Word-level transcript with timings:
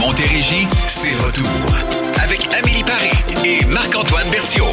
Montérégie, 0.00 0.66
c'est 0.86 1.12
retour. 1.24 1.46
Avec 2.22 2.48
Amélie 2.54 2.82
Paris 2.82 3.10
et 3.44 3.64
Marc-Antoine 3.66 4.28
Berthiaume. 4.30 4.66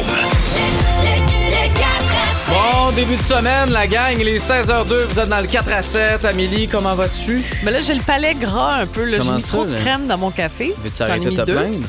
Bon 2.48 2.90
début 2.96 3.16
de 3.16 3.22
semaine, 3.22 3.70
la 3.70 3.86
gang, 3.86 4.16
il 4.18 4.26
est 4.28 4.38
16h02, 4.38 5.04
vous 5.10 5.18
êtes 5.20 5.28
dans 5.28 5.40
le 5.40 5.46
4 5.46 5.72
à 5.72 5.82
7. 5.82 6.24
Amélie, 6.24 6.66
comment 6.66 6.94
vas-tu? 6.94 7.42
Mais 7.62 7.70
là, 7.70 7.80
j'ai 7.82 7.94
le 7.94 8.00
palais 8.00 8.34
gras 8.34 8.76
un 8.80 8.86
peu. 8.86 9.04
là. 9.04 9.18
J'ai 9.20 9.30
mis 9.30 9.40
ça, 9.40 9.48
trop 9.58 9.64
de 9.66 9.74
là? 9.74 9.78
crème 9.80 10.06
dans 10.06 10.18
mon 10.18 10.30
café. 10.30 10.74
Veux-tu 10.82 11.02
arrêter 11.02 11.30
de 11.30 11.36
te 11.36 11.42
deux. 11.42 11.54
plaindre? 11.54 11.86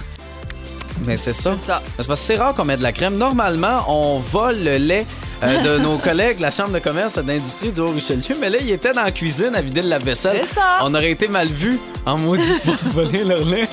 Mais 1.05 1.15
c'est 1.15 1.33
ça. 1.33 1.53
C'est 1.55 1.67
ça. 1.67 1.81
C'est 1.97 2.07
parce 2.07 2.19
que 2.19 2.25
c'est 2.25 2.35
rare 2.37 2.53
qu'on 2.53 2.65
mette 2.65 2.79
de 2.79 2.83
la 2.83 2.91
crème. 2.91 3.15
Normalement, 3.15 3.85
on 3.87 4.19
vole 4.19 4.57
le 4.63 4.77
lait 4.77 5.05
euh, 5.43 5.77
de 5.77 5.81
nos 5.81 5.97
collègues 5.97 6.37
de 6.37 6.41
la 6.41 6.51
Chambre 6.51 6.71
de 6.71 6.79
commerce 6.79 7.17
et 7.17 7.23
d'industrie 7.23 7.71
du 7.71 7.79
Haut-Richelieu. 7.79 8.35
Mais 8.39 8.49
là, 8.49 8.57
il 8.61 8.69
était 8.71 8.93
dans 8.93 9.03
la 9.03 9.11
cuisine 9.11 9.55
à 9.55 9.61
vider 9.61 9.81
le 9.81 9.89
lave-vaisselle. 9.89 10.41
C'est 10.45 10.55
ça. 10.55 10.79
On 10.81 10.93
aurait 10.93 11.11
été 11.11 11.27
mal 11.27 11.47
vus 11.47 11.79
en 12.05 12.17
maudit 12.17 12.43
pour 12.63 12.75
voler 12.93 13.23
leur 13.23 13.43
lait. 13.45 13.67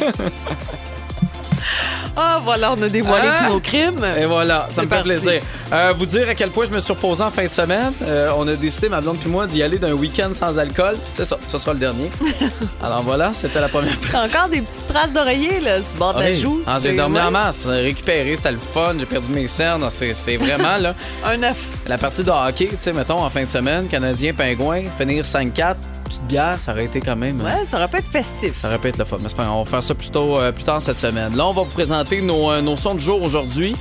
Ah, 2.16 2.40
voilà, 2.43 2.72
on 2.72 2.82
a 2.82 2.88
dévoilé 2.88 3.29
Ah! 3.30 3.36
tous 3.38 3.52
nos 3.52 3.61
crimes. 3.61 4.04
Et 4.18 4.24
voilà, 4.26 4.66
ça 4.70 4.82
me 4.82 4.88
fait 4.88 5.02
plaisir. 5.02 5.40
Euh, 5.72 5.93
vous 5.96 6.07
dire 6.07 6.29
à 6.29 6.34
quel 6.34 6.50
point 6.50 6.64
je 6.66 6.70
me 6.72 6.80
suis 6.80 6.93
reposé 6.93 7.22
en 7.22 7.30
fin 7.30 7.44
de 7.44 7.48
semaine. 7.48 7.93
Euh, 8.02 8.30
on 8.38 8.46
a 8.48 8.54
décidé, 8.54 8.88
ma 8.88 9.00
blonde 9.00 9.18
puis 9.18 9.29
moi, 9.29 9.46
d'y 9.46 9.62
aller 9.62 9.79
d'un 9.79 9.93
week-end 9.93 10.30
sans 10.34 10.58
alcool. 10.58 10.96
C'est 11.14 11.24
ça, 11.24 11.36
ce 11.46 11.58
sera 11.58 11.72
le 11.74 11.79
dernier. 11.79 12.10
Alors 12.82 13.02
voilà, 13.02 13.32
c'était 13.32 13.60
la 13.60 13.68
première 13.68 13.96
partie. 13.98 14.16
encore 14.36 14.48
des 14.48 14.62
petites 14.62 14.86
traces 14.88 15.12
d'oreiller, 15.12 15.60
là, 15.60 15.82
sur 15.82 15.94
le 15.94 15.98
bord 15.98 16.14
de 16.14 16.21
la 16.21 16.32
joue. 16.34 16.60
Ah, 16.66 16.79
j'ai 16.82 16.96
dormi 16.96 17.18
en 17.21 17.30
masse, 17.30 17.66
récupéré, 17.66 18.35
c'était 18.36 18.52
le 18.52 18.58
fun, 18.58 18.94
j'ai 18.98 19.07
perdu 19.07 19.32
mes 19.32 19.46
cernes, 19.46 19.86
c'est 19.90 20.36
vraiment 20.36 20.76
là. 20.80 20.94
Un 21.24 21.43
œuf. 21.43 21.66
La 21.86 21.98
partie 21.98 22.22
de 22.24 22.30
hockey, 22.30 22.68
tu 22.68 22.76
sais, 22.79 22.93
mettons 22.93 23.22
en 23.22 23.29
fin 23.30 23.44
de 23.44 23.48
semaine, 23.50 23.86
Canadien 23.88 24.32
Pingouin, 24.32 24.82
finir 24.98 25.24
5-4, 25.24 25.74
petite 26.04 26.22
bière, 26.29 26.57
ça 26.64 26.71
aurait 26.72 26.85
été 26.85 27.00
quand 27.00 27.16
même. 27.16 27.40
hein, 27.44 27.58
Ouais, 27.58 27.64
ça 27.64 27.79
aurait 27.79 27.88
pu 27.88 27.96
être 27.96 28.10
festif. 28.10 28.57
Ça 28.57 28.68
aurait 28.68 28.79
pu 28.79 28.88
être 28.88 28.98
le 28.98 29.04
fun. 29.04 29.16
Mais 29.21 29.29
c'est 29.29 29.36
pas 29.36 29.43
grave, 29.44 29.57
on 29.57 29.62
va 29.64 29.71
faire 29.71 29.82
ça 29.82 29.94
plus, 29.94 30.10
tôt, 30.10 30.38
euh, 30.38 30.52
plus 30.52 30.62
tard 30.62 30.80
cette 30.80 30.98
semaine. 31.00 31.36
Là, 31.36 31.46
on 31.48 31.52
va 31.52 31.62
vous 31.62 31.71
présenter 31.72 32.05
nos, 32.14 32.50
euh, 32.50 32.60
nos 32.62 32.76
sons 32.76 32.94
du 32.94 33.02
jour 33.04 33.20
aujourd'hui. 33.22 33.76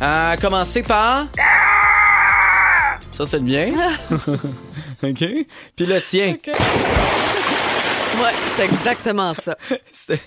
À 0.00 0.36
commencer 0.40 0.82
par. 0.82 1.26
Ça, 3.10 3.24
c'est 3.26 3.38
le 3.38 3.44
mien. 3.44 3.68
OK. 5.02 5.24
Puis 5.76 5.86
le 5.86 6.00
tien. 6.00 6.36
Ouais, 8.16 8.30
c'est 8.56 8.64
exactement 8.64 9.34
ça. 9.34 9.56
C'était 9.92 10.20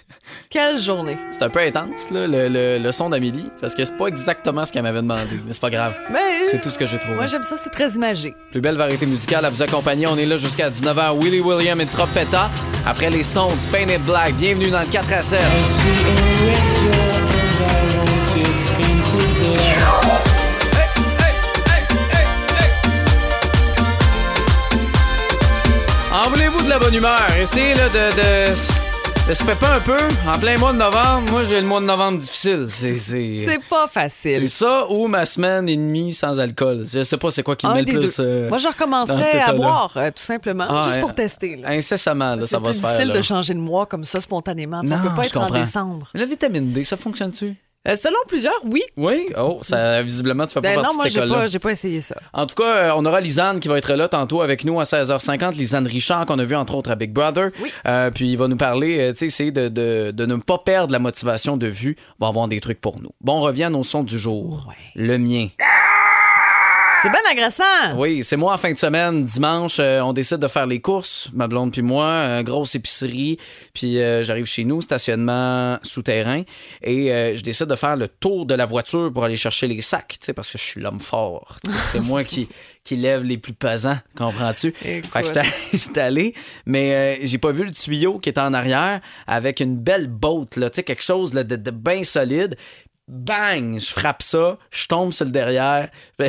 Quelle 0.50 0.78
journée. 0.80 1.18
c'est 1.32 1.42
un 1.44 1.50
peu 1.50 1.60
intense, 1.60 2.12
là, 2.12 2.28
le, 2.28 2.50
le- 2.50 2.78
le 2.80 2.92
son 2.92 3.10
d'Amélie, 3.10 3.50
parce 3.62 3.74
que 3.76 3.86
c'est 3.86 3.96
pas 3.98 4.08
exactement 4.08 4.66
ce 4.66 4.74
qu'elle 4.74 4.84
m'avait 4.84 5.02
demandé. 5.02 5.22
Mais 5.46 5.54
c'est 5.54 5.62
pas 5.62 5.70
grave. 5.70 5.94
Mais 6.12 6.44
C'est 6.44 6.62
tout 6.62 6.70
ce 6.70 6.78
que 6.78 6.86
j'ai 6.86 7.00
trouvé. 7.00 7.16
Moi, 7.16 7.28
j'aime 7.28 7.44
ça, 7.44 7.56
c'est 7.58 7.70
très 7.70 7.92
imagé. 7.92 8.34
Plus 8.52 8.60
belle 8.62 8.76
variété 8.78 9.06
musicale 9.06 9.46
à 9.46 9.50
vous 9.50 9.62
accompagner. 9.62 10.06
On 10.08 10.18
est 10.18 10.26
là 10.26 10.36
jusqu'à 10.38 10.70
19h. 10.70 11.18
Willie 11.22 11.40
William 11.40 11.80
et 11.80 11.86
Trompetta. 11.86 12.50
Après 12.86 13.10
les 13.10 13.24
Stones, 13.24 13.58
Painted 13.72 14.02
Black. 14.04 14.34
Bienvenue 14.36 14.70
dans 14.70 14.82
le 14.82 14.88
4 14.88 15.14
à 15.14 15.22
7. 15.22 15.40
De 26.68 26.72
la 26.72 26.80
bonne 26.80 26.94
humeur? 26.94 27.26
Essayez 27.42 27.74
là, 27.76 27.88
de, 27.90 27.94
de, 27.94 29.30
de 29.30 29.34
se 29.34 29.44
pépper 29.44 29.66
un 29.66 29.80
peu. 29.80 29.98
En 30.30 30.38
plein 30.40 30.58
mois 30.58 30.74
de 30.74 30.78
novembre, 30.78 31.32
moi 31.32 31.44
j'ai 31.46 31.62
le 31.62 31.68
mois 31.68 31.80
de 31.80 31.86
novembre 31.86 32.20
difficile. 32.20 32.68
C'est, 32.70 32.96
c'est, 32.98 33.44
C'est 33.46 33.60
pas 33.70 33.86
c'est 33.88 33.94
facile. 34.02 34.50
ça 34.50 34.86
ou 34.90 35.08
ma 35.08 35.26
semaine 35.26 35.68
et 35.70 35.76
demie 35.78 36.14
sans 36.14 36.40
alcool. 36.40 36.86
Je 36.92 37.04
sais 37.04 37.18
pas 37.18 37.32
c'est 37.32 37.44
quoi 37.44 37.56
qui 37.56 37.68
me 37.68 37.74
met 37.74 37.84
le 37.84 38.00
plus. 38.00 38.16
euh, 38.20 38.50
Moi, 38.50 38.58
je 38.58 38.68
recommencerais 38.68 39.40
à 39.42 39.54
boire, 39.54 39.92
euh, 39.98 40.08
tout 40.10 40.24
simplement, 40.24 40.66
Ah, 40.70 40.84
juste 40.86 40.98
hein. 40.98 41.02
pour 41.02 41.14
tester. 41.16 41.56
là. 41.58 41.70
Incessamment, 41.70 42.36
là, 42.36 42.42
C'est 42.42 42.48
ça 42.50 42.60
va 42.60 42.74
se 42.74 42.80
faire. 42.80 42.90
difficile 42.90 43.10
là. 43.14 43.18
de 43.18 43.22
changer 43.22 43.54
de 43.54 43.60
mois 43.60 43.86
comme 43.86 44.06
ça 44.06 44.20
spontanément. 44.20 44.82
Ça 44.84 44.98
Non, 44.98 45.04
peut 45.04 45.16
pas 45.16 45.26
être 45.26 45.38
en 45.38 45.50
décembre. 45.50 46.08
La 46.14 46.26
vitamine 46.26 46.72
D, 46.72 46.84
ça 46.84 46.98
fonctionne-tu? 46.98 47.56
Euh, 47.88 47.96
selon 47.96 48.18
plusieurs, 48.28 48.60
oui. 48.66 48.82
Oui? 48.98 49.28
Oh, 49.38 49.60
ça, 49.62 50.02
visiblement, 50.02 50.46
tu 50.46 50.54
fais 50.54 50.62
pas 50.62 50.70
Ben 50.70 50.76
partie 50.76 50.90
non, 50.90 50.96
moi, 50.96 51.06
de 51.06 51.10
cette 51.10 51.20
j'ai 51.22 51.26
école-là. 51.26 51.42
pas, 51.44 51.48
j'ai 51.48 51.60
pas 51.60 51.72
essayé 51.72 52.02
ça. 52.02 52.16
En 52.34 52.46
tout 52.46 52.56
cas, 52.56 52.76
euh, 52.76 52.92
on 52.98 53.06
aura 53.06 53.22
Lisanne 53.22 53.60
qui 53.60 53.68
va 53.68 53.78
être 53.78 53.94
là 53.94 54.08
tantôt 54.10 54.42
avec 54.42 54.66
nous 54.66 54.80
à 54.80 54.84
16h50. 54.84 55.56
Lisanne 55.56 55.88
Richard, 55.88 56.26
qu'on 56.26 56.40
a 56.40 56.44
vu 56.44 56.56
entre 56.56 56.76
autres 56.76 56.92
à 56.92 56.96
Big 56.96 57.12
Brother. 57.12 57.52
Oui. 57.62 57.72
Euh, 57.88 58.12
puis 58.12 58.30
il 58.32 58.38
va 58.38 58.48
nous 58.48 58.58
parler, 58.58 59.10
tu 59.14 59.20
sais, 59.20 59.26
essayer 59.28 59.52
de, 59.52 59.70
de, 59.70 60.12
de 60.12 60.26
ne 60.26 60.36
pas 60.36 60.58
perdre 60.58 60.92
la 60.92 61.00
motivation 61.00 61.56
de 61.58 61.68
vue. 61.68 61.96
On 62.20 62.26
va 62.26 62.30
avoir 62.30 62.48
des 62.48 62.60
trucs 62.60 62.82
pour 62.82 63.00
nous. 63.00 63.10
Bon, 63.22 63.38
on 63.38 63.42
revient 63.42 63.66
à 63.66 63.70
nos 63.70 63.84
sons 63.84 64.04
du 64.04 64.20
jour. 64.20 64.66
Ouais. 64.68 64.76
Le 64.96 65.18
mien. 65.18 65.48
C'est 67.04 67.10
bien 67.12 67.20
agressant. 67.30 67.96
Oui, 67.96 68.24
c'est 68.24 68.38
moi 68.38 68.54
en 68.54 68.58
fin 68.58 68.72
de 68.74 68.78
semaine, 68.78 69.24
dimanche, 69.24 69.78
euh, 69.80 70.02
on 70.02 70.14
décide 70.14 70.38
de 70.40 70.48
faire 70.48 70.66
les 70.66 70.82
courses, 70.82 71.30
ma 71.34 71.48
blonde 71.48 71.72
puis 71.72 71.84
moi, 71.84 72.06
euh, 72.08 72.42
grosse 72.44 72.74
épicerie, 72.74 73.38
puis 73.74 74.00
euh, 74.02 74.24
j'arrive 74.24 74.46
chez 74.46 74.64
nous, 74.64 74.82
stationnement 74.82 75.78
souterrain, 75.84 76.42
et 76.82 77.36
je 77.38 77.42
décide 77.44 77.68
de 77.68 77.76
faire 77.76 77.96
le 77.98 78.08
tour 78.08 78.48
de 78.48 78.56
la 78.56 78.66
voiture 78.66 79.12
pour 79.14 79.24
aller 79.26 79.36
chercher 79.36 79.68
les 79.68 79.80
sacs, 79.82 80.16
tu 80.20 80.26
sais, 80.26 80.34
parce 80.34 80.50
que 80.52 80.58
je 80.58 80.64
suis 80.64 80.82
l'homme 80.82 81.00
fort. 81.00 81.58
C'est 81.66 82.00
moi 82.02 82.24
qui, 82.24 82.50
qui 82.84 82.96
lève 82.98 83.22
les 83.24 83.38
plus 83.38 83.54
pesants, 83.54 83.98
comprends-tu? 84.18 84.72
Fait 84.72 85.02
que 85.22 85.28
j'étais- 85.28 85.44
j'étais 85.74 86.02
allé, 86.02 86.34
mais 86.66 87.20
j'ai 87.24 87.38
pas 87.38 87.52
vu 87.52 87.64
le 87.64 87.72
tuyau 87.72 88.18
qui 88.18 88.30
était 88.30 88.42
en 88.42 88.54
arrière 88.56 89.02
avec 89.28 89.60
une 89.60 89.78
belle 89.78 90.08
botte, 90.08 90.56
là, 90.56 90.72
tu 90.72 90.78
sais, 90.78 90.84
quelque 90.84 91.04
chose 91.04 91.36
là, 91.36 91.44
de, 91.44 91.56
de 91.58 91.72
bien 91.72 92.04
solide. 92.04 92.58
Bang! 93.08 93.80
Je 93.80 93.86
frappe 93.86 94.22
ça, 94.22 94.58
je 94.70 94.86
tombe 94.88 95.14
sur 95.14 95.26
le 95.26 95.32
derrière. 95.32 95.90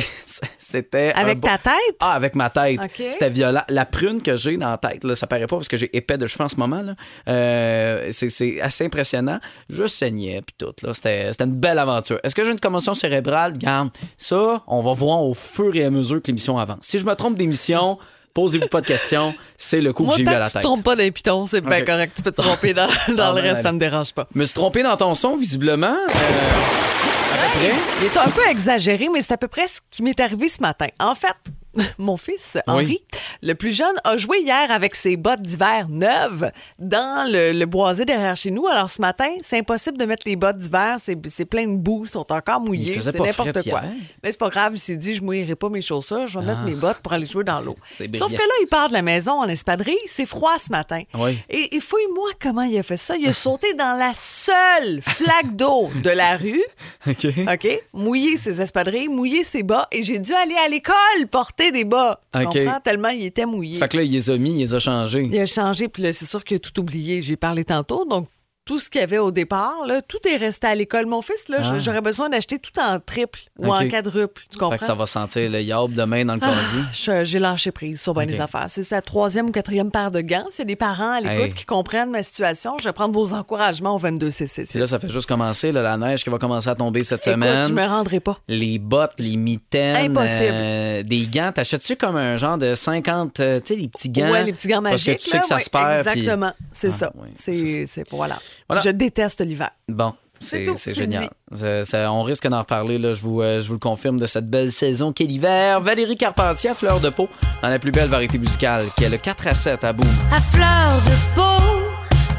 C'était. 0.57 1.11
un 1.13 1.19
Avec 1.21 1.39
bon- 1.39 1.47
ta 1.49 1.57
tête? 1.57 1.95
Ah, 1.99 2.13
avec 2.13 2.35
ma 2.35 2.49
tête. 2.49 2.79
C'était 2.95 3.29
violent. 3.29 3.63
La 3.67 3.85
prune 3.85 4.21
que 4.21 4.37
j'ai 4.37 4.55
dans 4.57 4.69
la 4.69 4.77
tête, 4.77 5.03
là, 5.03 5.13
ça 5.15 5.27
paraît 5.27 5.47
pas 5.47 5.57
parce 5.57 5.67
que 5.67 5.75
j'ai 5.77 5.95
épais 5.95 6.17
de 6.17 6.25
cheveux 6.25 6.45
en 6.45 6.49
ce 6.49 6.55
moment. 6.55 6.81
là. 6.81 6.95
Euh, 7.27 8.09
c'est- 8.11 8.61
assez 8.61 8.85
impressionnant. 8.85 9.39
Je 9.69 9.87
saignais, 9.87 10.41
puis 10.41 10.55
tout. 10.57 10.73
C'était 10.93 11.31
c'était 11.31 11.43
une 11.45 11.55
belle 11.59 11.79
aventure. 11.79 12.19
Est-ce 12.23 12.33
que 12.35 12.45
j'ai 12.45 12.51
une 12.51 12.59
commotion 12.59 12.93
cérébrale? 12.95 13.57
Garde, 13.57 13.89
ça, 14.17 14.63
on 14.67 14.81
va 14.81 14.93
voir 14.93 15.21
au 15.21 15.33
fur 15.33 15.75
et 15.75 15.83
à 15.83 15.89
mesure 15.89 16.21
que 16.21 16.27
l'émission 16.27 16.57
avance. 16.57 16.79
Si 16.83 16.97
je 16.99 17.05
me 17.05 17.13
trompe 17.15 17.35
d'émission, 17.37 17.97
posez-vous 18.33 18.67
pas 18.67 18.81
de 18.81 18.87
questions. 18.87 19.33
C'est 19.57 19.81
le 19.81 19.93
coup 19.93 20.03
Moi, 20.03 20.13
que 20.13 20.17
j'ai 20.17 20.23
eu 20.23 20.27
à 20.33 20.39
la 20.39 20.45
tu 20.45 20.51
te 20.51 20.57
tête. 20.59 20.63
trompes 20.63 20.83
pas 20.83 20.95
d'un 20.95 21.09
piton, 21.11 21.45
c'est 21.45 21.61
bien 21.61 21.79
Ok. 21.79 21.85
correct. 21.85 22.13
Tu 22.15 22.23
peux 22.23 22.31
te 22.31 22.41
tromper 22.41 22.73
dans, 22.73 22.87
dans 23.15 23.31
Ah, 23.31 23.33
le 23.35 23.41
reste, 23.41 23.61
ça 23.61 23.69
allez. 23.69 23.75
me 23.75 23.79
dérange 23.79 24.13
pas. 24.13 24.27
Je 24.33 24.39
me 24.39 24.45
suis 24.45 24.53
trompé 24.53 24.83
dans 24.83 24.95
ton 24.97 25.13
son, 25.13 25.35
visiblement. 25.37 25.87
Euh, 25.87 26.07
à 26.07 27.37
peu 27.51 27.59
près. 27.59 27.73
Il 28.01 28.05
est 28.05 28.17
un 28.17 28.29
peu 28.29 28.47
exagéré, 28.49 29.07
mais 29.13 29.21
c'est 29.21 29.33
à 29.33 29.37
peu 29.37 29.47
près 29.47 29.67
ce 29.67 29.79
qui 29.91 30.03
m'est 30.03 30.19
arrivé 30.19 30.47
ce 30.49 30.61
matin. 30.61 30.87
En 30.99 31.15
fait, 31.15 31.33
mon 31.99 32.17
fils, 32.17 32.57
Henri, 32.67 33.01
le 33.41 33.53
plus 33.53 33.75
jeune, 33.75 33.95
a 34.03 34.17
joué 34.17 34.39
hier 34.39 34.71
avec 34.71 34.95
ses 34.95 35.17
bottes 35.17 35.41
d'hiver 35.41 35.87
neuves 35.89 36.51
dans 36.79 37.31
le, 37.31 37.51
le 37.57 37.65
boisé 37.65 38.05
derrière 38.05 38.35
chez 38.35 38.51
nous. 38.51 38.67
Alors 38.67 38.89
ce 38.89 39.01
matin, 39.01 39.29
c'est 39.41 39.59
impossible 39.59 39.97
de 39.97 40.05
mettre 40.05 40.27
les 40.27 40.35
bottes 40.35 40.57
d'hiver. 40.57 40.97
C'est 40.99 41.45
plein 41.45 41.67
de 41.67 41.77
boue, 41.77 42.05
sont 42.05 42.31
encore 42.31 42.59
mouillées. 42.59 42.99
C'est 42.99 43.17
n'importe 43.17 43.53
quoi. 43.69 43.81
hier. 43.81 43.83
Mais 44.23 44.31
c'est 44.31 44.39
pas 44.39 44.49
grave, 44.49 44.73
il 44.75 44.79
s'est 44.79 44.97
dit, 44.97 45.15
je 45.15 45.23
mouillerai 45.23 45.55
pas 45.55 45.69
mes 45.69 45.81
chaussures, 45.81 46.27
je 46.27 46.39
vais 46.39 46.45
mettre 46.45 46.61
mes 46.61 46.75
bottes 46.75 46.99
pour 46.99 47.13
aller 47.13 47.25
jouer 47.25 47.43
dans 47.43 47.61
l'eau. 47.61 47.75
Ah. 47.81 48.03
Sauf 48.17 48.31
que 48.31 48.37
là, 48.37 48.53
il 48.61 48.67
part 48.67 48.87
de 48.89 48.93
la 48.93 49.01
maison 49.01 49.33
en 49.33 49.47
espadrille. 49.47 49.97
C'est 50.05 50.25
froid 50.25 50.57
ce 50.57 50.71
matin. 50.71 51.01
Oui. 51.13 51.37
Et, 51.49 51.75
et 51.75 51.79
fouille-moi 51.79 52.29
comment 52.41 52.63
il 52.63 52.77
a 52.77 52.83
fait 52.83 52.97
ça. 52.97 53.15
Il 53.15 53.27
a 53.27 53.33
sauté 53.33 53.73
dans 53.73 53.97
la 53.97 54.13
seule 54.13 55.01
flaque 55.01 55.55
d'eau 55.55 55.89
de 56.03 56.09
la 56.09 56.37
rue. 56.37 56.63
OK. 57.07 57.27
OK? 57.51 57.81
Mouiller 57.93 58.37
ses 58.37 58.61
espadrilles, 58.61 59.07
mouiller 59.07 59.43
ses 59.43 59.63
bas. 59.63 59.87
Et 59.91 60.03
j'ai 60.03 60.19
dû 60.19 60.33
aller 60.33 60.55
à 60.55 60.67
l'école 60.67 60.95
porter 61.29 61.58
des 61.71 61.85
bas. 61.85 62.19
Tu 62.33 62.43
comprends? 62.43 62.79
Tellement 62.83 63.09
il 63.09 63.25
était 63.25 63.45
mouillé. 63.45 63.77
Fait 63.77 63.87
que 63.87 63.97
là, 63.97 64.03
il 64.03 64.11
les 64.11 64.29
a 64.29 64.37
mis, 64.37 64.51
il 64.51 64.59
les 64.59 64.75
a 64.75 64.79
changés. 64.79 65.27
Il 65.31 65.39
a 65.39 65.45
changé, 65.45 65.87
puis 65.87 66.03
là, 66.03 66.13
c'est 66.13 66.25
sûr 66.25 66.43
qu'il 66.43 66.57
a 66.57 66.59
tout 66.59 66.79
oublié. 66.79 67.21
J'ai 67.21 67.37
parlé 67.37 67.63
tantôt, 67.63 68.05
donc 68.05 68.27
tout 68.69 68.79
ce 68.79 68.87
qu'il 68.87 69.01
y 69.01 69.03
avait 69.03 69.17
au 69.17 69.31
départ, 69.31 69.83
là, 69.87 69.99
tout 70.03 70.19
est 70.27 70.37
resté 70.37 70.67
à 70.67 70.75
l'école. 70.75 71.07
Mon 71.07 71.23
fils, 71.23 71.47
là, 71.49 71.57
Ah. 71.63 71.79
j'aurais 71.79 72.01
besoin 72.01 72.29
d'acheter 72.29 72.59
tout 72.59 72.79
en 72.79 72.99
triple 72.99 73.39
ou 73.57 73.73
en 73.73 73.87
quadruple. 73.89 74.43
Tu 74.51 74.59
comprends? 74.59 74.73
Fait 74.73 74.77
que 74.77 74.83
ça 74.85 74.93
va 74.93 75.07
sentir 75.07 75.49
le 75.49 75.59
yob 75.59 75.93
demain 75.95 76.23
dans 76.23 76.35
le 76.35 76.39
Ah, 76.43 76.53
casier. 76.93 77.23
J'ai 77.25 77.39
lâché 77.39 77.71
prise 77.71 77.99
sur 77.99 78.13
bien 78.13 78.27
des 78.27 78.39
affaires. 78.39 78.65
C'est 78.67 78.83
sa 78.83 79.01
troisième 79.01 79.47
ou 79.47 79.51
quatrième 79.51 79.89
paire 79.89 80.11
de 80.11 80.21
gants. 80.21 80.45
S'il 80.51 80.59
y 80.59 80.61
a 80.61 80.65
des 80.65 80.75
parents 80.75 81.13
à 81.13 81.19
l'écoute 81.19 81.45
Hey. 81.47 81.53
qui 81.55 81.65
comprennent 81.65 82.11
ma 82.11 82.21
situation, 82.21 82.77
je 82.79 82.83
vais 82.83 82.93
prendre 82.93 83.11
vos 83.15 83.33
encouragements 83.33 83.95
au 83.95 83.97
22 83.97 84.29
CC. 84.29 84.65
Puis 84.69 84.77
là, 84.77 84.85
ça 84.85 84.99
fait 84.99 85.09
juste 85.09 85.27
commencer, 85.27 85.71
là, 85.71 85.81
la 85.81 85.97
neige 85.97 86.23
qui 86.23 86.29
va 86.29 86.37
commencer 86.37 86.69
à 86.69 86.75
tomber 86.75 87.03
cette 87.03 87.21
Écoute, 87.25 87.33
semaine. 87.41 87.67
je 87.67 87.73
me 87.73 87.87
rendrai 87.87 88.19
pas. 88.19 88.37
Les 88.47 88.77
bottes, 88.77 89.13
les 89.17 89.35
mitaines. 89.35 90.11
Impossible. 90.11 90.45
euh, 90.51 91.01
des 91.01 91.25
gants. 91.33 91.51
T'achètes-tu 91.55 91.95
comme 91.95 92.17
un 92.17 92.37
genre 92.37 92.59
de 92.59 92.75
50, 92.75 93.39
euh, 93.39 93.59
tu 93.59 93.73
sais, 93.73 93.75
les 93.81 93.87
petits 93.87 94.09
gants? 94.09 94.29
Ouais, 94.31 94.43
les 94.43 94.53
petits 94.53 94.67
gants 94.67 94.83
Parce 94.83 94.93
magiques. 95.07 95.17
que 95.17 95.23
tu 95.23 95.29
sais 95.31 95.39
que 95.39 95.45
ça 95.47 95.55
ouais, 95.55 95.61
se 95.61 95.69
perd. 95.71 96.03
puis- 96.03 96.19
Exactement. 96.19 96.53
C'est 96.71 96.89
Ah, 96.89 96.91
ça. 96.91 97.13
c'est, 97.33 97.53
c'est 97.53 97.85
c'est, 97.87 98.09
voilà. 98.11 98.37
Voilà. 98.67 98.81
Je 98.81 98.89
déteste 98.89 99.41
l'hiver. 99.41 99.69
Bon. 99.87 100.13
C'est 100.41 100.63
génial. 100.95 101.23
dit. 101.51 101.59
Ça- 101.59 101.83
ça- 101.83 102.11
on 102.13 102.23
risque 102.23 102.47
d'en 102.47 102.59
reparler, 102.59 102.97
là, 102.97 103.13
je, 103.13 103.19
vous, 103.21 103.41
euh, 103.41 103.59
je 103.61 103.67
vous 103.67 103.73
le 103.73 103.79
confirme, 103.79 104.17
de 104.17 104.25
cette 104.25 104.49
belle 104.49 104.71
saison 104.71 105.11
qu'est 105.11 105.25
l'hiver. 105.25 105.81
Valérie 105.81 106.15
Carpentier, 106.15 106.69
à 106.69 106.73
fleur 106.73 107.01
de 107.01 107.09
peau, 107.09 107.27
dans 107.61 107.67
la 107.67 107.77
plus 107.77 107.91
belle 107.91 108.07
variété 108.07 108.37
musicale, 108.37 108.83
qui 108.97 109.03
est 109.03 109.09
le 109.09 109.17
4 109.17 109.47
à 109.47 109.53
7 109.53 109.83
à 109.83 109.91
bout. 109.91 110.07
À 110.33 110.39
fleur 110.39 110.89
de 110.89 111.35
peau, 111.35 111.75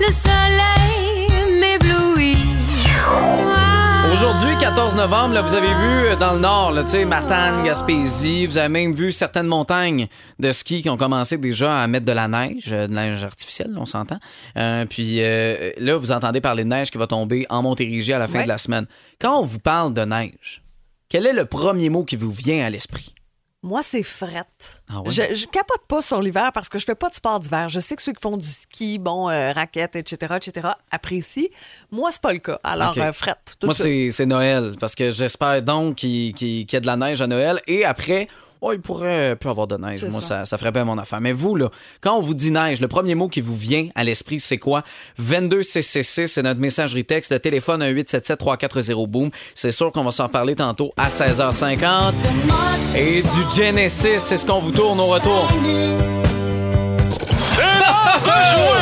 le 0.00 0.10
soleil 0.10 1.60
m'éblouit. 1.60 2.38
Aujourd'hui, 4.12 4.56
14 4.58 4.96
novembre, 4.96 5.34
là, 5.34 5.42
vous 5.42 5.54
avez 5.54 5.68
vu 5.68 5.72
euh, 6.08 6.16
dans 6.16 6.34
le 6.34 6.40
nord, 6.40 6.72
là, 6.72 6.82
tu 6.82 6.90
sais, 6.90 7.04
Matane, 7.04 7.64
Gaspésie, 7.64 8.44
vous 8.46 8.58
avez 8.58 8.68
même 8.68 8.92
vu 8.92 9.12
certaines 9.12 9.46
montagnes 9.46 10.08
de 10.38 10.52
ski 10.52 10.82
qui 10.82 10.90
ont 10.90 10.96
commencé 10.96 11.38
déjà 11.38 11.80
à 11.80 11.86
mettre 11.86 12.06
de 12.06 12.12
la 12.12 12.26
neige, 12.26 12.72
euh, 12.72 12.86
de 12.88 12.94
la 12.94 13.04
neige 13.06 13.22
artificielle, 13.24 13.70
on 13.76 13.86
s'entend. 13.86 14.18
Euh, 14.56 14.84
puis 14.84 15.18
euh, 15.22 15.70
là, 15.78 15.96
vous 15.96 16.10
entendez 16.12 16.40
parler 16.40 16.64
de 16.64 16.68
neige 16.68 16.90
qui 16.90 16.98
va 16.98 17.06
tomber 17.06 17.46
en 17.50 17.62
Montérégie 17.62 18.12
à 18.12 18.18
la 18.18 18.26
fin 18.26 18.38
Ouais. 18.38 18.44
de 18.44 18.48
la 18.48 18.58
semaine. 18.58 18.86
Quand 19.20 19.38
on 19.38 19.44
vous 19.44 19.60
parle 19.60 19.94
de 19.94 20.02
neige, 20.04 20.60
quel 21.08 21.26
est 21.26 21.32
le 21.32 21.44
premier 21.44 21.88
mot 21.88 22.04
qui 22.04 22.16
vous 22.16 22.30
vient 22.30 22.64
à 22.66 22.70
l'esprit? 22.70 23.14
Moi, 23.62 23.82
c'est 23.82 24.02
frette. 24.02 24.82
Ah 24.88 25.02
ouais? 25.02 25.10
je, 25.10 25.34
je 25.34 25.46
capote 25.46 25.82
pas 25.86 26.00
sur 26.00 26.20
l'hiver 26.22 26.50
parce 26.54 26.70
que 26.70 26.78
je 26.78 26.84
fais 26.86 26.94
pas 26.94 27.10
de 27.10 27.14
sport 27.14 27.38
d'hiver. 27.40 27.68
Je 27.68 27.78
sais 27.78 27.94
que 27.94 28.00
ceux 28.00 28.12
qui 28.12 28.22
font 28.22 28.38
du 28.38 28.46
ski, 28.46 28.98
bon, 28.98 29.28
euh, 29.28 29.52
raquettes, 29.52 29.96
etc., 29.96 30.36
etc., 30.36 30.68
apprécient. 30.90 31.48
Moi, 31.90 32.10
c'est 32.10 32.22
pas 32.22 32.32
le 32.32 32.38
cas. 32.38 32.58
Alors, 32.64 32.90
Ok. 32.92 32.98
euh, 32.98 33.12
frette. 33.12 33.56
tout 33.60 33.66
Moi, 33.66 33.74
c'est 33.74 34.26
Noël, 34.26 34.76
parce 34.80 34.94
que 34.94 35.10
j'espère 35.10 35.60
donc 35.60 35.96
qu'il 35.96 36.32
qu'il 36.32 36.60
y 36.72 36.76
ait 36.76 36.80
de 36.80 36.86
la 36.86 36.96
neige 36.96 37.20
à 37.20 37.26
Noël. 37.26 37.60
Et 37.66 37.84
après, 37.84 38.28
oh, 38.60 38.72
il 38.72 38.80
pourrait 38.80 39.36
plus 39.36 39.48
avoir 39.48 39.66
de 39.66 39.76
neige. 39.76 40.04
Moi, 40.04 40.20
ça. 40.20 40.40
ça, 40.40 40.44
ça 40.44 40.58
ferait 40.58 40.72
bien 40.72 40.84
mon 40.84 40.98
affaire. 40.98 41.20
Mais 41.20 41.32
vous, 41.32 41.56
là, 41.56 41.70
quand 42.00 42.16
on 42.16 42.20
vous 42.20 42.34
dit 42.34 42.50
neige, 42.50 42.80
le 42.80 42.88
premier 42.88 43.14
mot 43.14 43.28
qui 43.28 43.40
vous 43.40 43.56
vient 43.56 43.88
à 43.94 44.04
l'esprit, 44.04 44.40
c'est 44.40 44.58
quoi? 44.58 44.82
22666, 45.18 46.28
c'est 46.28 46.42
notre 46.42 46.60
messagerie 46.60 47.04
texte. 47.04 47.32
Le 47.32 47.38
téléphone, 47.38 47.82
un 47.82 47.92
877-340-BOOM. 47.92 49.30
C'est 49.54 49.70
sûr 49.70 49.92
qu'on 49.92 50.04
va 50.04 50.10
s'en 50.10 50.28
parler 50.28 50.54
tantôt 50.54 50.92
à 50.96 51.08
16h50. 51.08 52.14
Et 52.96 53.22
du 53.22 53.56
Genesis, 53.56 54.18
c'est 54.18 54.36
ce 54.36 54.46
qu'on 54.46 54.60
vous 54.60 54.72
tourne 54.72 54.98
au 54.98 55.06
retour. 55.06 55.48
C'est 57.36 58.79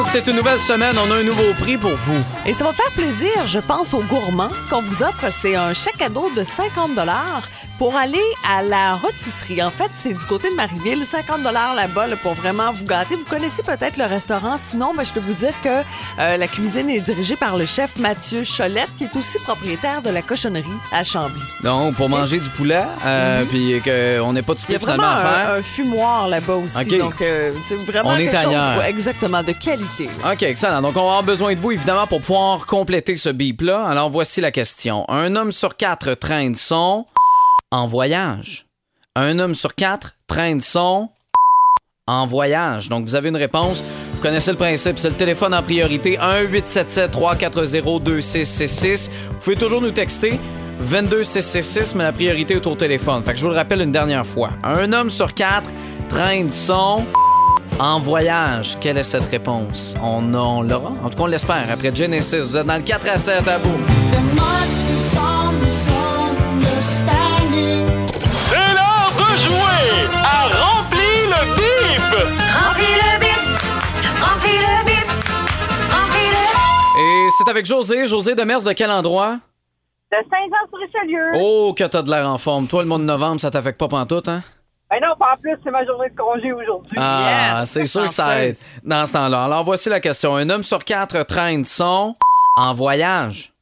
donc, 0.00 0.08
c'est 0.08 0.26
une 0.28 0.36
nouvelle 0.36 0.58
semaine. 0.58 0.96
On 0.96 1.10
a 1.10 1.16
un 1.16 1.22
nouveau 1.22 1.52
prix 1.58 1.76
pour 1.76 1.90
vous. 1.90 2.24
Et 2.46 2.54
ça 2.54 2.64
va 2.64 2.72
faire 2.72 2.90
plaisir, 2.92 3.46
je 3.46 3.58
pense, 3.58 3.92
aux 3.92 4.02
gourmands. 4.02 4.48
Ce 4.48 4.70
qu'on 4.70 4.80
vous 4.80 5.02
offre, 5.02 5.26
c'est 5.30 5.56
un 5.56 5.74
chèque 5.74 5.98
cadeau 5.98 6.30
de 6.34 6.42
50 6.42 6.94
pour 7.80 7.96
aller 7.96 8.20
à 8.46 8.60
la 8.60 8.92
rôtisserie. 8.92 9.62
En 9.62 9.70
fait, 9.70 9.90
c'est 9.94 10.12
du 10.12 10.26
côté 10.26 10.50
de 10.50 10.54
Marieville, 10.54 11.02
50 11.02 11.42
là-bas 11.42 12.08
là, 12.08 12.16
pour 12.16 12.34
vraiment 12.34 12.70
vous 12.72 12.84
gâter. 12.84 13.16
Vous 13.16 13.24
connaissez 13.24 13.62
peut-être 13.62 13.96
le 13.96 14.04
restaurant. 14.04 14.58
Sinon, 14.58 14.92
ben, 14.94 15.02
je 15.02 15.10
peux 15.14 15.20
vous 15.20 15.32
dire 15.32 15.54
que 15.64 15.80
euh, 16.18 16.36
la 16.36 16.46
cuisine 16.46 16.90
est 16.90 17.00
dirigée 17.00 17.36
par 17.36 17.56
le 17.56 17.64
chef 17.64 17.96
Mathieu 17.96 18.42
Cholette, 18.44 18.94
qui 18.98 19.04
est 19.04 19.16
aussi 19.16 19.38
propriétaire 19.38 20.02
de 20.02 20.10
la 20.10 20.20
cochonnerie 20.20 20.66
à 20.92 21.02
Chambly. 21.04 21.40
Donc, 21.64 21.94
pour 21.94 22.10
manger 22.10 22.38
du 22.38 22.50
poulet, 22.50 22.84
euh, 23.06 23.46
puis 23.46 23.80
qu'on 23.80 24.34
n'ait 24.34 24.42
pas 24.42 24.52
de 24.52 24.58
souper 24.58 24.78
finalement 24.78 25.08
à 25.08 25.16
faire. 25.16 25.50
un, 25.52 25.58
un 25.60 25.62
fumoir 25.62 26.28
là-bas 26.28 26.56
aussi. 26.56 26.98
Donc, 26.98 27.22
euh, 27.22 27.54
c'est 27.64 27.76
vraiment 27.76 28.10
On 28.10 28.16
est 28.16 28.24
quelque 28.26 28.42
chose 28.42 28.52
ailleurs. 28.52 28.76
ouais, 28.78 28.90
exactement 28.90 29.42
de 29.42 29.52
qualité. 29.52 30.10
là. 30.22 30.34
OK, 30.34 30.42
excellent. 30.42 30.82
Donc, 30.82 30.98
on 30.98 31.00
va 31.00 31.06
avoir 31.06 31.22
besoin 31.22 31.54
de 31.54 31.58
vous, 31.58 31.72
évidemment, 31.72 32.06
pour 32.06 32.20
pouvoir 32.20 32.66
compléter 32.66 33.16
ce 33.16 33.30
bip-là. 33.30 33.86
Alors, 33.86 34.10
voici 34.10 34.42
la 34.42 34.50
question. 34.50 35.08
Un 35.08 35.34
homme 35.34 35.50
sur 35.50 35.78
quatre 35.78 36.12
traîne 36.12 36.54
son 36.54 37.06
en 37.70 37.86
voyage. 37.86 38.66
Un 39.16 39.38
homme 39.38 39.54
sur 39.54 39.74
quatre 39.74 40.14
traîne 40.26 40.60
son 40.60 41.08
en 42.06 42.26
voyage. 42.26 42.88
Donc, 42.88 43.04
vous 43.04 43.14
avez 43.14 43.28
une 43.28 43.36
réponse. 43.36 43.84
Vous 44.14 44.20
connaissez 44.20 44.50
le 44.50 44.56
principe. 44.56 44.98
C'est 44.98 45.10
le 45.10 45.14
téléphone 45.14 45.54
en 45.54 45.62
priorité. 45.62 46.18
1-877-340-2666. 46.18 49.10
Vous 49.28 49.34
pouvez 49.38 49.56
toujours 49.56 49.80
nous 49.80 49.92
texter. 49.92 50.38
22666, 50.80 51.94
mais 51.94 52.04
la 52.04 52.12
priorité 52.12 52.54
est 52.54 52.66
au 52.66 52.74
téléphone. 52.74 53.22
Fait 53.22 53.32
que 53.32 53.38
je 53.38 53.44
vous 53.44 53.50
le 53.50 53.56
rappelle 53.56 53.82
une 53.82 53.92
dernière 53.92 54.26
fois. 54.26 54.50
Un 54.64 54.92
homme 54.92 55.10
sur 55.10 55.34
quatre 55.34 55.70
traîne 56.08 56.50
son 56.50 57.04
en 57.78 58.00
voyage. 58.00 58.76
Quelle 58.80 58.96
est 58.98 59.02
cette 59.02 59.28
réponse? 59.30 59.94
On, 60.02 60.34
on 60.34 60.62
l'aura? 60.62 60.92
En 61.04 61.10
tout 61.10 61.18
cas, 61.18 61.24
on 61.24 61.26
l'espère. 61.26 61.66
Après 61.70 61.94
Genesis, 61.94 62.38
vous 62.38 62.56
êtes 62.56 62.66
dans 62.66 62.76
le 62.76 62.82
4 62.82 63.08
à 63.10 63.18
7 63.18 63.46
à 63.46 63.58
bout. 63.58 63.78
C'est 66.80 67.04
l'heure 68.56 69.12
de 69.14 69.36
jouer 69.38 70.08
à 70.24 70.48
Remplis 70.48 71.26
le 71.28 71.40
bip! 71.54 72.00
remplis 72.56 72.96
le 72.96 73.20
bip, 73.20 73.42
remplis 74.22 74.56
le 74.56 74.84
bip, 74.86 75.08
remplis 75.92 76.30
le 76.32 77.26
Et 77.26 77.28
c'est 77.36 77.50
avec 77.50 77.66
José. 77.66 78.06
José 78.06 78.34
de 78.34 78.42
Mers, 78.44 78.62
de 78.62 78.72
quel 78.72 78.90
endroit? 78.90 79.36
De 80.10 80.16
Saint-Jean-sur-Richelieu. 80.30 81.32
Oh, 81.34 81.74
que 81.76 81.84
t'as 81.84 82.00
de 82.00 82.10
l'air 82.10 82.26
en 82.26 82.38
forme. 82.38 82.66
Toi, 82.66 82.82
le 82.82 82.88
mois 82.88 82.98
de 82.98 83.04
novembre, 83.04 83.38
ça 83.40 83.50
t'affecte 83.50 83.78
pas 83.78 83.88
pantoute, 83.88 84.28
hein? 84.28 84.42
Ben 84.90 85.00
non, 85.02 85.14
pas 85.18 85.34
en 85.36 85.40
plus, 85.40 85.56
c'est 85.62 85.70
ma 85.70 85.84
journée 85.84 86.08
de 86.08 86.16
congé 86.16 86.50
aujourd'hui. 86.50 86.96
Ah, 86.98 87.56
Yes, 87.60 87.68
c'est 87.70 87.84
sûr 87.84 88.08
que 88.08 88.14
ça 88.14 88.42
aide 88.42 88.56
dans 88.84 89.04
ce 89.04 89.12
temps-là. 89.12 89.44
Alors, 89.44 89.64
voici 89.64 89.90
la 89.90 90.00
question. 90.00 90.34
Un 90.34 90.48
homme 90.48 90.62
sur 90.62 90.82
quatre 90.82 91.22
traîne 91.24 91.64
son 91.66 92.14
en 92.56 92.72
voyage. 92.72 93.52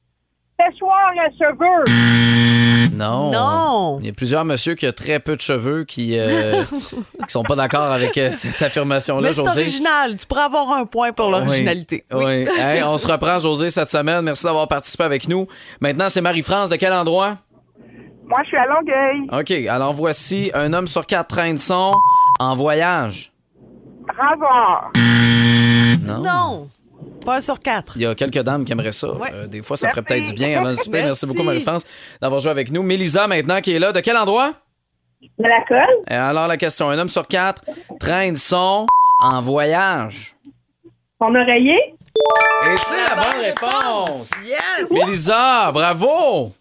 Séchoir 0.61 1.13
à 1.25 1.31
cheveux. 1.39 2.91
Non. 2.97 3.31
Non. 3.31 3.99
Il 4.01 4.07
y 4.07 4.11
a 4.11 4.13
plusieurs 4.13 4.45
messieurs 4.45 4.75
qui 4.75 4.89
ont 4.89 4.93
très 4.93 5.21
peu 5.21 5.37
de 5.37 5.41
cheveux 5.41 5.85
qui, 5.85 6.19
euh, 6.19 6.65
qui 7.27 7.29
sont 7.29 7.45
pas 7.45 7.55
d'accord 7.55 7.93
avec 7.93 8.19
euh, 8.19 8.33
cette 8.33 8.61
affirmation-là, 8.61 9.29
Mais 9.29 9.33
c'est 9.33 9.45
José. 9.45 9.61
original. 9.61 10.17
Tu 10.17 10.27
pourrais 10.27 10.43
avoir 10.43 10.73
un 10.73 10.85
point 10.85 11.13
pour 11.13 11.31
l'originalité. 11.31 12.05
Oui. 12.13 12.25
oui. 12.25 12.49
Hey, 12.59 12.83
on 12.83 12.99
se 12.99 13.07
reprend, 13.07 13.39
José, 13.39 13.71
cette 13.71 13.91
semaine. 13.91 14.23
Merci 14.23 14.45
d'avoir 14.45 14.67
participé 14.67 15.05
avec 15.05 15.29
nous. 15.29 15.47
Maintenant, 15.81 16.09
c'est 16.09 16.21
Marie-France. 16.23 16.71
De 16.71 16.77
quel 16.77 16.93
endroit? 16.93 17.39
Moi, 18.27 18.41
je 18.43 18.49
suis 18.49 18.57
à 18.57 18.67
Longueuil. 18.67 19.29
OK. 19.33 19.69
Alors, 19.69 19.93
voici 19.95 20.51
un 20.55 20.73
homme 20.73 20.89
sur 20.89 21.07
quatre 21.07 21.29
traîne 21.29 21.59
son 21.59 21.93
en 22.41 22.57
voyage. 22.57 23.33
Ravard. 24.09 24.91
Non. 26.05 26.23
Non. 26.23 26.69
Pas 27.25 27.37
un 27.37 27.41
sur 27.41 27.59
quatre. 27.61 27.93
Il 27.97 28.03
y 28.03 28.07
a 28.07 28.15
quelques 28.15 28.41
dames 28.43 28.65
qui 28.65 28.73
aimeraient 28.73 28.93
ça. 28.93 29.13
Ouais. 29.13 29.29
Euh, 29.35 29.47
des 29.47 29.63
fois, 29.63 29.77
ça 29.77 29.91
ferait 29.91 30.03
peut-être 30.03 30.25
du 30.29 30.33
bien 30.35 30.59
avant 30.59 30.69
le 30.71 30.75
souper. 30.75 31.03
Merci, 31.03 31.07
Merci. 31.09 31.27
beaucoup, 31.27 31.43
Marie-France, 31.43 31.85
d'avoir 32.23 32.41
joué 32.41 32.51
avec 32.51 32.71
nous. 32.71 32.83
Mélisa, 32.83 33.27
maintenant, 33.27 33.61
qui 33.61 33.75
est 33.75 33.79
là. 33.79 33.93
De 33.93 34.01
quel 34.01 34.17
endroit? 34.17 34.55
De 35.21 35.45
la 35.47 35.63
colle. 35.67 35.97
Euh, 36.11 36.31
Alors, 36.31 36.47
la 36.47 36.57
question. 36.57 36.89
Un 36.91 36.99
homme 36.99 37.09
sur 37.09 37.27
quatre 37.27 37.63
traîne 38.01 38.37
son 38.37 38.87
en 39.23 39.41
voyage. 39.43 40.37
Son 41.21 41.35
oreiller. 41.35 41.79
Et 42.65 42.77
c'est 42.89 43.15
la 43.15 43.23
bonne 43.23 43.41
réponse! 43.41 44.31
Yes! 44.45 44.91
Mélisa, 44.91 45.71
bravo! 45.73 46.53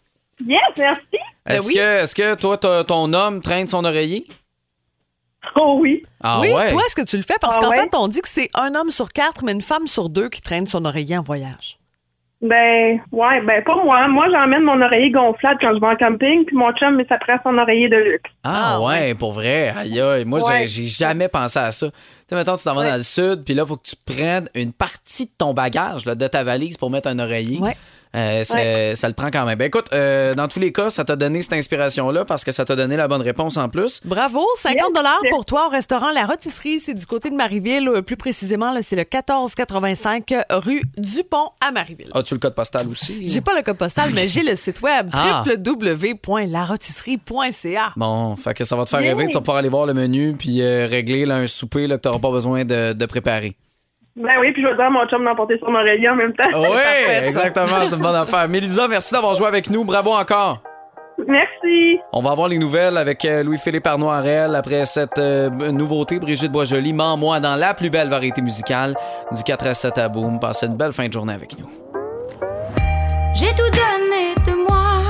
Yes, 0.45 0.59
merci. 0.77 1.01
Est-ce 1.47 1.63
Ben 1.63 1.67
oui. 1.67 1.73
que, 1.75 2.03
est-ce 2.03 2.15
que 2.15 2.35
toi, 2.35 2.57
ton 2.83 3.13
homme 3.13 3.41
traîne 3.41 3.65
son 3.65 3.83
oreiller? 3.85 4.27
Oh 5.55 5.77
oui. 5.81 6.01
Ah 6.23 6.39
oui, 6.41 6.49
ouais? 6.51 6.69
toi, 6.71 6.81
est-ce 6.85 6.95
que 6.95 7.01
tu 7.05 7.17
le 7.17 7.23
fais? 7.23 7.35
Parce 7.41 7.55
Ah 7.57 7.61
qu'en 7.61 7.69
ouais? 7.69 7.77
fait, 7.81 7.95
on 7.95 8.07
dit 8.07 8.21
que 8.21 8.27
c'est 8.29 8.47
un 8.53 8.75
homme 8.75 8.91
sur 8.91 9.09
quatre, 9.11 9.43
mais 9.43 9.51
une 9.53 9.61
femme 9.61 9.87
sur 9.87 10.09
deux 10.09 10.29
qui 10.29 10.41
traîne 10.41 10.65
son 10.65 10.85
oreiller 10.85 11.17
en 11.17 11.21
voyage. 11.21 11.79
Ben, 12.39 12.99
ouais, 13.11 13.41
ben 13.41 13.63
pas 13.63 13.75
moi. 13.83 14.07
Moi, 14.09 14.25
j'emmène 14.31 14.61
mon 14.61 14.79
oreiller 14.79 15.09
gonflable 15.09 15.57
quand 15.59 15.73
je 15.73 15.79
vais 15.79 15.87
en 15.87 15.95
camping, 15.95 16.45
puis 16.45 16.55
mon 16.55 16.71
chum, 16.73 16.95
mais 16.95 17.05
ça 17.09 17.17
prend 17.17 17.37
son 17.43 17.57
oreiller 17.57 17.89
de 17.89 17.95
luxe. 17.95 18.29
Ah, 18.43 18.75
Ah, 18.75 18.81
ouais, 18.81 19.15
pour 19.15 19.33
vrai. 19.33 19.73
Aïe, 19.75 19.99
aïe. 19.99 20.23
Moi, 20.25 20.39
j'ai- 20.45 20.53
Ouais. 20.53 20.67
j'ai 20.67 20.85
jamais 20.87 21.29
pensé 21.29 21.57
à 21.57 21.71
ça. 21.71 21.87
Tu 21.89 21.95
sais, 22.29 22.35
mettons, 22.35 22.55
tu 22.55 22.63
t'en 22.63 22.75
vas 22.75 22.81
Ouais. 22.81 22.89
dans 22.91 22.95
le 22.97 23.01
sud, 23.01 23.43
puis 23.43 23.55
là, 23.55 23.63
il 23.63 23.67
faut 23.67 23.77
que 23.77 23.87
tu 23.87 23.95
prennes 24.05 24.47
une 24.53 24.71
partie 24.71 25.25
de 25.25 25.31
ton 25.37 25.53
bagage, 25.55 26.05
là, 26.05 26.13
de 26.13 26.27
ta 26.27 26.43
valise 26.43 26.77
pour 26.77 26.91
mettre 26.91 27.07
un 27.09 27.17
oreiller. 27.17 27.57
Ouais. 27.59 27.75
Euh, 28.15 28.41
c'est- 28.43 28.95
Ça 28.95 29.07
le 29.09 29.13
prend 29.13 29.29
quand 29.31 29.45
même. 29.45 29.57
Ben 29.57 29.65
écoute, 29.65 29.87
euh, 29.93 30.33
dans 30.33 30.47
tous 30.47 30.59
les 30.59 30.71
cas, 30.71 30.89
ça 30.89 31.03
t'a 31.03 31.15
donné 31.17 31.41
cette 31.41 31.53
inspiration-là 31.53 32.23
parce 32.25 32.43
que 32.45 32.51
ça 32.51 32.63
t'a 32.65 32.75
donné 32.75 32.95
la 32.95 33.07
bonne 33.07 33.21
réponse 33.21 33.57
en 33.57 33.67
plus. 33.69 34.01
Bravo, 34.05 34.43
50 34.55 34.93
dollars 34.95 35.19
pour 35.29 35.45
toi 35.45 35.67
au 35.67 35.69
restaurant 35.69 36.11
La 36.11 36.25
Rôtisserie. 36.25 36.79
C'est 36.79 36.93
du 36.93 37.05
côté 37.05 37.29
de 37.29 37.35
Marieville. 37.35 37.87
Euh, 37.89 38.01
Plus 38.01 38.15
précisément, 38.17 38.71
là, 38.71 38.81
c'est 38.81 38.95
le 38.95 39.03
1485 39.03 40.33
rue 40.49 40.81
Dupont 40.97 41.49
à 41.65 41.71
Marieville. 41.71 42.09
As-tu 42.27 42.35
le 42.35 42.39
code 42.41 42.55
postal 42.55 42.85
aussi? 42.89 43.29
J'ai 43.29 43.39
pas 43.39 43.55
le 43.55 43.61
code 43.61 43.77
postal, 43.77 44.09
mais 44.13 44.27
j'ai 44.27 44.43
le 44.43 44.53
site 44.55 44.81
web 44.81 45.09
Ah. 45.13 45.43
www.larôtisserie.ca. 45.45 47.93
Bon, 47.95 48.35
fait 48.35 48.53
que 48.53 48.65
ça 48.65 48.75
va 48.75 48.83
te 48.83 48.89
faire 48.89 48.99
rêver. 48.99 49.27
Tu 49.27 49.33
vas 49.35 49.39
pouvoir 49.39 49.57
aller 49.59 49.69
voir 49.69 49.85
le 49.85 49.93
menu 49.93 50.35
puis 50.37 50.61
euh, 50.61 50.87
régler 50.89 51.25
là, 51.25 51.35
un 51.37 51.47
souper 51.47 51.87
là, 51.87 51.95
que 51.95 52.01
tu 52.01 52.09
n'auras 52.09 52.19
pas 52.19 52.31
besoin 52.31 52.65
de, 52.65 52.91
de 52.91 53.05
préparer. 53.05 53.55
Ben 54.17 54.33
oui, 54.41 54.51
puis 54.51 54.61
je 54.61 54.67
vais 54.67 54.75
dire 54.75 54.83
à 54.85 54.89
mon 54.89 55.07
chum 55.07 55.23
d'emporter 55.23 55.57
son 55.59 55.73
oreiller 55.73 56.09
en 56.09 56.15
même 56.15 56.33
temps. 56.33 56.49
Oui, 56.53 56.67
parfait, 56.73 57.27
exactement. 57.27 57.67
C'est 57.83 57.95
une 57.95 58.01
bonne 58.01 58.15
affaire. 58.15 58.49
Mélisa, 58.49 58.89
merci 58.89 59.13
d'avoir 59.13 59.33
joué 59.35 59.47
avec 59.47 59.69
nous. 59.69 59.85
Bravo 59.85 60.11
encore. 60.11 60.61
Merci. 61.27 61.97
On 62.11 62.21
va 62.21 62.31
avoir 62.31 62.49
les 62.49 62.57
nouvelles 62.59 62.97
avec 62.97 63.23
euh, 63.23 63.41
Louis-Philippe 63.43 63.87
Arnoirel 63.87 64.53
après 64.53 64.83
cette 64.85 65.17
euh, 65.17 65.49
nouveauté. 65.71 66.19
Brigitte 66.19 66.51
Boisjoli, 66.51 66.91
moi 66.91 67.39
dans 67.39 67.55
la 67.55 67.73
plus 67.73 67.89
belle 67.89 68.09
variété 68.09 68.41
musicale 68.41 68.95
du 69.31 69.41
4 69.43 69.67
à 69.67 69.73
7 69.73 69.97
à 69.97 70.09
Boom. 70.09 70.39
Passez 70.41 70.65
une 70.67 70.75
belle 70.75 70.91
fin 70.93 71.07
de 71.07 71.13
journée 71.13 71.33
avec 71.33 71.57
nous. 71.57 71.69
J'ai 73.39 73.47
tout 73.49 73.69
donné 73.71 74.33
de 74.45 74.63
moi. 74.67 75.03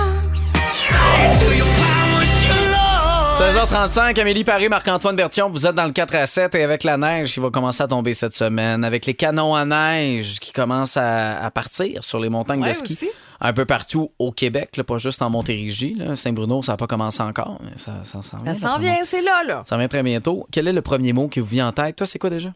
16h35, 3.37 4.19
Amélie 4.19 4.43
Paris, 4.43 4.67
Marc-Antoine 4.67 5.15
Bertion, 5.15 5.47
vous 5.49 5.67
êtes 5.67 5.75
dans 5.75 5.85
le 5.85 5.91
4 5.91 6.15
à 6.15 6.25
7 6.25 6.55
et 6.55 6.63
avec 6.63 6.83
la 6.83 6.97
neige 6.97 7.33
qui 7.33 7.39
va 7.39 7.51
commencer 7.51 7.83
à 7.83 7.87
tomber 7.87 8.15
cette 8.15 8.33
semaine, 8.33 8.83
avec 8.83 9.05
les 9.05 9.13
canons 9.13 9.53
à 9.55 9.63
neige 9.63 10.39
qui 10.39 10.51
commencent 10.53 10.97
à, 10.97 11.39
à 11.45 11.51
partir 11.51 12.03
sur 12.03 12.19
les 12.19 12.29
montagnes 12.29 12.61
Ouais, 12.63 12.69
de 12.69 12.73
ski. 12.73 12.93
aussi. 12.93 13.09
Un 13.39 13.53
peu 13.53 13.65
partout 13.65 14.11
au 14.17 14.31
Québec, 14.31 14.75
là, 14.77 14.83
pas 14.83 14.97
juste 14.97 15.21
en 15.21 15.29
Montérégie. 15.29 15.95
Saint-Bruno, 16.15 16.63
ça 16.63 16.73
n'a 16.73 16.77
pas 16.77 16.87
commencé 16.87 17.21
encore, 17.21 17.59
mais 17.63 17.77
ça, 17.77 17.97
ça 18.03 18.23
s'en 18.23 18.37
vient. 18.39 18.55
Ça 18.55 18.69
s'en 18.71 18.79
vient, 18.79 18.97
c'est 19.03 19.21
là, 19.21 19.43
là. 19.45 19.61
Ça 19.65 19.77
vient 19.77 19.87
très 19.87 20.01
bientôt. 20.01 20.47
Quel 20.51 20.67
est 20.67 20.73
le 20.73 20.81
premier 20.81 21.13
mot 21.13 21.27
qui 21.27 21.39
vous 21.39 21.45
vient 21.45 21.67
en 21.67 21.71
tête? 21.71 21.95
Toi, 21.95 22.07
c'est 22.07 22.17
quoi 22.17 22.31
déjà? 22.31 22.49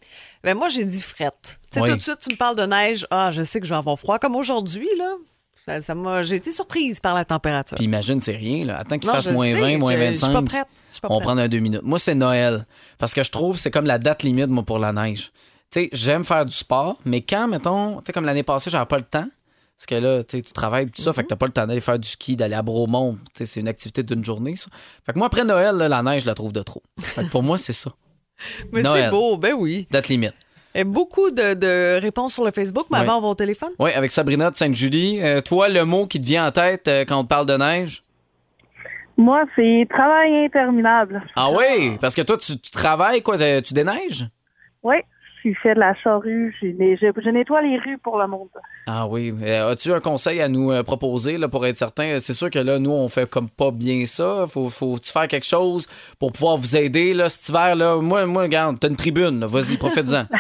Ben 0.44 0.58
moi, 0.58 0.68
j'ai 0.70 0.84
dit 0.86 1.02
frette. 1.02 1.60
Tu 1.72 1.76
sais, 1.78 1.82
Oui. 1.82 1.90
tout 1.92 1.98
de 1.98 2.02
suite, 2.02 2.18
tu 2.20 2.32
me 2.32 2.36
parles 2.38 2.56
de 2.56 2.64
neige. 2.66 3.06
Ah, 3.12 3.30
je 3.30 3.44
sais 3.44 3.60
que 3.60 3.68
je 3.68 3.72
vais 3.72 3.78
avoir 3.78 4.00
froid. 4.00 4.18
Comme 4.18 4.36
aujourd'hui, 4.36 4.90
là. 4.98 5.06
Ça 5.80 5.96
m'a... 5.96 6.24
J'ai 6.24 6.36
été 6.36 6.52
surprise 6.52 7.00
par 7.00 7.14
la 7.14 7.24
température. 7.24 7.76
Puis 7.78 7.86
imagine, 7.86 8.20
c'est 8.20 8.36
rien. 8.36 8.66
Là. 8.66 8.78
Attends 8.80 8.98
qu'il 9.00 9.10
fasse 9.10 9.28
moins 9.28 9.52
sais, 9.54 9.62
20, 9.62 9.78
moins 9.78 9.92
je- 9.94 9.98
25. 9.98 10.14
Je 10.14 10.24
suis 10.26 10.34
pas 10.34 10.42
prête. 10.42 10.68
Pas 11.02 11.08
On 11.10 11.16
prête. 11.20 11.24
prend 11.28 11.38
un 11.38 11.48
deux 11.48 11.60
minutes. 11.60 11.84
Moi, 11.84 12.00
c'est 12.00 12.16
Noël. 12.16 12.66
Parce 12.98 13.14
que 13.14 13.24
je 13.24 13.32
trouve 13.32 13.56
que 13.56 13.62
c'est 13.62 13.72
comme 13.72 13.86
la 13.86 14.00
date 14.00 14.24
limite, 14.24 14.48
moi, 14.48 14.64
pour 14.64 14.80
la 14.80 14.92
neige. 14.92 15.32
Tu 15.72 15.82
sais, 15.84 15.90
j'aime 15.94 16.26
faire 16.26 16.44
du 16.44 16.52
sport, 16.52 16.98
mais 17.06 17.22
quand, 17.22 17.48
mettons, 17.48 17.98
tu 18.00 18.04
sais, 18.08 18.12
comme 18.14 18.26
l'année 18.26 18.44
passée, 18.44 18.70
j'avais 18.70 18.86
pas 18.86 18.98
le 18.98 19.06
temps. 19.06 19.28
Parce 19.78 19.86
que 19.88 19.96
là, 19.96 20.24
tu 20.24 20.38
sais, 20.38 20.44
tu 20.44 20.52
travailles 20.54 20.88
tout 20.92 21.02
ça, 21.02 21.12
fait 21.14 21.24
que 21.24 21.30
t'as 21.30 21.36
pas 21.38 21.48
le 21.48 21.54
temps 21.54 21.66
d'aller 21.66 21.80
faire 21.80 21.98
du 21.98 22.08
ski, 22.08 22.36
d'aller 22.36 22.54
à 22.56 22.62
Bromont. 22.62 23.14
Tu 23.14 23.20
sais, 23.38 23.46
c'est 23.46 23.60
une 23.62 23.68
activité 23.68 24.04
d'une 24.04 24.24
journée, 24.24 24.56
ça. 24.56 24.68
Fait 25.06 25.14
que 25.14 25.18
moi, 25.18 25.28
après 25.28 25.44
Noël, 25.46 25.76
là, 25.76 25.88
la 25.90 26.04
neige, 26.04 26.24
je 26.24 26.28
la 26.28 26.36
trouve 26.36 26.52
de 26.52 26.62
trop. 26.62 26.84
Fait 27.00 27.24
que 27.24 27.30
pour 27.30 27.42
moi, 27.42 27.58
c'est 27.58 27.74
ça. 27.74 27.92
Mais 28.72 28.84
c'est 28.84 29.10
beau, 29.10 29.38
ben 29.38 29.54
oui. 29.58 29.88
Date 29.90 30.08
limite. 30.10 30.34
Et 30.74 30.84
beaucoup 30.84 31.32
de, 31.32 31.54
de 31.54 32.00
réponses 32.00 32.34
sur 32.34 32.46
le 32.46 32.52
Facebook, 32.52 32.86
mais 32.92 33.00
avant, 33.00 33.18
on 33.18 33.22
va 33.22 33.28
au 33.28 33.36
téléphone. 33.36 33.72
Oui, 33.78 33.92
avec 33.92 34.10
Sabrina 34.12 34.50
de 34.50 34.56
Sainte-Julie. 34.56 35.20
Euh, 35.22 35.42
toi, 35.42 35.68
le 35.68 35.84
mot 35.84 36.08
qui 36.08 36.22
te 36.22 36.26
vient 36.26 36.48
en 36.48 36.52
tête 36.52 36.88
euh, 36.88 37.04
quand 37.06 37.20
on 37.20 37.24
te 37.24 37.28
parle 37.28 37.46
de 37.46 37.58
neige? 37.58 38.04
Moi, 39.18 39.44
c'est 39.56 39.86
travail 39.90 40.46
interminable. 40.46 41.22
Ah 41.36 41.50
oui, 41.52 41.98
parce 42.00 42.16
que 42.16 42.22
toi, 42.22 42.38
tu, 42.38 42.58
tu 42.58 42.72
travailles, 42.72 43.22
quoi? 43.22 43.38
Tu 43.62 43.74
déneiges? 43.74 44.26
Oui, 44.82 44.96
je 45.44 45.60
fais 45.62 45.74
de 45.74 45.80
la 45.80 45.94
charrue. 45.96 46.56
Je, 46.62 46.68
je, 46.68 47.22
je 47.24 47.30
nettoie 47.30 47.62
les 47.62 47.78
rues 47.78 47.98
pour 47.98 48.18
le 48.20 48.28
monde. 48.28 48.48
Ah 48.88 49.08
oui. 49.08 49.34
Euh, 49.44 49.72
As-tu 49.72 49.92
un 49.94 50.00
conseil 50.00 50.42
à 50.42 50.48
nous 50.48 50.72
euh, 50.72 50.84
proposer 50.84 51.38
là, 51.38 51.48
pour 51.48 51.66
être 51.66 51.78
certain? 51.78 52.20
C'est 52.20 52.34
sûr 52.34 52.50
que 52.50 52.60
là, 52.60 52.78
nous, 52.80 52.92
on 52.92 53.10
fait 53.10 53.30
comme 53.30 53.50
pas 53.50 53.72
bien 53.72 54.06
ça. 54.06 54.46
Faut, 54.48 54.70
faut-tu 54.70 55.12
faire 55.12 55.28
quelque 55.28 55.46
chose 55.48 55.88
pour 56.20 56.32
pouvoir 56.32 56.58
vous 56.58 56.76
aider 56.78 57.14
là, 57.14 57.30
cet 57.30 57.50
hiver? 57.50 57.76
Là? 57.76 57.98
Moi, 58.02 58.26
moi, 58.26 58.44
regarde, 58.44 58.80
t'as 58.80 58.90
une 58.90 58.96
tribune. 58.96 59.40
là. 59.40 59.48
Vas-y, 59.48 59.78
profite-en. 59.78 60.24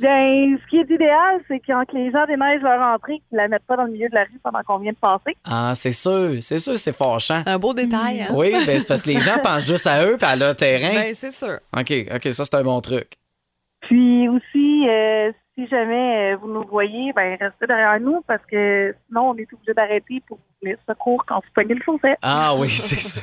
Bien, 0.00 0.56
ce 0.62 0.70
qui 0.70 0.76
est 0.76 0.94
idéal, 0.94 1.40
c'est 1.48 1.58
quand 1.66 1.82
que 1.84 1.96
les 1.96 2.12
gens 2.12 2.24
déneigent 2.24 2.62
leur 2.62 2.80
entrée, 2.80 3.20
qu'ils 3.28 3.36
la 3.36 3.48
mettent 3.48 3.66
pas 3.66 3.76
dans 3.76 3.82
le 3.82 3.90
milieu 3.90 4.08
de 4.08 4.14
la 4.14 4.22
rue 4.22 4.38
pendant 4.44 4.62
qu'on 4.62 4.78
vient 4.78 4.92
de 4.92 4.96
passer. 4.96 5.36
ah, 5.44 5.72
c'est 5.74 5.90
sûr. 5.90 6.34
C'est 6.40 6.60
sûr, 6.60 6.78
c'est 6.78 6.96
fâchant. 6.96 7.42
Un 7.46 7.58
beau 7.58 7.74
détail, 7.74 8.22
hein? 8.22 8.32
Oui, 8.32 8.52
ben, 8.64 8.78
c'est 8.78 8.86
parce 8.86 9.02
que 9.02 9.08
les 9.10 9.18
gens 9.18 9.38
pensent 9.42 9.66
juste 9.66 9.88
à 9.88 10.04
eux 10.06 10.16
puis 10.16 10.28
à 10.30 10.36
leur 10.36 10.54
terrain. 10.54 10.94
Ben, 10.94 11.12
c'est 11.14 11.32
sûr. 11.32 11.58
OK, 11.76 11.92
OK, 12.14 12.32
ça, 12.32 12.44
c'est 12.44 12.54
un 12.54 12.62
bon 12.62 12.80
truc. 12.80 13.14
Puis 13.88 14.28
aussi, 14.28 14.86
euh, 14.88 15.32
si 15.54 15.66
jamais 15.66 16.34
euh, 16.34 16.36
vous 16.40 16.48
nous 16.52 16.64
voyez, 16.68 17.12
ben 17.16 17.36
restez 17.40 17.66
derrière 17.66 17.98
nous 18.00 18.20
parce 18.26 18.42
que 18.50 18.94
sinon 19.08 19.30
on 19.30 19.34
est 19.36 19.48
obligé 19.52 19.72
d'arrêter 19.74 20.22
pour 20.28 20.38
venir 20.62 20.76
secours 20.86 21.24
quand 21.26 21.36
vous 21.36 21.50
pognez 21.54 21.74
le 21.74 21.80
chausset. 21.82 22.16
Ah 22.22 22.54
oui, 22.56 22.68
c'est 22.70 22.96
ça. 23.00 23.20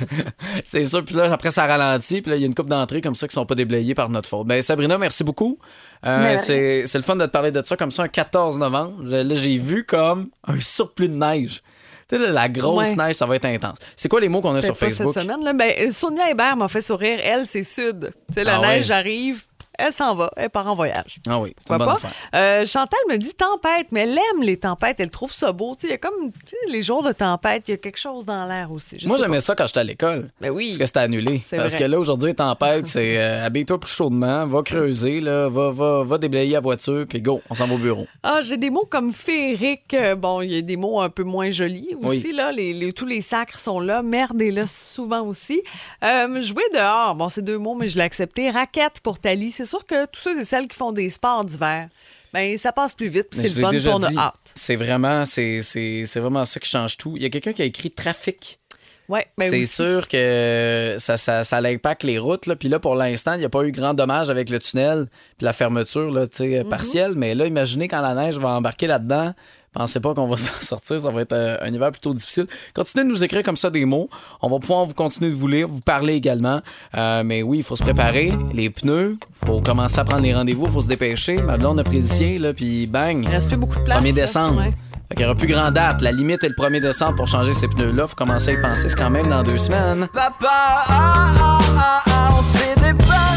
C'est 0.63 0.85
sûr. 0.85 1.05
Puis 1.05 1.15
là, 1.15 1.31
après, 1.31 1.51
ça 1.51 1.65
ralentit. 1.67 2.21
Puis 2.23 2.31
là, 2.31 2.37
il 2.37 2.41
y 2.41 2.43
a 2.43 2.47
une 2.47 2.55
coupe 2.55 2.67
d'entrée 2.69 2.99
comme 3.01 3.13
ça 3.15 3.27
qui 3.27 3.33
sont 3.33 3.45
pas 3.45 3.55
déblayées 3.55 3.93
par 3.95 4.09
notre 4.09 4.27
faute. 4.27 4.47
Ben, 4.47 4.61
Sabrina, 4.61 4.97
merci 4.97 5.23
beaucoup. 5.23 5.59
Euh, 6.05 6.35
c'est 6.35 6.83
le 6.95 7.01
fun 7.03 7.15
de 7.15 7.25
te 7.25 7.31
parler 7.31 7.51
de 7.51 7.61
ça 7.63 7.77
comme 7.77 7.91
ça 7.91 8.03
un 8.03 8.07
14 8.07 8.57
novembre. 8.57 9.03
Là, 9.03 9.23
j'ai 9.35 9.57
vu 9.59 9.85
comme 9.85 10.29
un 10.47 10.59
surplus 10.59 11.09
de 11.09 11.15
neige. 11.15 11.61
Tu 12.09 12.17
sais, 12.17 12.31
la 12.31 12.49
grosse 12.49 12.89
Ouais. 12.89 12.95
neige, 13.07 13.15
ça 13.15 13.25
va 13.25 13.35
être 13.35 13.45
intense. 13.45 13.77
C'est 13.95 14.09
quoi 14.09 14.19
les 14.19 14.29
mots 14.29 14.39
qu'on 14.41 14.53
a 14.55 14.61
sur 14.61 14.77
Facebook? 14.77 15.13
cette 15.13 15.23
semaine. 15.23 15.43
Là? 15.43 15.53
Ben, 15.53 15.91
Sonia 15.91 16.29
Hébert 16.29 16.55
m'a 16.57 16.67
fait 16.67 16.81
sourire. 16.81 17.19
Elle, 17.23 17.45
c'est 17.45 17.63
sud. 17.63 18.11
Tu 18.27 18.33
sais, 18.33 18.43
la 18.43 18.57
Ah 18.57 18.61
ouais. 18.61 18.67
neige 18.77 18.91
arrive, 18.91 19.43
elle 19.77 19.91
s'en 19.91 20.15
va, 20.15 20.29
elle 20.37 20.49
part 20.49 20.67
en 20.67 20.73
voyage. 20.75 21.17
Ah 21.27 21.39
oui, 21.39 21.53
c'est 21.57 21.67
pas? 21.67 21.97
Euh, 22.35 22.65
Chantal 22.65 22.99
me 23.09 23.17
dit 23.17 23.33
tempête, 23.33 23.87
mais 23.91 24.01
elle 24.01 24.17
aime 24.17 24.41
les 24.43 24.57
tempêtes. 24.57 24.99
Elle 24.99 25.09
trouve 25.11 25.31
ça 25.31 25.51
beau. 25.51 25.75
Il 25.83 25.89
y 25.89 25.93
a 25.93 25.97
comme 25.97 26.31
les 26.69 26.81
jours 26.81 27.03
de 27.03 27.11
tempête, 27.11 27.63
il 27.67 27.71
y 27.71 27.73
a 27.73 27.77
quelque 27.77 27.97
chose 27.99 28.25
dans 28.25 28.45
l'air 28.47 28.71
aussi. 28.71 28.97
Je 28.99 29.07
Moi, 29.07 29.17
j'aimais 29.17 29.39
ça 29.39 29.55
quand 29.55 29.67
j'étais 29.67 29.79
à 29.79 29.83
l'école. 29.83 30.29
Ben 30.41 30.49
oui. 30.49 30.67
Parce 30.69 30.77
que 30.79 30.85
c'était 30.85 30.99
annulé. 30.99 31.41
Parce 31.49 31.73
vrai. 31.73 31.79
que 31.79 31.83
là, 31.85 31.99
aujourd'hui, 31.99 32.33
tempête, 32.35 32.87
c'est 32.87 33.17
euh, 33.19 33.45
habille-toi 33.45 33.79
plus 33.79 33.91
chaudement, 33.91 34.45
va 34.45 34.61
creuser, 34.63 35.21
là, 35.21 35.47
va, 35.49 35.69
va, 35.71 36.03
va 36.03 36.17
déblayer 36.17 36.53
la 36.53 36.59
voiture, 36.59 37.05
puis 37.07 37.21
go, 37.21 37.41
on 37.49 37.55
s'en 37.55 37.67
va 37.67 37.75
au 37.75 37.77
bureau. 37.77 38.07
Ah, 38.23 38.39
j'ai 38.41 38.57
des 38.57 38.69
mots 38.69 38.87
comme 38.89 39.13
féerique. 39.13 39.93
Euh, 39.93 40.15
Bon, 40.15 40.41
il 40.41 40.51
y 40.53 40.57
a 40.57 40.61
des 40.61 40.77
mots 40.77 41.01
un 41.01 41.09
peu 41.09 41.23
moins 41.23 41.51
jolis 41.51 41.89
aussi. 42.01 42.27
Oui. 42.27 42.33
Là, 42.33 42.51
les, 42.51 42.73
les- 42.73 42.93
tous 42.93 43.05
les 43.05 43.21
sacres 43.21 43.59
sont 43.59 43.79
là. 43.79 44.01
Merde 44.01 44.41
est 44.41 44.51
là 44.51 44.65
souvent 44.65 45.21
aussi. 45.21 45.61
Euh, 46.03 46.41
jouer 46.41 46.63
dehors, 46.73 47.15
bon, 47.15 47.27
c'est 47.29 47.41
deux 47.43 47.57
mots, 47.57 47.75
mais 47.75 47.87
je 47.89 47.97
l'ai 47.97 48.03
accepté. 48.03 48.49
Raquette 48.49 49.01
pour 49.01 49.19
Tali. 49.19 49.51
C'est 49.51 49.64
sûr 49.65 49.85
que 49.85 50.05
tous 50.05 50.19
ceux 50.21 50.39
et 50.39 50.43
celles 50.43 50.67
qui 50.67 50.77
font 50.77 50.91
des 50.91 51.09
sports 51.09 51.43
d'hiver, 51.45 51.89
ben, 52.33 52.57
ça 52.57 52.71
passe 52.71 52.93
plus 52.93 53.07
vite, 53.07 53.27
c'est 53.31 53.55
le 53.55 53.61
fun, 53.61 53.71
on 53.91 54.03
a 54.03 54.17
hâte. 54.27 54.33
C'est 54.55 54.75
vraiment, 54.75 55.23
c'est, 55.25 55.61
c'est, 55.61 56.03
c'est 56.05 56.19
vraiment 56.19 56.43
ça 56.45 56.59
qui 56.59 56.69
change 56.69 56.97
tout. 56.97 57.13
Il 57.15 57.23
y 57.23 57.25
a 57.25 57.29
quelqu'un 57.29 57.53
qui 57.53 57.61
a 57.61 57.65
écrit 57.65 57.91
trafic. 57.91 58.59
Ouais, 59.07 59.27
ben 59.37 59.47
c'est 59.51 59.67
sûr 59.67 60.07
que 60.07 60.95
ça, 60.97 61.15
ça, 61.17 61.43
ça 61.43 61.57
impacte 61.57 62.01
les 62.03 62.17
routes. 62.17 62.47
Là. 62.47 62.55
Puis 62.55 62.69
là, 62.69 62.79
pour 62.79 62.95
l'instant, 62.95 63.33
il 63.33 63.39
n'y 63.39 63.45
a 63.45 63.49
pas 63.49 63.61
eu 63.61 63.71
grand 63.71 63.93
dommage 63.93 64.31
avec 64.31 64.49
le 64.49 64.57
tunnel 64.57 65.05
puis 65.37 65.45
la 65.45 65.53
fermeture 65.53 66.09
là, 66.11 66.25
Mhm. 66.39 66.69
partielle. 66.69 67.13
Mais 67.15 67.35
là, 67.35 67.45
imaginez 67.45 67.87
quand 67.87 68.01
la 68.01 68.15
neige 68.15 68.37
va 68.39 68.49
embarquer 68.49 68.87
là-dedans. 68.87 69.33
Pensez 69.75 69.99
pas 69.99 70.13
qu'on 70.13 70.27
va 70.27 70.37
s'en 70.37 70.59
sortir. 70.59 71.01
Ça 71.01 71.11
va 71.11 71.21
être 71.21 71.33
euh, 71.33 71.57
un 71.61 71.71
hiver 71.71 71.91
plutôt 71.91 72.13
difficile. 72.13 72.47
Continuez 72.73 73.03
de 73.03 73.09
nous 73.09 73.23
écrire 73.23 73.43
comme 73.43 73.57
ça 73.57 73.69
des 73.69 73.85
mots. 73.85 74.09
On 74.41 74.49
va 74.49 74.57
pouvoir 74.59 74.85
vous 74.85 74.93
continuer 74.93 75.29
de 75.29 75.35
vous 75.35 75.47
lire, 75.47 75.67
vous 75.67 75.81
parler 75.81 76.13
également. 76.13 76.61
Euh, 76.95 77.23
mais 77.23 77.43
oui, 77.43 77.59
il 77.59 77.63
faut 77.63 77.75
se 77.75 77.83
préparer. 77.83 78.33
Les 78.53 78.69
pneus, 78.69 79.17
faut 79.45 79.61
commencer 79.61 79.99
à 79.99 80.05
prendre 80.05 80.23
les 80.23 80.33
rendez-vous, 80.33 80.71
faut 80.71 80.81
se 80.81 80.87
dépêcher. 80.87 81.41
Ma 81.41 81.57
blonde 81.57 81.79
a 81.79 81.83
pris 81.83 81.97
le 81.97 82.05
sien, 82.05 82.39
là, 82.39 82.53
puis 82.53 82.87
bang. 82.87 83.21
Il 83.23 83.29
reste 83.29 83.49
plus 83.49 83.57
beaucoup 83.57 83.77
de 83.77 83.83
place. 83.83 84.01
1er 84.01 84.15
là. 84.15 84.21
décembre. 84.21 84.59
Ouais. 84.59 84.71
Fait 85.09 85.15
qu'il 85.15 85.25
n'y 85.25 85.25
aura 85.25 85.35
plus 85.35 85.47
grand 85.47 85.71
date. 85.71 86.01
La 86.01 86.11
limite 86.11 86.43
est 86.43 86.49
le 86.49 86.55
1er 86.55 86.79
décembre 86.79 87.15
pour 87.17 87.27
changer 87.27 87.53
ces 87.53 87.67
pneus-là. 87.67 88.07
Faut 88.07 88.15
commencer 88.15 88.51
à 88.51 88.53
y 88.53 88.61
penser. 88.61 88.89
C'est 88.89 88.95
quand 88.95 89.09
même 89.09 89.27
dans 89.27 89.43
deux 89.43 89.57
semaines. 89.57 90.07
Papa, 90.13 90.33
ah, 90.49 90.83
ah, 90.87 91.59
ah, 91.77 92.03
ah, 92.07 92.29
on 92.31 92.41
se 92.41 92.57
fait 92.57 92.75
des 92.79 92.93
pas, 92.93 93.35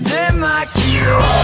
des 0.00 0.36
maquillots. 0.36 1.43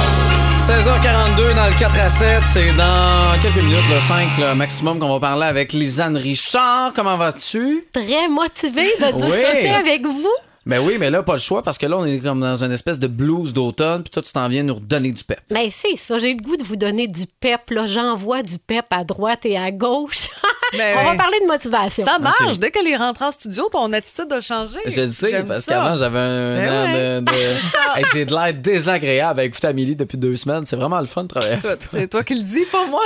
16h42 0.71 1.57
dans 1.57 1.67
le 1.67 1.77
4 1.77 1.99
à 1.99 2.09
7. 2.09 2.43
C'est 2.47 2.73
dans 2.75 3.37
quelques 3.43 3.57
minutes, 3.57 3.89
le 3.93 3.99
5 3.99 4.39
là, 4.39 4.55
maximum, 4.55 5.01
qu'on 5.01 5.09
va 5.09 5.19
parler 5.19 5.47
avec 5.47 5.73
Lisanne 5.73 6.17
Richard. 6.17 6.93
Comment 6.95 7.17
vas-tu? 7.17 7.89
Très 7.93 8.29
motivée 8.29 8.93
de 9.01 9.07
Oui. 9.17 9.23
discuter 9.23 9.69
avec 9.71 10.07
vous. 10.07 10.29
Ben 10.67 10.79
oui, 10.79 10.95
mais 11.01 11.11
là, 11.11 11.25
pas 11.25 11.33
le 11.33 11.39
choix 11.41 11.65
parce 11.65 11.77
que 11.77 11.87
là, 11.87 11.97
on 11.99 12.05
est 12.07 12.21
comme 12.21 12.39
dans 12.41 12.63
une 12.63 12.71
espèce 12.71 13.01
de 13.01 13.09
blues 13.09 13.53
d'automne. 13.53 14.05
Puis 14.05 14.11
toi, 14.11 14.23
tu 14.23 14.31
t'en 14.33 14.47
viens 14.49 14.63
nous 14.63 14.77
redonner 14.77 15.11
du 15.11 15.25
pep. 15.25 15.41
Ben 15.51 15.67
c'est 15.73 15.97
ça, 15.97 16.21
j'ai 16.21 16.35
le 16.35 16.41
goût 16.41 16.57
de 16.57 16.63
vous 16.63 16.77
donner 16.77 17.09
du 17.09 17.27
pep. 17.27 17.69
Là. 17.71 17.89
J'envoie 17.89 18.45
du 18.45 18.59
pep 18.59 18.87
à 18.91 19.03
droite 19.03 19.45
et 19.47 19.59
à 19.59 19.73
gauche. 19.73 20.29
Ben 20.77 20.97
On 21.01 21.05
va 21.05 21.15
parler 21.17 21.39
de 21.41 21.47
motivation. 21.47 22.05
Ça 22.05 22.19
marche. 22.19 22.59
Dès 22.59 22.71
qu'elle 22.71 22.87
est 22.87 22.97
rentrée 22.97 23.25
en 23.25 23.31
studio, 23.31 23.69
ton 23.73 23.93
attitude 23.93 24.33
a 24.33 24.41
changé. 24.41 24.79
Je 24.87 25.01
le 25.03 25.07
sais, 25.09 25.43
parce 25.43 25.67
qu'avant, 25.67 25.97
j'avais 25.97 26.19
un 26.19 26.55
Ben 26.57 26.85
ouais. 26.85 27.21
de. 27.21 27.21
de- 27.25 27.99
Hey, 27.99 28.05
J'ai 28.13 28.25
de 28.25 28.33
l'air 28.33 28.55
désagréable 28.55 29.41
à 29.41 29.45
écouter 29.45 29.67
Amélie 29.67 29.97
depuis 29.97 30.17
deux 30.17 30.37
semaines. 30.37 30.65
C'est 30.67 30.77
vraiment 30.77 31.01
le 31.01 31.07
fun 31.07 31.25
de 31.25 31.29
travailler. 31.29 31.55
avec 31.65 31.81
C'est 31.89 32.07
toi 32.09 32.23
qui 32.23 32.35
le 32.37 32.43
dis, 32.43 32.65
pas 32.71 32.87
moi. 32.89 33.01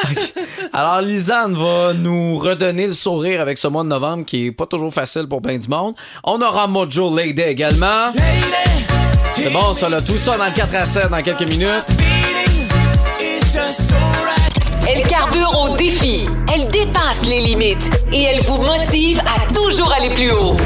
Alors, 0.74 1.00
Lisanne 1.00 1.54
va 1.54 1.94
nous 1.94 2.36
redonner 2.38 2.86
le 2.86 2.92
sourire 2.92 3.40
avec 3.40 3.56
ce 3.56 3.66
mois 3.68 3.82
de 3.82 3.88
novembre 3.88 4.24
qui 4.26 4.46
est 4.48 4.52
pas 4.52 4.66
toujours 4.66 4.92
facile 4.92 5.26
pour 5.26 5.40
bien 5.40 5.56
du 5.56 5.68
monde. 5.68 5.94
On 6.22 6.40
aura 6.42 6.66
Mojo 6.66 7.14
Lady 7.16 7.40
également. 7.42 8.12
C'est 9.36 9.50
bon, 9.50 9.72
ça, 9.74 9.88
là. 9.88 10.00
Tout 10.02 10.16
ça 10.18 10.36
dans 10.36 10.46
le 10.46 10.52
4 10.52 10.74
à 10.74 10.86
7 10.86 11.08
dans 11.10 11.22
quelques 11.22 11.42
minutes. 11.42 11.84
Elle 14.86 15.02
carbure 15.02 15.50
au 15.62 15.76
défi. 15.76 16.26
Elle 16.52 16.68
dépasse 16.68 17.26
les 17.26 17.40
limites. 17.40 17.90
Et 18.12 18.22
elle 18.24 18.40
vous 18.42 18.58
motive 18.58 19.20
à 19.20 19.52
toujours 19.52 19.92
aller 19.92 20.10
plus 20.10 20.30
haut. 20.30 20.56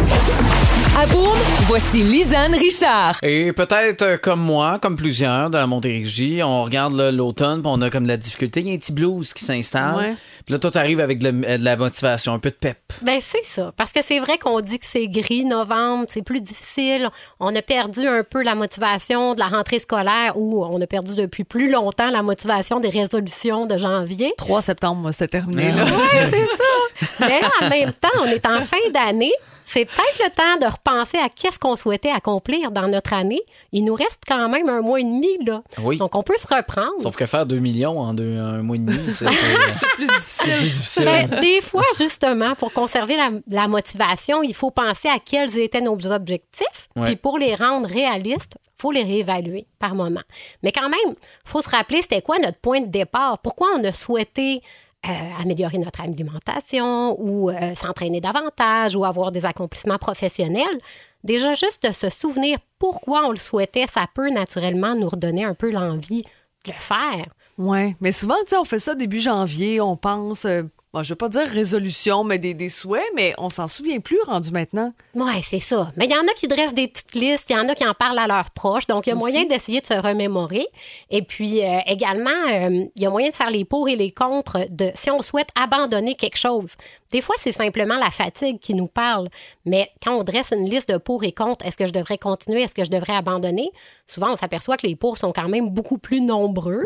À 0.99 1.07
Boom, 1.07 1.38
voici 1.69 2.02
Lisanne 2.02 2.57
Richard. 2.57 3.19
Et 3.23 3.52
peut-être 3.52 4.02
euh, 4.02 4.17
comme 4.17 4.40
moi, 4.40 4.81
comme 4.83 4.97
plusieurs 4.97 5.49
de 5.49 5.57
la 5.57 5.69
Montérégie, 5.69 6.43
on 6.43 6.64
regarde 6.64 6.93
là, 6.95 7.12
l'automne, 7.12 7.62
puis 7.62 7.71
on 7.73 7.81
a 7.83 7.88
comme 7.88 8.02
de 8.02 8.09
la 8.09 8.17
difficulté. 8.17 8.62
Il 8.62 8.67
y 8.67 8.73
a 8.73 8.75
un 8.75 8.78
petit 8.78 8.90
blues 8.90 9.33
qui 9.33 9.45
s'installe. 9.45 9.95
Ouais. 9.95 10.17
Puis 10.45 10.55
là, 10.55 10.59
toi, 10.59 10.73
t'arrives 10.73 10.99
avec 10.99 11.21
de 11.21 11.26
la, 11.26 11.57
de 11.57 11.64
la 11.64 11.76
motivation, 11.76 12.33
un 12.33 12.40
peu 12.40 12.50
de 12.50 12.57
pep. 12.57 12.78
Ben 13.02 13.21
c'est 13.23 13.45
ça. 13.45 13.73
Parce 13.76 13.93
que 13.93 14.00
c'est 14.02 14.19
vrai 14.19 14.38
qu'on 14.38 14.61
dit 14.61 14.81
que 14.81 14.87
c'est 14.87 15.07
gris, 15.07 15.45
novembre, 15.45 16.07
c'est 16.09 16.23
plus 16.23 16.40
difficile. 16.40 17.11
On 17.38 17.55
a 17.55 17.62
perdu 17.62 18.05
un 18.09 18.25
peu 18.25 18.43
la 18.43 18.57
motivation 18.57 19.35
de 19.35 19.38
la 19.38 19.47
rentrée 19.47 19.78
scolaire 19.78 20.33
ou 20.35 20.64
on 20.64 20.81
a 20.81 20.87
perdu 20.88 21.14
depuis 21.14 21.45
plus 21.45 21.71
longtemps 21.71 22.11
la 22.11 22.25
motivation 22.25 22.81
des 22.81 22.90
résolutions 22.90 23.67
de 23.67 23.78
janvier. 23.78 24.33
3 24.37 24.62
septembre, 24.62 25.02
moi, 25.02 25.12
c'était 25.12 25.28
terminé. 25.28 25.71
Là. 25.71 25.85
Oui, 25.85 25.93
c'est 26.11 27.07
ça. 27.07 27.28
Mais 27.28 27.40
en 27.62 27.69
même 27.69 27.93
temps, 27.93 28.09
on 28.21 28.26
est 28.26 28.45
en 28.47 28.62
fin 28.62 28.78
d'année. 28.93 29.33
C'est 29.70 29.84
peut-être 29.84 30.18
le 30.25 30.30
temps 30.30 30.66
de 30.66 30.72
repenser 30.72 31.18
à 31.18 31.28
qu'est-ce 31.28 31.58
qu'on 31.58 31.76
souhaitait 31.76 32.10
accomplir 32.10 32.70
dans 32.70 32.88
notre 32.88 33.12
année. 33.12 33.40
Il 33.72 33.84
nous 33.84 33.94
reste 33.94 34.22
quand 34.26 34.48
même 34.48 34.68
un 34.68 34.80
mois 34.80 34.98
et 35.00 35.04
demi, 35.04 35.37
là. 35.44 35.62
Oui. 35.82 35.98
Donc, 35.98 36.14
on 36.14 36.22
peut 36.22 36.37
se 36.38 36.46
reprendre. 36.54 36.94
Sauf 37.02 37.16
que 37.16 37.26
faire 37.26 37.44
2 37.44 37.58
millions 37.58 38.00
en 38.00 38.14
deux- 38.14 38.38
un 38.38 38.62
mois 38.62 38.76
et 38.76 38.78
demi, 38.78 38.98
c'est 39.12 39.28
c'est- 39.28 39.87
Plus 39.94 40.06
difficile. 40.06 40.44
c'est 40.46 40.56
plus 40.58 40.70
difficile. 40.70 41.04
Ben, 41.04 41.28
des 41.40 41.60
fois, 41.60 41.84
justement, 41.98 42.54
pour 42.54 42.72
conserver 42.72 43.16
la, 43.16 43.30
la 43.48 43.68
motivation, 43.68 44.42
il 44.42 44.54
faut 44.54 44.70
penser 44.70 45.08
à 45.08 45.18
quels 45.18 45.58
étaient 45.58 45.80
nos 45.82 45.98
objectifs. 46.06 46.88
Ouais. 46.96 47.04
Puis 47.06 47.16
pour 47.16 47.38
les 47.38 47.54
rendre 47.54 47.87
réalistes, 47.88 48.54
il 48.64 48.80
faut 48.80 48.90
les 48.92 49.02
réévaluer 49.02 49.66
par 49.78 49.94
moment. 49.94 50.22
Mais 50.62 50.72
quand 50.72 50.88
même, 50.88 50.98
il 51.10 51.14
faut 51.50 51.60
se 51.60 51.68
rappeler 51.68 52.00
c'était 52.02 52.22
quoi 52.22 52.38
notre 52.38 52.58
point 52.58 52.80
de 52.80 52.87
départ. 52.87 53.38
Pourquoi 53.40 53.68
on 53.76 53.84
a 53.84 53.92
souhaité 53.92 54.62
euh, 55.07 55.11
améliorer 55.40 55.78
notre 55.78 56.00
alimentation 56.00 57.17
ou 57.21 57.50
euh, 57.50 57.75
s'entraîner 57.76 58.21
davantage 58.21 58.97
ou 58.97 59.05
avoir 59.05 59.31
des 59.31 59.47
accomplissements 59.47 59.97
professionnels. 59.99 60.78
Déjà, 61.23 61.55
juste 61.55 61.87
de 61.87 61.93
se 61.93 62.11
souvenir 62.11 62.59
pourquoi 62.78 63.26
on 63.26 63.31
le 63.31 63.37
souhaitait, 63.37 63.87
ça 63.87 64.07
peut 64.12 64.28
naturellement 64.31 64.97
nous 64.97 65.09
redonner 65.09 65.45
un 65.45 65.55
peu 65.55 65.71
l'envie 65.71 66.23
de 66.64 66.73
le 66.73 66.78
faire. 66.78 67.26
Oui, 67.59 67.95
mais 68.00 68.12
souvent, 68.12 68.37
tu 68.40 68.49
sais, 68.50 68.57
on 68.57 68.64
fait 68.64 68.78
ça 68.81 68.95
début 68.95 69.21
janvier, 69.21 69.81
on 69.81 69.97
pense, 69.97 70.45
euh, 70.45 70.62
bon, 70.92 71.02
je 71.02 71.11
veux 71.11 71.16
pas 71.16 71.28
dire 71.28 71.47
résolution, 71.47 72.25
mais 72.25 72.38
des, 72.38 72.54
des 72.54 72.68
souhaits, 72.68 73.04
mais 73.14 73.35
on 73.38 73.49
s'en 73.49 73.66
souvient 73.66 74.00
plus 74.00 74.21
rendu 74.26 74.50
maintenant. 74.50 74.90
Oui, 75.14 75.42
c'est 75.42 75.59
ça. 75.59 75.92
Mais 75.97 76.07
il 76.07 76.11
y 76.11 76.14
en 76.16 76.23
a 76.23 76.33
qui 76.37 76.49
dressent 76.49 76.75
des 76.75 76.88
petites 76.88 77.14
listes, 77.14 77.50
il 77.50 77.57
y 77.57 77.59
en 77.59 77.68
a 77.68 77.75
qui 77.75 77.87
en 77.87 77.95
parlent 77.95 78.18
à 78.18 78.26
leurs 78.26 78.50
proches. 78.50 78.87
Donc, 78.87 79.07
il 79.07 79.11
y 79.11 79.12
a 79.12 79.16
Aussi. 79.16 79.21
moyen 79.21 79.45
d'essayer 79.45 79.80
de 79.80 79.87
se 79.87 79.95
remémorer. 79.95 80.66
Et 81.11 81.23
puis, 81.23 81.62
euh, 81.64 81.78
également, 81.87 82.30
euh, 82.50 82.85
il 82.95 83.02
y 83.02 83.07
a 83.07 83.11
moyen 83.11 83.30
de 83.30 83.35
faire 83.35 83.50
les 83.50 83.64
pour 83.64 83.88
et 83.88 83.97
les 83.97 84.12
contre 84.12 84.66
de 84.71 84.90
si 84.95 85.11
on 85.11 85.23
souhaite 85.23 85.49
abandonner 85.54 86.14
quelque 86.14 86.38
chose. 86.38 86.75
Des 87.12 87.21
fois, 87.21 87.37
c'est 87.38 87.53
simplement 87.53 87.97
la 87.97 88.11
fatigue 88.11 88.59
qui 88.59 88.75
nous 88.75 88.87
parle. 88.87 89.29
Mais 89.65 89.91
quand 90.03 90.15
on 90.15 90.25
dresse 90.25 90.53
une 90.53 90.69
liste 90.69 90.91
de 90.93 90.99
pour 90.99 91.25
et 91.25 91.33
contre, 91.33 91.65
est-ce 91.65 91.79
que 91.79 91.87
je 91.87 91.93
devrais 91.93 92.19
continuer, 92.19 92.62
est-ce 92.62 92.75
que 92.75 92.85
je 92.85 92.91
devrais 92.91 93.15
abandonner? 93.15 93.71
Souvent, 94.07 94.33
on 94.33 94.37
s'aperçoit 94.37 94.77
que 94.77 94.87
les 94.87 94.97
pour 94.97 95.17
sont 95.17 95.33
quand 95.33 95.49
même 95.49 95.71
beaucoup 95.71 95.99
plus 95.99 96.21
nombreux. 96.21 96.85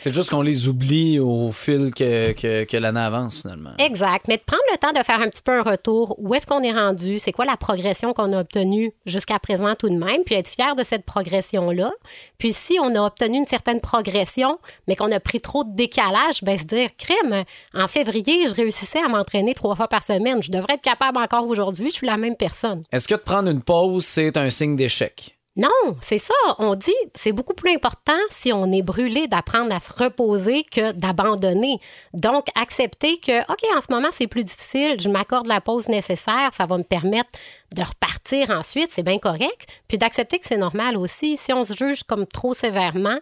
C'est 0.00 0.12
juste 0.12 0.30
qu'on 0.30 0.42
les 0.42 0.68
oublie 0.68 1.18
au 1.18 1.52
fil 1.52 1.92
que, 1.94 2.32
que, 2.32 2.64
que 2.64 2.76
l'année 2.76 3.00
avance, 3.00 3.40
finalement. 3.40 3.72
Exact. 3.78 4.26
Mais 4.28 4.36
de 4.36 4.42
prendre 4.42 4.62
le 4.70 4.78
temps 4.78 4.92
de 4.92 5.04
faire 5.04 5.20
un 5.20 5.28
petit 5.28 5.42
peu 5.42 5.52
un 5.52 5.62
retour. 5.62 6.14
Où 6.18 6.34
est-ce 6.34 6.46
qu'on 6.46 6.62
est 6.62 6.72
rendu? 6.72 7.18
C'est 7.18 7.32
quoi 7.32 7.44
la 7.44 7.56
progression 7.56 8.12
qu'on 8.12 8.32
a 8.32 8.40
obtenue 8.40 8.92
jusqu'à 9.06 9.38
présent 9.38 9.74
tout 9.74 9.88
de 9.88 9.96
même? 9.96 10.24
Puis 10.24 10.34
être 10.34 10.48
fier 10.48 10.74
de 10.74 10.84
cette 10.84 11.04
progression-là. 11.04 11.90
Puis 12.38 12.52
si 12.52 12.78
on 12.80 12.94
a 12.94 13.02
obtenu 13.02 13.38
une 13.38 13.46
certaine 13.46 13.80
progression, 13.80 14.58
mais 14.88 14.96
qu'on 14.96 15.12
a 15.12 15.20
pris 15.20 15.40
trop 15.40 15.64
de 15.64 15.74
décalage, 15.74 16.42
ben 16.42 16.58
se 16.58 16.64
dire, 16.64 16.90
crème, 16.96 17.44
en 17.74 17.88
février, 17.88 18.48
je 18.48 18.54
réussissais 18.54 19.00
à 19.02 19.08
m'entraîner 19.08 19.54
trois 19.62 19.76
fois 19.76 19.88
par 19.88 20.04
semaine. 20.04 20.42
Je 20.42 20.50
devrais 20.50 20.74
être 20.74 20.82
capable 20.82 21.18
encore 21.18 21.46
aujourd'hui. 21.46 21.90
Je 21.90 21.96
suis 21.96 22.06
la 22.06 22.16
même 22.16 22.36
personne. 22.36 22.82
Est-ce 22.90 23.06
que 23.06 23.14
de 23.14 23.20
prendre 23.20 23.48
une 23.48 23.62
pause, 23.62 24.04
c'est 24.04 24.36
un 24.36 24.50
signe 24.50 24.74
d'échec? 24.74 25.38
Non, 25.54 25.68
c'est 26.00 26.18
ça. 26.18 26.34
On 26.58 26.74
dit, 26.74 26.90
c'est 27.14 27.32
beaucoup 27.32 27.52
plus 27.52 27.74
important 27.74 28.18
si 28.30 28.52
on 28.54 28.72
est 28.72 28.82
brûlé 28.82 29.28
d'apprendre 29.28 29.74
à 29.74 29.80
se 29.80 29.92
reposer 29.92 30.62
que 30.62 30.92
d'abandonner. 30.92 31.78
Donc, 32.14 32.46
accepter 32.54 33.18
que, 33.18 33.42
OK, 33.52 33.62
en 33.76 33.82
ce 33.82 33.92
moment, 33.92 34.08
c'est 34.12 34.26
plus 34.26 34.44
difficile, 34.44 34.96
je 34.98 35.10
m'accorde 35.10 35.46
la 35.46 35.60
pause 35.60 35.88
nécessaire, 35.88 36.50
ça 36.52 36.64
va 36.64 36.78
me 36.78 36.84
permettre 36.84 37.30
de 37.76 37.82
repartir 37.82 38.48
ensuite, 38.48 38.88
c'est 38.90 39.02
bien 39.02 39.18
correct. 39.18 39.68
Puis 39.88 39.98
d'accepter 39.98 40.38
que 40.38 40.46
c'est 40.46 40.56
normal 40.56 40.96
aussi. 40.96 41.36
Si 41.36 41.52
on 41.52 41.64
se 41.64 41.74
juge 41.74 42.02
comme 42.02 42.26
trop 42.26 42.54
sévèrement, 42.54 43.18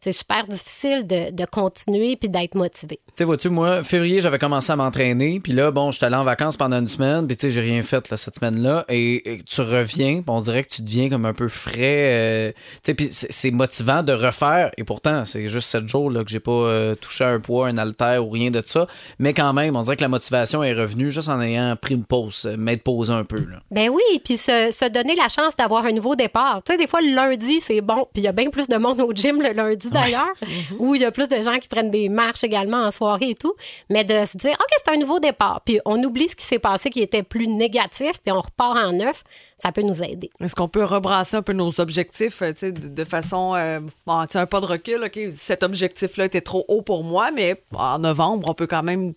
c'est 0.00 0.12
super 0.12 0.46
difficile 0.46 1.06
de, 1.06 1.30
de 1.32 1.44
continuer 1.46 2.16
puis 2.16 2.28
d'être 2.28 2.54
motivé. 2.54 3.00
Tu 3.08 3.12
sais, 3.18 3.24
vois-tu, 3.24 3.48
moi, 3.48 3.82
février, 3.82 4.20
j'avais 4.20 4.38
commencé 4.38 4.70
à 4.70 4.76
m'entraîner, 4.76 5.40
puis 5.40 5.52
là, 5.52 5.70
bon, 5.70 5.90
j'étais 5.90 6.06
allé 6.06 6.16
en 6.16 6.24
vacances 6.24 6.56
pendant 6.56 6.78
une 6.78 6.88
semaine, 6.88 7.26
puis 7.26 7.36
tu 7.36 7.46
sais, 7.46 7.50
j'ai 7.50 7.60
rien 7.60 7.82
fait 7.82 8.10
là, 8.10 8.16
cette 8.16 8.38
semaine-là, 8.38 8.84
et, 8.88 9.34
et 9.34 9.42
tu 9.42 9.60
reviens, 9.60 10.16
puis 10.16 10.24
on 10.28 10.40
dirait 10.40 10.62
que 10.64 10.68
tu 10.68 10.82
deviens 10.82 11.08
comme 11.08 11.24
un 11.24 11.32
peu 11.32 11.48
frais, 11.48 11.78
euh, 11.80 12.52
tu 12.52 12.80
sais, 12.84 12.94
puis 12.94 13.08
c'est 13.10 13.50
motivant 13.50 14.02
de 14.02 14.12
refaire, 14.12 14.72
et 14.76 14.84
pourtant, 14.84 15.24
c'est 15.24 15.48
juste 15.48 15.68
sept 15.68 15.88
jours 15.88 16.10
là, 16.10 16.22
que 16.22 16.30
j'ai 16.30 16.40
pas 16.40 16.50
euh, 16.50 16.94
touché 16.96 17.24
un 17.24 17.40
poids, 17.40 17.68
un 17.68 17.78
haltère 17.78 18.26
ou 18.26 18.30
rien 18.30 18.50
de 18.50 18.62
ça, 18.64 18.86
mais 19.18 19.32
quand 19.32 19.52
même, 19.54 19.74
on 19.74 19.82
dirait 19.82 19.96
que 19.96 20.02
la 20.02 20.08
motivation 20.08 20.62
est 20.62 20.74
revenue 20.74 21.10
juste 21.10 21.28
en 21.28 21.40
ayant 21.40 21.76
pris 21.76 21.94
une 21.94 22.04
pause, 22.04 22.42
euh, 22.44 22.56
m'être 22.58 22.82
posé 22.82 23.12
un 23.12 23.24
peu, 23.24 23.38
là. 23.38 23.60
Ben 23.70 23.88
oui, 23.88 24.20
puis 24.24 24.36
se, 24.36 24.70
se 24.70 24.88
donner 24.90 25.14
la 25.14 25.28
chance 25.28 25.56
d'avoir 25.56 25.86
un 25.86 25.92
nouveau 25.92 26.14
départ. 26.14 26.62
Tu 26.62 26.72
sais, 26.72 26.78
des 26.78 26.86
fois, 26.86 27.00
le 27.00 27.14
lundi, 27.14 27.60
c'est 27.60 27.80
bon, 27.80 28.06
puis 28.12 28.22
il 28.22 28.24
y 28.24 28.28
a 28.28 28.32
bien 28.32 28.50
plus 28.50 28.68
de 28.68 28.76
monde 28.76 29.00
au 29.00 29.12
gym 29.12 29.40
le 29.40 29.52
lundi 29.52 29.88
d'ailleurs, 29.94 30.34
où 30.78 30.94
il 30.94 31.00
y 31.00 31.04
a 31.04 31.10
plus 31.10 31.28
de 31.28 31.36
gens 31.42 31.56
qui 31.58 31.68
prennent 31.68 31.90
des 31.90 32.08
marches 32.08 32.44
également 32.44 32.82
en 32.82 32.90
soirée 32.90 33.30
et 33.30 33.34
tout, 33.34 33.54
mais 33.90 34.04
de 34.04 34.24
se 34.24 34.36
dire, 34.36 34.52
OK, 34.52 34.68
c'est 34.84 34.92
un 34.92 34.98
nouveau 34.98 35.20
départ, 35.20 35.62
puis 35.64 35.80
on 35.86 36.02
oublie 36.02 36.28
ce 36.28 36.36
qui 36.36 36.44
s'est 36.44 36.58
passé 36.58 36.90
qui 36.90 37.00
était 37.00 37.22
plus 37.22 37.48
négatif, 37.48 38.12
puis 38.24 38.32
on 38.32 38.40
repart 38.40 38.76
en 38.76 38.92
neuf, 38.92 39.22
ça 39.56 39.72
peut 39.72 39.82
nous 39.82 40.02
aider. 40.02 40.30
Est-ce 40.40 40.54
qu'on 40.54 40.68
peut 40.68 40.84
rebrasser 40.84 41.36
un 41.36 41.42
peu 41.42 41.52
nos 41.52 41.80
objectifs 41.80 42.42
euh, 42.42 42.52
tu 42.52 42.58
sais, 42.58 42.72
de, 42.72 42.88
de 42.88 43.04
façon. 43.04 43.54
euh, 43.54 43.80
bon, 44.06 44.24
un 44.34 44.46
pas 44.46 44.60
de 44.60 44.66
recul, 44.66 45.04
OK, 45.04 45.18
cet 45.32 45.62
objectif-là 45.62 46.26
était 46.26 46.40
trop 46.40 46.64
haut 46.68 46.82
pour 46.82 47.04
moi, 47.04 47.30
mais 47.30 47.62
en 47.74 47.98
novembre, 47.98 48.48
on 48.48 48.54
peut 48.54 48.66
quand 48.66 48.82
même 48.82 49.14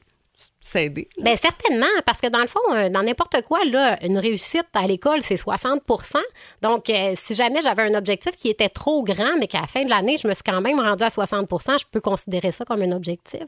s'aider. 0.61 1.07
Bien, 1.21 1.35
certainement, 1.35 1.85
parce 2.05 2.19
que 2.19 2.27
dans 2.27 2.41
le 2.41 2.47
fond, 2.47 2.59
euh, 2.73 2.89
dans 2.89 3.03
n'importe 3.03 3.41
quoi, 3.43 3.63
là, 3.65 3.97
une 4.03 4.17
réussite 4.17 4.67
à 4.73 4.87
l'école, 4.87 5.21
c'est 5.23 5.35
60% 5.35 6.17
Donc, 6.61 6.89
euh, 6.89 7.13
si 7.15 7.35
jamais 7.35 7.61
j'avais 7.61 7.83
un 7.83 7.93
objectif 7.93 8.31
qui 8.35 8.49
était 8.49 8.69
trop 8.69 9.03
grand, 9.03 9.37
mais 9.39 9.47
qu'à 9.47 9.61
la 9.61 9.67
fin 9.67 9.83
de 9.83 9.89
l'année, 9.89 10.17
je 10.17 10.27
me 10.27 10.33
suis 10.33 10.43
quand 10.43 10.61
même 10.61 10.79
rendue 10.79 11.03
à 11.03 11.09
60% 11.09 11.79
je 11.79 11.85
peux 11.91 12.01
considérer 12.01 12.51
ça 12.51 12.65
comme 12.65 12.81
un 12.81 12.91
objectif 12.91 13.43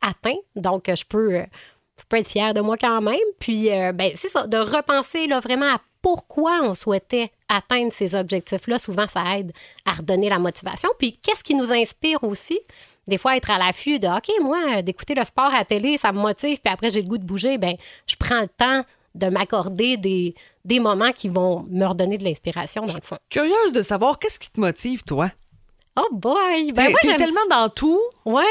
atteint. 0.00 0.36
Donc, 0.56 0.88
euh, 0.88 0.96
je 0.96 1.04
peux, 1.04 1.30
je 1.98 2.04
peux 2.08 2.16
être 2.16 2.28
fière 2.28 2.54
de 2.54 2.60
moi 2.60 2.76
quand 2.76 3.00
même. 3.00 3.16
Puis, 3.38 3.70
euh, 3.70 3.92
ben, 3.92 4.12
c'est 4.14 4.28
ça, 4.28 4.46
de 4.46 4.56
repenser 4.56 5.26
là, 5.26 5.40
vraiment 5.40 5.74
à 5.74 5.80
pourquoi 6.00 6.60
on 6.62 6.74
souhaitait 6.74 7.32
atteindre 7.48 7.92
ces 7.92 8.14
objectifs-là. 8.14 8.78
Souvent, 8.78 9.08
ça 9.08 9.38
aide 9.38 9.52
à 9.84 9.92
redonner 9.94 10.28
la 10.28 10.38
motivation. 10.38 10.88
Puis, 10.98 11.12
qu'est-ce 11.12 11.42
qui 11.42 11.54
nous 11.54 11.72
inspire 11.72 12.22
aussi? 12.22 12.60
Des 13.08 13.18
fois, 13.18 13.36
être 13.36 13.50
à 13.50 13.58
l'affût 13.58 13.98
de 13.98 14.06
OK, 14.06 14.30
moi, 14.42 14.82
d'écouter 14.82 15.14
le 15.14 15.24
sport 15.24 15.46
à 15.46 15.58
la 15.58 15.64
télé, 15.64 15.98
ça 15.98 16.12
me 16.12 16.18
motive, 16.20 16.58
puis 16.62 16.72
après, 16.72 16.90
j'ai 16.90 17.02
le 17.02 17.08
goût 17.08 17.18
de 17.18 17.24
bouger, 17.24 17.58
ben 17.58 17.74
je 18.06 18.14
prends 18.16 18.40
le 18.40 18.48
temps 18.48 18.82
de 19.14 19.26
m'accorder 19.26 19.96
des, 19.96 20.34
des 20.64 20.78
moments 20.78 21.12
qui 21.12 21.28
vont 21.28 21.66
me 21.70 21.84
redonner 21.86 22.18
de 22.18 22.24
l'inspiration, 22.24 22.84
dans 22.86 22.94
le 22.94 23.00
fond. 23.02 23.16
Curieuse 23.30 23.72
de 23.72 23.82
savoir 23.82 24.18
qu'est-ce 24.18 24.38
qui 24.38 24.50
te 24.50 24.60
motive, 24.60 25.02
toi? 25.04 25.30
Oh 25.98 26.08
boy! 26.12 26.72
Ben, 26.72 26.84
T'es 26.84 26.90
moi, 26.90 26.98
t'es 27.02 27.16
tellement 27.16 27.46
dans 27.50 27.68
tout, 27.70 27.98
Ouais! 28.24 28.44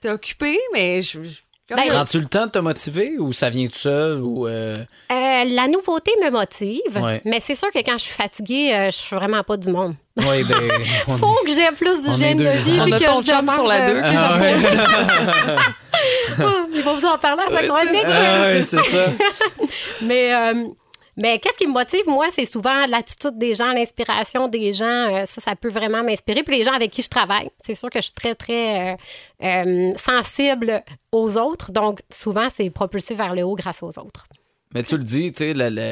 t'es 0.00 0.10
occupé, 0.10 0.58
mais 0.72 1.00
je. 1.02 1.22
je- 1.22 1.40
Prends-tu 1.76 2.20
le 2.20 2.26
temps 2.26 2.46
de 2.46 2.50
te 2.50 2.58
motiver 2.58 3.14
ou 3.18 3.32
ça 3.32 3.48
vient 3.50 3.66
tout 3.66 3.78
seul 3.78 4.20
ou. 4.20 4.46
euh, 4.46 4.74
Euh, 5.12 5.44
la 5.46 5.66
nouveauté 5.68 6.12
me 6.22 6.30
motive, 6.30 6.80
Ouais. 7.02 7.20
mais 7.24 7.38
c'est 7.40 7.54
sûr 7.54 7.70
que 7.70 7.78
quand 7.78 7.92
je 7.98 8.04
suis 8.04 8.14
fatiguée, 8.14 8.72
euh, 8.74 8.86
je 8.86 8.96
suis 8.96 9.16
vraiment 9.16 9.42
pas 9.42 9.56
du 9.56 9.68
monde. 9.70 9.94
Ouais, 10.16 10.42
ben. 10.44 10.56
Faut 11.18 11.34
que 11.46 11.52
j'ai 11.54 11.70
plus 11.76 12.02
d'hygiène 12.04 12.36
de 12.38 12.44
vie. 12.44 12.78
On 12.80 12.92
a 12.92 12.98
que 12.98 13.04
ton 13.04 13.20
je 13.22 13.26
chum 13.30 13.50
sur 13.50 13.66
la 13.66 13.86
euh, 13.86 13.90
deux. 13.92 14.00
Ah 14.04 14.38
ouais. 14.40 14.54
Il 16.74 16.82
va 16.82 16.92
vous 16.92 17.04
en 17.04 17.18
parler 17.18 17.42
à 17.48 17.52
sa 17.54 17.62
chronique. 17.66 18.04
Ah 18.06 18.42
ouais, 18.44 18.62
c'est 18.62 18.80
ça. 18.82 19.10
Mais, 20.02 20.34
euh, 20.34 20.64
mais 21.20 21.38
qu'est-ce 21.38 21.58
qui 21.58 21.66
me 21.66 21.72
motive, 21.72 22.02
moi, 22.06 22.26
c'est 22.30 22.46
souvent 22.46 22.86
l'attitude 22.88 23.36
des 23.38 23.54
gens, 23.54 23.72
l'inspiration 23.72 24.48
des 24.48 24.72
gens. 24.72 24.84
Euh, 25.14 25.24
ça, 25.26 25.40
ça 25.40 25.54
peut 25.56 25.68
vraiment 25.70 26.02
m'inspirer. 26.02 26.42
Puis 26.42 26.58
les 26.58 26.64
gens 26.64 26.72
avec 26.72 26.90
qui 26.90 27.02
je 27.02 27.08
travaille, 27.08 27.50
c'est 27.64 27.74
sûr 27.74 27.90
que 27.90 27.98
je 28.00 28.04
suis 28.06 28.12
très, 28.14 28.34
très 28.34 28.92
euh, 28.92 28.96
euh, 29.44 29.92
sensible 29.96 30.82
aux 31.12 31.36
autres. 31.36 31.72
Donc, 31.72 32.00
souvent, 32.10 32.48
c'est 32.54 32.70
propulsé 32.70 33.14
vers 33.14 33.34
le 33.34 33.42
haut 33.42 33.54
grâce 33.54 33.82
aux 33.82 33.98
autres. 33.98 34.24
Mais 34.72 34.84
tu 34.84 34.96
le 34.96 35.02
dis, 35.02 35.32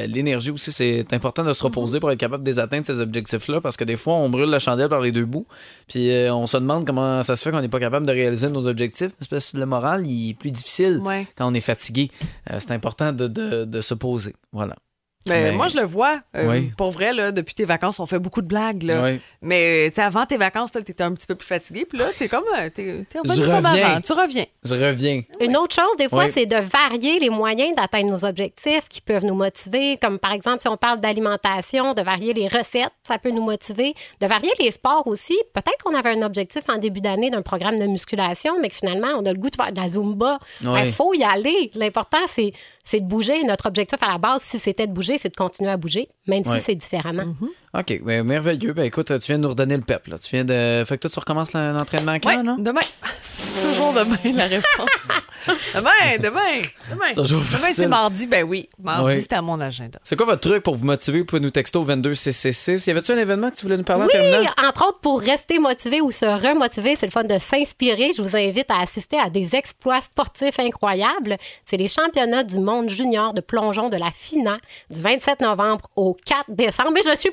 l'énergie 0.07 0.51
aussi, 0.51 0.71
c'est 0.71 1.05
important 1.13 1.43
de 1.43 1.51
se 1.51 1.61
reposer 1.61 1.99
pour 1.99 2.11
être 2.11 2.17
capable 2.19 2.45
de 2.45 2.49
les 2.49 2.59
atteindre, 2.59 2.85
ces 2.85 3.01
objectifs-là, 3.01 3.59
parce 3.59 3.75
que 3.75 3.83
des 3.83 3.97
fois, 3.97 4.13
on 4.13 4.29
brûle 4.29 4.49
la 4.49 4.59
chandelle 4.59 4.87
par 4.87 5.01
les 5.01 5.11
deux 5.11 5.25
bouts, 5.25 5.45
puis 5.89 6.09
euh, 6.11 6.33
on 6.33 6.47
se 6.47 6.55
demande 6.55 6.85
comment 6.85 7.21
ça 7.21 7.35
se 7.35 7.43
fait 7.43 7.51
qu'on 7.51 7.59
n'est 7.59 7.67
pas 7.67 7.81
capable 7.81 8.05
de 8.05 8.13
réaliser 8.13 8.47
nos 8.47 8.67
objectifs. 8.67 9.11
Parce 9.29 9.51
que 9.51 9.57
le 9.57 9.65
moral, 9.65 10.07
il 10.07 10.29
est 10.29 10.33
plus 10.33 10.51
difficile 10.51 11.01
Ouais. 11.03 11.27
quand 11.35 11.51
on 11.51 11.53
est 11.53 11.59
fatigué. 11.59 12.09
Euh, 12.49 12.55
c'est 12.59 12.71
important 12.71 13.11
de, 13.11 13.27
de- 13.27 13.65
de 13.65 13.81
se 13.81 13.93
poser. 13.93 14.33
Voilà. 14.53 14.77
Mais 15.27 15.51
moi, 15.51 15.67
je 15.67 15.77
le 15.77 15.83
vois. 15.85 16.21
Euh, 16.35 16.49
Oui. 16.49 16.71
Pour 16.77 16.91
vrai, 16.91 17.13
là, 17.13 17.31
depuis 17.31 17.53
tes 17.53 17.65
vacances, 17.65 17.99
on 17.99 18.05
fait 18.05 18.19
beaucoup 18.19 18.41
de 18.41 18.47
blagues. 18.47 18.83
Là. 18.83 19.03
Oui. 19.03 19.19
Mais 19.41 19.91
tu 19.93 19.99
avant 19.99 20.25
tes 20.25 20.37
vacances, 20.37 20.71
tu 20.71 20.79
étais 20.79 21.03
un 21.03 21.13
petit 21.13 21.27
peu 21.27 21.35
plus 21.35 21.45
fatigué. 21.47 21.85
Puis 21.87 21.97
là, 21.99 22.05
t'es 22.17 22.27
comme. 22.29 22.43
euh, 22.57 22.69
T'es 22.69 23.03
t'es 23.09 23.19
revenu 23.19 23.35
Je 23.35 23.41
comme 23.43 23.65
reviens. 23.65 23.85
avant. 23.85 24.01
Tu 24.01 24.13
reviens. 24.13 24.45
Je 24.63 24.75
reviens. 24.75 25.21
Une 25.41 25.57
autre 25.57 25.75
chose, 25.75 25.95
des 25.97 26.07
fois, 26.09 26.25
Oui. 26.25 26.31
c'est 26.33 26.45
de 26.45 26.55
varier 26.55 27.19
les 27.19 27.29
moyens 27.29 27.75
d'atteindre 27.75 28.11
nos 28.11 28.25
objectifs 28.25 28.87
qui 28.89 29.01
peuvent 29.01 29.25
nous 29.25 29.35
motiver. 29.35 29.97
Comme 30.01 30.19
par 30.19 30.31
exemple, 30.31 30.61
si 30.61 30.67
on 30.69 30.77
parle 30.77 30.99
d'alimentation, 30.99 31.93
de 31.93 32.01
varier 32.01 32.33
les 32.33 32.47
recettes, 32.47 32.91
ça 33.05 33.17
peut 33.17 33.31
nous 33.31 33.43
motiver. 33.43 33.93
De 34.21 34.27
varier 34.27 34.51
les 34.59 34.71
sports 34.71 35.05
aussi. 35.05 35.37
Peut-être 35.53 35.83
qu'on 35.83 35.95
avait 35.95 36.11
un 36.11 36.21
objectif 36.21 36.63
en 36.69 36.77
début 36.77 37.01
d'année 37.01 37.29
d'un 37.29 37.41
programme 37.41 37.77
de 37.77 37.85
musculation, 37.85 38.53
mais 38.61 38.69
que 38.69 38.75
finalement, 38.75 39.09
on 39.17 39.25
a 39.25 39.33
le 39.33 39.39
goût 39.39 39.49
de 39.49 39.55
faire 39.55 39.71
de 39.73 39.79
la 39.81 39.89
Zumba. 39.89 40.39
Il 40.61 40.69
Oui. 40.69 40.91
faut 40.91 41.13
y 41.13 41.23
aller. 41.23 41.71
L'important, 41.75 42.17
c'est 42.27 42.53
c'est 42.89 43.01
de 43.01 43.05
bouger. 43.07 43.43
Notre 43.43 43.67
objectif 43.67 44.01
à 44.01 44.11
la 44.11 44.17
base, 44.17 44.41
si 44.41 44.57
c'était 44.57 44.87
de 44.87 44.91
bouger, 44.93 45.19
c'est 45.19 45.29
de 45.29 45.35
continuer 45.35 45.69
à 45.69 45.77
bouger, 45.77 46.07
même 46.27 46.43
si 46.43 46.59
c'est 46.59 46.73
différemment. 46.75 47.23
OK, 47.77 48.01
ben, 48.03 48.23
merveilleux. 48.25 48.73
Ben 48.73 48.83
écoute, 48.85 49.07
tu 49.19 49.27
viens 49.27 49.37
de 49.37 49.43
nous 49.43 49.49
redonner 49.49 49.75
le 49.77 49.83
pep. 49.83 50.07
Là. 50.07 50.17
Tu 50.17 50.29
viens 50.35 50.43
de. 50.45 50.83
Fait 50.87 50.97
que 50.97 51.01
toi, 51.01 51.09
tu 51.11 51.19
recommences 51.19 51.53
l'entraînement 51.53 52.15
quand, 52.19 52.29
Ouais, 52.29 52.43
non? 52.43 52.55
demain. 52.57 52.81
Toujours 53.61 53.93
demain, 53.93 54.17
la 54.35 54.45
réponse. 54.45 54.89
Demain, 55.73 56.17
demain, 56.21 56.61
demain. 56.91 57.13
Toujours 57.15 57.41
Demain, 57.41 57.69
c'est 57.71 57.87
mardi. 57.87 58.27
Ben 58.27 58.43
oui, 58.43 58.69
mardi, 58.83 59.05
Oui. 59.05 59.21
c'était 59.21 59.37
à 59.37 59.41
mon 59.41 59.59
agenda. 59.61 59.97
C'est 60.03 60.15
quoi 60.15 60.25
votre 60.25 60.41
truc 60.47 60.61
pour 60.61 60.75
vous 60.75 60.85
motiver? 60.85 61.19
Vous 61.19 61.25
pouvez 61.25 61.39
nous 61.39 61.49
texter 61.49 61.77
au 61.79 61.83
22666. 61.83 62.85
Y 62.87 62.91
avait-tu 62.91 63.13
un 63.13 63.17
événement 63.17 63.49
que 63.49 63.55
tu 63.55 63.63
voulais 63.63 63.77
nous 63.77 63.83
parler 63.83 64.03
en 64.03 64.07
Oui, 64.07 64.11
terminant? 64.11 64.51
entre 64.67 64.87
autres, 64.87 64.99
pour 64.99 65.21
rester 65.21 65.57
motivé 65.57 66.01
ou 66.01 66.11
se 66.11 66.25
remotiver, 66.25 66.95
c'est 66.97 67.05
le 67.07 67.11
fun 67.11 67.23
de 67.23 67.37
s'inspirer. 67.39 68.11
Je 68.15 68.21
vous 68.21 68.35
invite 68.35 68.69
à 68.69 68.81
assister 68.81 69.17
à 69.17 69.29
des 69.29 69.55
exploits 69.55 70.01
sportifs 70.01 70.59
incroyables. 70.59 71.37
C'est 71.63 71.77
les 71.77 71.87
championnats 71.87 72.43
du 72.43 72.59
monde 72.59 72.89
junior 72.89 73.33
de 73.33 73.41
plongeon 73.41 73.89
de 73.89 73.97
la 73.97 74.11
FINA 74.13 74.57
du 74.91 75.01
27 75.01 75.39
novembre 75.39 75.89
au 75.95 76.15
4 76.25 76.43
décembre. 76.49 76.91
Mais 76.93 77.01
je 77.09 77.15
suis 77.17 77.31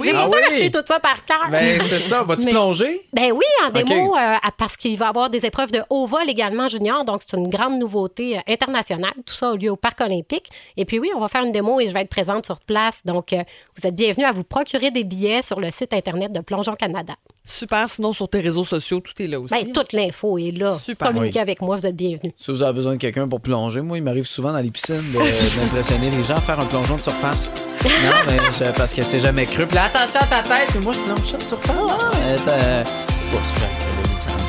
Oui. 0.00 0.06
c'est 0.06 0.12
pour 0.12 0.20
Ah 0.22 0.26
ça 0.26 0.40
que 0.42 0.50
je 0.50 0.56
suis 0.56 0.70
tout 0.70 0.82
ça 0.84 1.00
par 1.00 1.24
cœur. 1.24 1.48
Ben, 1.50 1.80
c'est 1.86 1.98
ça. 1.98 2.22
Vas-tu 2.22 2.44
Mais- 2.46 2.50
plonger? 2.52 3.06
Ben 3.12 3.32
oui, 3.32 3.44
en 3.66 3.70
démo, 3.70 4.16
euh, 4.16 4.34
parce 4.56 4.76
qu'il 4.76 4.96
va 4.98 5.06
y 5.06 5.08
avoir 5.08 5.30
des 5.30 5.44
épreuves 5.46 5.70
de 5.72 5.80
haut 5.90 6.06
vol 6.06 6.28
également 6.28 6.68
junior, 6.68 7.04
donc 7.04 7.20
c'est 7.26 7.36
une 7.36 7.48
grande 7.48 7.78
nouveauté 7.78 8.38
euh, 8.38 8.40
internationale. 8.48 9.12
Tout 9.26 9.34
ça 9.34 9.50
a 9.50 9.54
lieu 9.54 9.70
au 9.70 9.76
Parc 9.76 10.00
olympique. 10.00 10.48
Et 10.76 10.84
puis 10.84 10.98
oui, 10.98 11.10
on 11.14 11.20
va 11.20 11.28
faire 11.28 11.44
une 11.44 11.52
démo 11.52 11.80
et 11.80 11.88
je 11.88 11.92
vais 11.94 12.00
être 12.02 12.10
présente 12.10 12.46
sur 12.46 12.60
place. 12.60 13.02
Donc, 13.04 13.32
euh, 13.32 13.42
vous 13.76 13.86
êtes 13.86 13.94
bienvenus 13.94 14.26
à 14.26 14.32
vous 14.32 14.44
procurer 14.44 14.90
des 14.90 15.04
billets 15.04 15.42
sur 15.42 15.60
le 15.60 15.70
site 15.70 15.94
Internet 15.94 16.32
de 16.32 16.40
Plongeon 16.40 16.74
Canada. 16.74 17.14
Super. 17.44 17.88
Sinon, 17.88 18.12
sur 18.12 18.28
tes 18.28 18.40
réseaux 18.40 18.64
sociaux, 18.64 19.00
tout 19.00 19.20
est 19.22 19.26
là 19.26 19.40
aussi. 19.40 19.52
Ben, 19.54 19.72
toute 19.72 19.92
l'info 19.92 20.38
est 20.38 20.50
là. 20.52 20.76
Super. 20.78 21.08
Communiquez 21.08 21.38
Oui. 21.38 21.42
avec 21.42 21.62
moi, 21.62 21.76
vous 21.76 21.86
êtes 21.86 21.96
bienvenus. 21.96 22.32
Si 22.36 22.50
vous 22.50 22.62
avez 22.62 22.72
besoin 22.74 22.92
de 22.92 22.98
quelqu'un 22.98 23.26
pour 23.26 23.40
plonger, 23.40 23.80
moi, 23.80 23.96
il 23.98 24.04
m'arrive 24.04 24.26
souvent 24.26 24.52
dans 24.52 24.58
les 24.60 24.70
piscines 24.70 25.02
d'impressionner 25.12 26.10
les 26.10 26.22
gens 26.24 26.34
à 26.36 26.40
faire 26.40 26.60
un 26.60 26.66
plongeon 26.66 26.96
de 26.98 27.02
surface. 27.02 27.50
Non, 27.84 27.90
mais 28.28 28.38
je- 28.58 28.70
parce 28.76 28.92
que 28.94 29.02
c'est 29.02 29.20
jamais 29.20 29.46
cru. 29.46 29.66
Puis 29.66 29.74
là, 29.76 29.84
attention 29.86 30.20
à 30.20 30.26
ta 30.26 30.42
tête. 30.42 30.68
Puis 30.68 30.78
moi, 30.80 30.92
je 30.92 30.98
plonge 31.00 31.30
ça 31.30 31.36
de 31.38 31.42
surface. 31.48 31.76
Ah, 31.88 32.10
euh. 32.50 32.84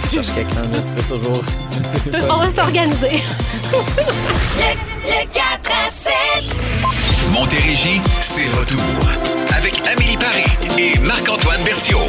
Tu 0.10 0.16
cherches 0.16 0.34
quelqu'un, 0.34 0.62
là, 0.64 0.80
tu 0.86 0.92
peux 0.92 1.16
toujours. 1.18 1.42
On 2.30 2.38
va 2.38 2.50
s'organiser. 2.50 3.22
Le 3.72 5.26
4 5.34 5.72
à 5.88 5.90
7. 5.90 6.14
Montérégie, 7.34 8.02
c'est 8.20 8.48
retour. 8.50 8.80
Avec 9.62 9.80
Amélie 9.88 10.18
Paris 10.18 10.46
et 10.80 10.98
Marc-Antoine 11.00 11.62
Berthiaume. 11.64 12.02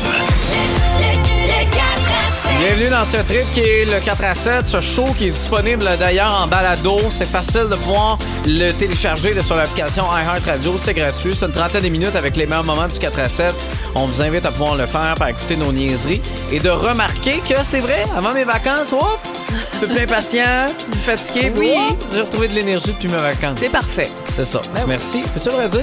Le 0.98 1.64
4 1.70 1.82
à 1.82 2.30
7. 2.30 2.52
Bienvenue 2.58 2.88
dans 2.90 3.04
ce 3.04 3.16
trip 3.18 3.52
qui 3.52 3.60
est 3.60 3.84
le 3.84 4.00
4 4.02 4.24
à 4.24 4.34
7, 4.34 4.66
ce 4.66 4.80
show 4.80 5.08
qui 5.18 5.26
est 5.26 5.30
disponible 5.30 5.84
d'ailleurs 5.98 6.32
en 6.42 6.46
balado. 6.46 6.98
C'est 7.10 7.26
facile 7.26 7.66
de 7.70 7.74
pouvoir 7.74 8.16
le 8.46 8.70
télécharger 8.72 9.38
sur 9.42 9.56
l'application 9.56 10.04
iHeartRadio. 10.04 10.78
C'est 10.78 10.94
gratuit. 10.94 11.36
C'est 11.38 11.44
une 11.44 11.52
trentaine 11.52 11.82
de 11.82 11.88
minutes 11.90 12.16
avec 12.16 12.36
les 12.36 12.46
meilleurs 12.46 12.64
moments 12.64 12.88
du 12.88 12.98
4 12.98 13.18
à 13.18 13.28
7. 13.28 13.54
On 13.94 14.06
vous 14.06 14.22
invite 14.22 14.46
à 14.46 14.50
pouvoir 14.50 14.76
le 14.76 14.86
faire 14.86 15.14
par 15.18 15.28
écouter 15.28 15.56
nos 15.56 15.72
niaiseries 15.72 16.22
et 16.50 16.58
de 16.58 16.70
remarquer 16.70 17.34
que 17.46 17.62
c'est 17.64 17.80
vrai, 17.80 18.02
avant 18.16 18.32
mes 18.32 18.44
vacances, 18.44 18.94
hop, 18.94 19.18
un 19.24 19.70
petit 19.70 19.78
peu 19.80 19.86
plus 19.88 20.00
impatient, 20.04 20.42
un 20.68 20.72
petit 20.72 20.86
peu 20.86 20.92
plus 20.92 21.00
fatigué. 21.00 21.50
puis 21.50 21.58
Oui. 21.68 21.96
J'ai 22.14 22.20
retrouvé 22.22 22.48
de 22.48 22.54
l'énergie 22.54 22.92
depuis 22.92 23.08
mes 23.08 23.20
vacances. 23.20 23.58
C'est 23.60 23.72
parfait. 23.72 24.10
C'est 24.32 24.46
ça. 24.46 24.62
Merci. 24.86 25.20
Peux-tu 25.34 25.50
le 25.50 25.62
redire? 25.64 25.82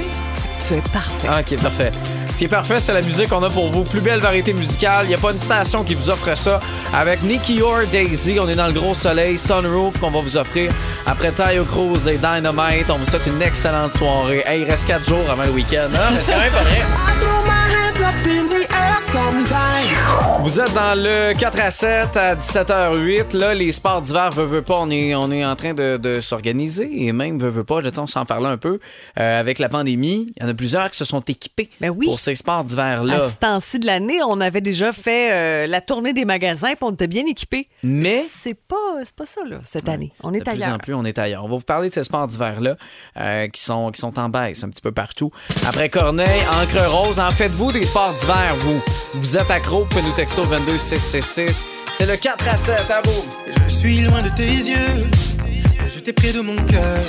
Tu 0.67 0.75
es 0.75 0.81
parfait. 0.93 1.27
Ah, 1.27 1.39
ok, 1.39 1.59
parfait. 1.61 1.91
Ce 2.31 2.37
qui 2.37 2.43
est 2.45 2.47
parfait, 2.49 2.79
c'est 2.79 2.93
la 2.93 3.01
musique 3.01 3.29
qu'on 3.29 3.41
a 3.43 3.49
pour 3.49 3.69
vous. 3.71 3.83
Plus 3.83 4.01
belle 4.01 4.19
variété 4.19 4.53
musicale. 4.53 5.05
Il 5.05 5.09
n'y 5.09 5.15
a 5.15 5.17
pas 5.17 5.31
une 5.31 5.39
station 5.39 5.83
qui 5.83 5.95
vous 5.95 6.09
offre 6.09 6.35
ça. 6.37 6.59
Avec 6.93 7.23
Nicky 7.23 7.61
Or 7.61 7.79
Daisy, 7.91 8.39
on 8.39 8.47
est 8.47 8.55
dans 8.55 8.67
le 8.67 8.73
gros 8.73 8.93
soleil. 8.93 9.37
Sunroof 9.37 9.97
qu'on 9.99 10.11
va 10.11 10.21
vous 10.21 10.37
offrir. 10.37 10.71
Après 11.07 11.31
Tayo 11.31 11.63
Cruz 11.65 12.07
et 12.07 12.17
Dynamite, 12.17 12.89
on 12.89 12.97
vous 12.97 13.05
souhaite 13.05 13.25
une 13.27 13.41
excellente 13.41 13.93
soirée. 13.93 14.43
Hey, 14.45 14.61
il 14.61 14.69
reste 14.69 14.85
4 14.85 15.07
jours 15.07 15.27
avant 15.31 15.43
le 15.45 15.51
week-end. 15.51 15.87
hein? 15.95 16.13
C'est 16.21 16.31
quand 16.33 16.39
même 16.39 16.51
pas 16.51 16.59
vrai. 16.61 17.88
Vous 20.41 20.59
êtes 20.59 20.73
dans 20.73 20.95
le 20.97 21.33
4 21.37 21.59
à 21.59 21.69
7 21.71 22.17
à 22.17 22.35
17h08. 22.35 23.35
Là, 23.37 23.53
les 23.53 23.71
sports 23.71 24.01
d'hiver, 24.01 24.29
veut, 24.31 24.45
veut 24.45 24.61
pas, 24.61 24.75
on 24.79 24.89
est, 24.89 25.13
on 25.15 25.31
est 25.31 25.45
en 25.45 25.55
train 25.55 25.73
de, 25.73 25.97
de 25.97 26.19
s'organiser. 26.21 26.89
Et 27.05 27.11
même, 27.11 27.37
veut, 27.39 27.49
veut 27.49 27.63
pas, 27.63 27.81
on 27.97 28.07
s'en 28.07 28.25
parlait 28.25 28.47
un 28.47 28.57
peu. 28.57 28.79
Euh, 29.19 29.39
avec 29.39 29.59
la 29.59 29.69
pandémie, 29.69 30.31
il 30.35 30.41
y 30.43 30.45
en 30.45 30.49
a 30.49 30.53
plusieurs 30.53 30.89
qui 30.91 30.97
se 30.97 31.05
sont 31.05 31.19
équipés 31.21 31.69
Ben 31.81 31.89
oui. 31.89 32.05
pour 32.07 32.19
ces 32.19 32.35
sports 32.35 32.63
d'hiver-là. 32.63 33.15
À 33.17 33.19
ce 33.19 33.35
temps-ci 33.37 33.79
de 33.79 33.85
l'année, 33.85 34.19
on 34.27 34.39
avait 34.41 34.61
déjà 34.61 34.91
fait 34.91 35.31
euh, 35.33 35.67
la 35.67 35.81
tournée 35.81 36.13
des 36.13 36.25
magasins 36.25 36.69
puis 36.69 36.77
on 36.83 36.91
était 36.91 37.07
bien 37.07 37.25
équipés. 37.25 37.67
Mais- 37.83 38.23
c'est 38.29 38.53
pas, 38.55 38.75
pas 39.17 39.25
ça 39.25 39.41
là, 39.47 39.57
cette 39.63 39.89
année. 39.89 40.13
On 40.23 40.33
est 40.33 40.39
de 40.39 40.43
plus 40.43 40.51
ailleurs. 40.53 40.75
en 40.75 40.77
plus, 40.77 40.93
on 40.95 41.03
est 41.05 41.17
ailleurs. 41.19 41.43
On 41.43 41.49
va 41.49 41.57
vous 41.57 41.63
parler 41.63 41.89
de 41.89 41.93
ces 41.93 42.03
sports 42.03 42.27
d'hiver-là 42.27 42.75
euh, 43.17 43.47
qui, 43.49 43.61
sont, 43.61 43.91
qui 43.91 43.99
sont 43.99 44.17
en 44.17 44.29
baisse 44.29 44.63
un 44.63 44.69
petit 44.69 44.81
peu 44.81 44.91
partout. 44.91 45.31
Après 45.67 45.89
Corneille, 45.89 46.41
Encre 46.61 46.89
Rose, 46.89 47.19
en 47.19 47.31
faites-vous 47.31 47.71
des 47.71 47.85
sports 47.89 48.13
d'hiver, 48.13 48.55
vous? 48.59 48.81
Vous 49.15 49.35
êtes 49.35 49.49
accro, 49.49 49.79
vous 49.79 49.85
pouvez 49.85 50.03
nous 50.03 50.11
texter 50.11 50.39
au 50.39 50.45
22666. 50.45 51.65
C'est 51.89 52.05
le 52.05 52.17
4 52.17 52.47
à 52.47 52.55
7, 52.55 52.91
à 52.91 53.01
vous. 53.03 53.25
Je 53.47 53.67
suis 53.67 54.01
loin 54.01 54.21
de 54.21 54.29
tes 54.29 54.43
yeux, 54.43 55.07
je 55.87 55.99
t'ai 55.99 56.13
près 56.13 56.31
de 56.31 56.41
mon 56.41 56.55
cœur. 56.55 56.99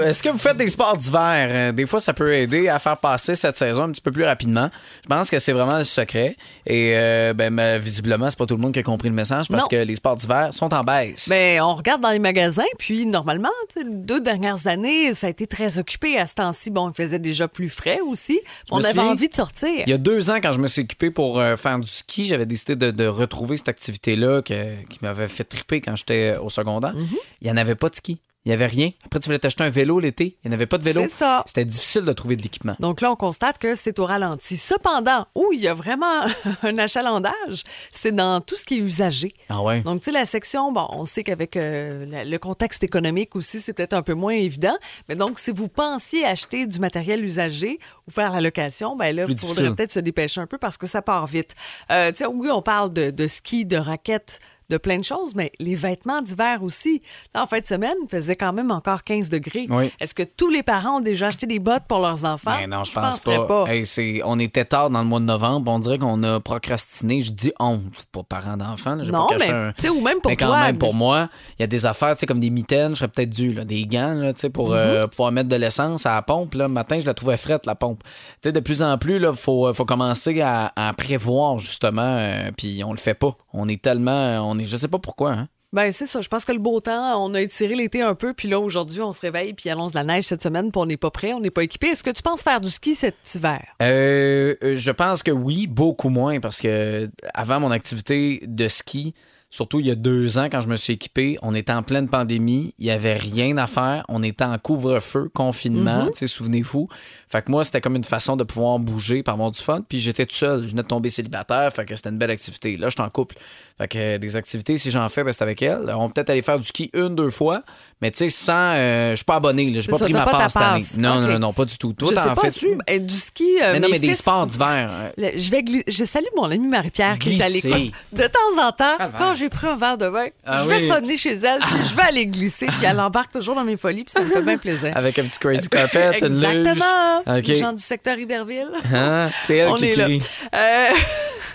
Est-ce 0.00 0.22
que 0.22 0.28
vous 0.28 0.38
faites 0.38 0.56
des 0.56 0.68
sports 0.68 0.96
d'hiver? 0.96 1.48
Euh, 1.50 1.72
Des 1.72 1.86
fois, 1.86 2.00
ça 2.00 2.12
peut 2.14 2.32
aider 2.34 2.68
à 2.68 2.78
faire 2.78 2.96
passer 2.96 3.34
cette 3.34 3.56
saison 3.56 3.82
un 3.84 3.92
petit 3.92 4.00
peu 4.00 4.10
plus 4.12 4.24
rapidement. 4.24 4.68
Je 5.04 5.08
pense 5.08 5.30
que 5.30 5.38
c'est 5.38 5.52
vraiment 5.52 5.78
le 5.78 5.84
secret. 5.84 6.36
Et 6.66 6.92
euh, 6.94 7.32
ben, 7.34 7.54
ben, 7.54 7.78
visiblement, 7.78 8.28
c'est 8.30 8.38
pas 8.38 8.46
tout 8.46 8.56
le 8.56 8.60
monde 8.62 8.72
qui 8.72 8.78
a 8.80 8.82
compris 8.82 9.08
le 9.08 9.14
message 9.14 9.48
parce 9.48 9.64
Non. 9.64 9.68
que 9.68 9.76
les 9.76 9.94
sports 9.96 10.16
d'hiver 10.16 10.48
sont 10.52 10.72
en 10.74 10.82
baisse. 10.82 11.28
Ben, 11.28 11.60
on 11.62 11.74
regarde 11.74 12.00
dans 12.00 12.10
les 12.10 12.18
magasins, 12.18 12.62
puis 12.78 13.06
normalement, 13.06 13.48
les 13.76 13.84
deux 13.84 14.20
dernières 14.20 14.66
années, 14.66 15.14
ça 15.14 15.26
a 15.28 15.30
été 15.30 15.46
très 15.46 15.78
occupé. 15.78 16.18
À 16.18 16.26
ce 16.26 16.34
temps-ci, 16.34 16.70
bon, 16.70 16.90
il 16.90 16.94
faisait 16.94 17.18
déjà 17.18 17.48
plus 17.48 17.68
frais 17.68 18.00
aussi. 18.06 18.40
On 18.70 18.82
avait 18.82 18.98
envie 19.00 19.28
de 19.28 19.34
sortir. 19.34 19.84
Il 19.86 19.90
y 19.90 19.94
a 19.94 19.98
deux 19.98 20.30
ans, 20.30 20.36
quand 20.42 20.52
je 20.52 20.58
me 20.58 20.66
suis 20.66 20.82
occupé 20.82 21.10
pour 21.10 21.40
euh, 21.40 21.56
faire 21.56 21.78
du 21.78 21.88
ski, 21.88 22.26
j'avais 22.26 22.46
décidé 22.46 22.76
de, 22.76 22.90
de 22.90 23.06
retrouver 23.06 23.56
cette 23.56 23.68
activité-là 23.68 24.42
qui 24.42 24.98
m'avait 25.02 25.28
fait 25.28 25.44
triper 25.44 25.80
quand 25.80 25.96
j'étais 25.96 26.36
au 26.36 26.48
secondaire. 26.50 26.94
Mhm. 26.94 27.06
Il 27.40 27.44
n'y 27.46 27.50
en 27.52 27.56
avait 27.56 27.74
pas 27.74 27.88
de 27.88 27.94
ski. 27.94 28.18
Il 28.48 28.52
n'y 28.52 28.54
avait 28.54 28.66
rien. 28.66 28.92
Après, 29.04 29.20
tu 29.20 29.26
voulais 29.26 29.38
t'acheter 29.38 29.62
un 29.62 29.68
vélo 29.68 30.00
l'été. 30.00 30.38
Il 30.42 30.48
n'y 30.48 30.54
avait 30.54 30.64
pas 30.64 30.78
de 30.78 30.82
vélo. 30.82 31.02
C'est 31.02 31.10
ça. 31.10 31.42
C'était 31.44 31.66
difficile 31.66 32.06
de 32.06 32.12
trouver 32.14 32.34
de 32.34 32.40
l'équipement. 32.40 32.76
Donc 32.80 33.02
là, 33.02 33.12
on 33.12 33.14
constate 33.14 33.58
que 33.58 33.74
c'est 33.74 33.98
au 33.98 34.06
ralenti. 34.06 34.56
Cependant, 34.56 35.26
où 35.34 35.52
il 35.52 35.60
y 35.60 35.68
a 35.68 35.74
vraiment 35.74 36.22
un 36.62 36.78
achalandage, 36.78 37.64
c'est 37.90 38.12
dans 38.12 38.40
tout 38.40 38.56
ce 38.56 38.64
qui 38.64 38.78
est 38.78 38.80
usagé. 38.80 39.34
Ah 39.50 39.60
ouais? 39.60 39.82
Donc, 39.82 40.00
tu 40.00 40.06
sais, 40.06 40.12
la 40.12 40.24
section, 40.24 40.72
bon, 40.72 40.86
on 40.88 41.04
sait 41.04 41.24
qu'avec 41.24 41.58
euh, 41.58 42.24
le 42.24 42.38
contexte 42.38 42.82
économique 42.82 43.36
aussi, 43.36 43.60
c'est 43.60 43.74
peut-être 43.74 43.92
un 43.92 44.00
peu 44.00 44.14
moins 44.14 44.32
évident. 44.32 44.78
Mais 45.10 45.14
donc, 45.14 45.38
si 45.40 45.50
vous 45.50 45.68
pensiez 45.68 46.24
acheter 46.24 46.66
du 46.66 46.78
matériel 46.78 47.22
usagé 47.22 47.78
ou 48.06 48.10
faire 48.10 48.32
la 48.32 48.40
location, 48.40 48.96
ben 48.96 49.14
là, 49.14 49.26
il 49.28 49.38
faudrait 49.38 49.74
peut-être 49.74 49.92
se 49.92 50.00
dépêcher 50.00 50.40
un 50.40 50.46
peu 50.46 50.56
parce 50.56 50.78
que 50.78 50.86
ça 50.86 51.02
part 51.02 51.26
vite. 51.26 51.54
Euh, 51.92 52.12
tu 52.12 52.16
sais, 52.16 52.26
oui, 52.26 52.48
on 52.50 52.62
parle 52.62 52.94
de, 52.94 53.10
de 53.10 53.26
ski, 53.26 53.66
de 53.66 53.76
raquettes, 53.76 54.38
de 54.70 54.76
plein 54.76 54.98
de 54.98 55.04
choses, 55.04 55.34
mais 55.34 55.50
les 55.60 55.74
vêtements 55.74 56.20
d'hiver 56.20 56.62
aussi. 56.62 57.00
En 57.34 57.46
fin 57.46 57.58
de 57.60 57.64
semaine, 57.66 57.94
il 58.02 58.08
faisait 58.08 58.36
quand 58.36 58.52
même 58.52 58.70
encore 58.70 59.02
15 59.02 59.30
degrés. 59.30 59.66
Oui. 59.70 59.90
Est-ce 59.98 60.14
que 60.14 60.22
tous 60.22 60.50
les 60.50 60.62
parents 60.62 60.98
ont 60.98 61.00
déjà 61.00 61.28
acheté 61.28 61.46
des 61.46 61.58
bottes 61.58 61.84
pour 61.88 62.00
leurs 62.00 62.26
enfants? 62.26 62.54
Ben 62.58 62.68
non, 62.68 62.84
je 62.84 62.92
pense 62.92 63.20
pas. 63.20 63.64
Hey, 63.66 63.86
c'est, 63.86 64.20
on 64.26 64.38
était 64.38 64.66
tard 64.66 64.90
dans 64.90 65.00
le 65.00 65.06
mois 65.06 65.20
de 65.20 65.24
novembre. 65.24 65.70
On 65.72 65.78
dirait 65.78 65.96
qu'on 65.96 66.22
a 66.22 66.38
procrastiné. 66.40 67.22
Je 67.22 67.32
dis 67.32 67.50
on, 67.58 67.80
pas 68.12 68.22
parents 68.24 68.58
d'enfants. 68.58 68.96
là, 68.96 69.04
j'ai 69.04 69.10
Non, 69.12 69.26
pas 69.26 69.36
mais, 69.38 69.48
un- 69.50 69.72
ou 69.90 70.00
même 70.02 70.20
pour 70.20 70.30
mais 70.30 70.36
quand 70.36 70.48
toi, 70.48 70.60
même, 70.66 70.76
pour 70.78 70.94
moi, 70.94 71.30
il 71.58 71.62
y 71.62 71.64
a 71.64 71.66
des 71.66 71.86
affaires, 71.86 72.14
comme 72.26 72.40
des 72.40 72.50
mitaines, 72.50 72.90
je 72.90 72.96
serais 72.96 73.08
peut-être 73.08 73.30
dû, 73.30 73.54
là, 73.54 73.64
des 73.64 73.86
gants, 73.86 74.12
là, 74.14 74.32
pour 74.52 74.74
euh, 74.74 75.02
Mhm. 75.02 75.08
pouvoir 75.08 75.32
mettre 75.32 75.48
de 75.48 75.56
l'essence 75.56 76.04
à 76.04 76.14
la 76.14 76.22
pompe. 76.22 76.52
Là, 76.54 76.66
le 76.68 76.72
matin, 76.74 76.98
je 77.00 77.06
la 77.06 77.14
trouvais 77.14 77.38
frette, 77.38 77.64
la 77.64 77.74
pompe. 77.74 78.02
De 78.44 78.60
plus 78.60 78.82
en 78.82 78.98
plus, 78.98 79.16
il 79.16 79.32
faut, 79.34 79.72
faut 79.72 79.84
commencer 79.86 80.42
à, 80.42 80.72
à 80.76 80.92
prévoir, 80.92 81.58
justement, 81.58 82.02
euh, 82.02 82.50
puis 82.56 82.82
on 82.84 82.90
le 82.92 82.98
fait 82.98 83.14
pas. 83.14 83.34
On 83.54 83.66
est 83.68 83.80
tellement, 83.80 84.46
on 84.46 84.57
est, 84.58 84.66
je 84.66 84.76
sais 84.76 84.88
pas 84.88 84.98
pourquoi, 84.98 85.32
hein. 85.32 85.48
Ben, 85.74 85.92
c'est 85.92 86.06
ça. 86.06 86.22
Je 86.22 86.28
pense 86.28 86.46
que 86.46 86.52
le 86.52 86.58
beau 86.58 86.80
temps, 86.80 87.22
on 87.22 87.34
a 87.34 87.42
étiré 87.42 87.74
l'été 87.74 88.00
un 88.00 88.14
peu, 88.14 88.32
puis 88.32 88.48
là, 88.48 88.58
aujourd'hui, 88.58 89.02
on 89.02 89.12
se 89.12 89.20
réveille, 89.20 89.52
puis 89.52 89.68
il 89.68 89.70
annonce 89.70 89.92
de 89.92 89.98
la 89.98 90.04
neige 90.04 90.24
cette 90.24 90.42
semaine, 90.42 90.70
puis 90.70 90.80
on 90.80 90.86
n'est 90.86 90.96
pas 90.96 91.10
prêt, 91.10 91.34
on 91.34 91.40
n'est 91.40 91.50
pas 91.50 91.62
équipé. 91.62 91.88
Est-ce 91.88 92.02
que 92.02 92.10
tu 92.10 92.22
penses 92.22 92.42
faire 92.42 92.60
du 92.62 92.70
ski 92.70 92.94
cet 92.94 93.16
hiver? 93.34 93.62
Euh, 93.82 94.54
euh, 94.62 94.76
je 94.76 94.90
pense 94.90 95.22
que 95.22 95.30
oui, 95.30 95.66
beaucoup 95.66 96.08
moins, 96.08 96.40
parce 96.40 96.60
que 96.60 97.10
avant 97.34 97.60
mon 97.60 97.70
activité 97.70 98.40
de 98.46 98.66
ski, 98.66 99.12
surtout 99.50 99.80
il 99.80 99.86
y 99.86 99.90
a 99.90 99.94
deux 99.94 100.38
ans 100.38 100.48
quand 100.50 100.60
je 100.60 100.68
me 100.68 100.76
suis 100.76 100.92
équipé, 100.92 101.38
on 101.42 101.54
était 101.54 101.72
en 101.72 101.82
pleine 101.82 102.08
pandémie, 102.08 102.74
il 102.78 102.86
y 102.86 102.90
avait 102.90 103.14
rien 103.16 103.56
à 103.56 103.66
faire, 103.66 104.04
on 104.08 104.22
était 104.22 104.44
en 104.44 104.58
couvre-feu, 104.58 105.30
confinement, 105.32 106.08
sais, 106.14 106.26
souvenez-vous. 106.26 106.88
Fait 107.30 107.42
que 107.44 107.50
moi, 107.50 107.62
c'était 107.64 107.80
comme 107.80 107.96
une 107.96 108.04
façon 108.04 108.36
de 108.36 108.44
pouvoir 108.44 108.78
bouger, 108.78 109.22
par 109.22 109.34
avoir 109.34 109.50
du 109.50 109.60
fun, 109.60 109.82
puis 109.86 110.00
j'étais 110.00 110.24
tout 110.26 110.34
seul, 110.34 110.62
je 110.62 110.70
venais 110.70 110.82
de 110.82 110.86
tomber 110.88 111.10
célibataire, 111.10 111.72
fait 111.72 111.84
que 111.84 111.94
c'était 111.96 112.08
une 112.10 112.18
belle 112.18 112.30
activité. 112.30 112.76
Là, 112.76 112.88
je 112.88 112.92
suis 112.94 113.02
en 113.02 113.10
couple. 113.10 113.36
Fait 113.78 113.86
que 113.88 113.98
euh, 113.98 114.18
des 114.18 114.36
activités, 114.36 114.76
si 114.78 114.90
j'en 114.90 115.08
fais, 115.08 115.22
ben, 115.24 115.32
c'est 115.32 115.42
avec 115.42 115.62
elle. 115.62 115.92
On 115.96 116.08
peut 116.08 116.14
peut-être 116.14 116.30
aller 116.30 116.42
faire 116.42 116.58
du 116.58 116.66
ski 116.66 116.90
une, 116.94 117.14
deux 117.14 117.30
fois, 117.30 117.62
mais 118.02 118.10
tu 118.10 118.18
sais, 118.18 118.28
sans. 118.28 118.72
euh, 118.74 119.10
je 119.12 119.16
suis 119.16 119.24
pas 119.24 119.36
abonné. 119.36 119.72
J'ai 119.74 119.82
C'est 119.82 119.90
pas 119.90 119.98
pris 119.98 120.12
ma 120.12 120.24
passe 120.24 120.52
cette 120.54 120.62
année. 120.62 120.84
Non, 120.98 121.20
non, 121.20 121.38
non, 121.38 121.52
pas 121.52 121.64
du 121.64 121.76
tout. 121.78 121.92
Toi, 121.92 122.08
je 122.10 122.14
t'en 122.14 122.34
pas, 122.34 122.40
fais-tu? 122.42 122.76
euh, 122.90 122.98
du 122.98 123.14
ski. 123.16 123.46
Mais 123.60 123.78
non, 123.80 123.88
mais 123.90 123.98
des 123.98 124.14
sports 124.14 124.46
d'hiver. 124.46 125.12
Le- 125.16 125.38
je 125.38 125.50
vais 125.50 125.62
je 125.86 126.04
salue 126.04 126.24
mon 126.36 126.44
amie 126.50 126.66
Marie-Pierre 126.66 127.18
qui 127.18 127.36
est 127.36 127.42
à 127.42 127.48
l'école. 127.48 127.90
De 128.12 128.24
temps 128.24 128.66
en 128.66 128.72
temps, 128.72 128.96
quand 129.18 129.34
j'ai 129.38 129.48
pris 129.48 129.66
un 129.66 129.76
verre 129.76 129.96
de 129.98 130.06
vin, 130.06 130.26
Ah 130.44 130.62
je 130.64 130.68
vais 130.68 130.76
oui. 130.76 130.86
sonner 130.86 131.16
chez 131.16 131.32
elle, 131.34 131.60
puis 131.60 131.76
je 131.90 131.94
vais 131.96 132.02
aller 132.02 132.26
glisser, 132.26 132.66
puis 132.66 132.84
elle 132.84 133.00
embarque 133.00 133.32
toujours 133.32 133.54
dans 133.54 133.64
mes 133.64 133.76
folies, 133.76 134.04
puis 134.04 134.12
ça 134.12 134.20
me 134.20 134.26
fait 134.26 134.42
bien 134.42 134.58
plaisir. 134.58 134.96
Avec 134.96 135.18
un 135.18 135.24
petit 135.24 135.38
crazy 135.38 135.68
carpet, 135.68 136.18
une. 136.20 136.26
Exactement. 136.26 137.20
OK. 137.26 137.46
Les 137.46 137.56
gens 137.56 137.72
du 137.72 137.82
secteur 137.82 138.18
Iberville. 138.18 138.68
Hein? 138.92 139.30
C'est 139.40 139.56
elle 139.58 139.68
On 139.72 139.74
qui 139.74 139.86
est 139.86 139.96
là. 139.96 140.04
crie. 140.04 140.22
Euh, 140.54 140.88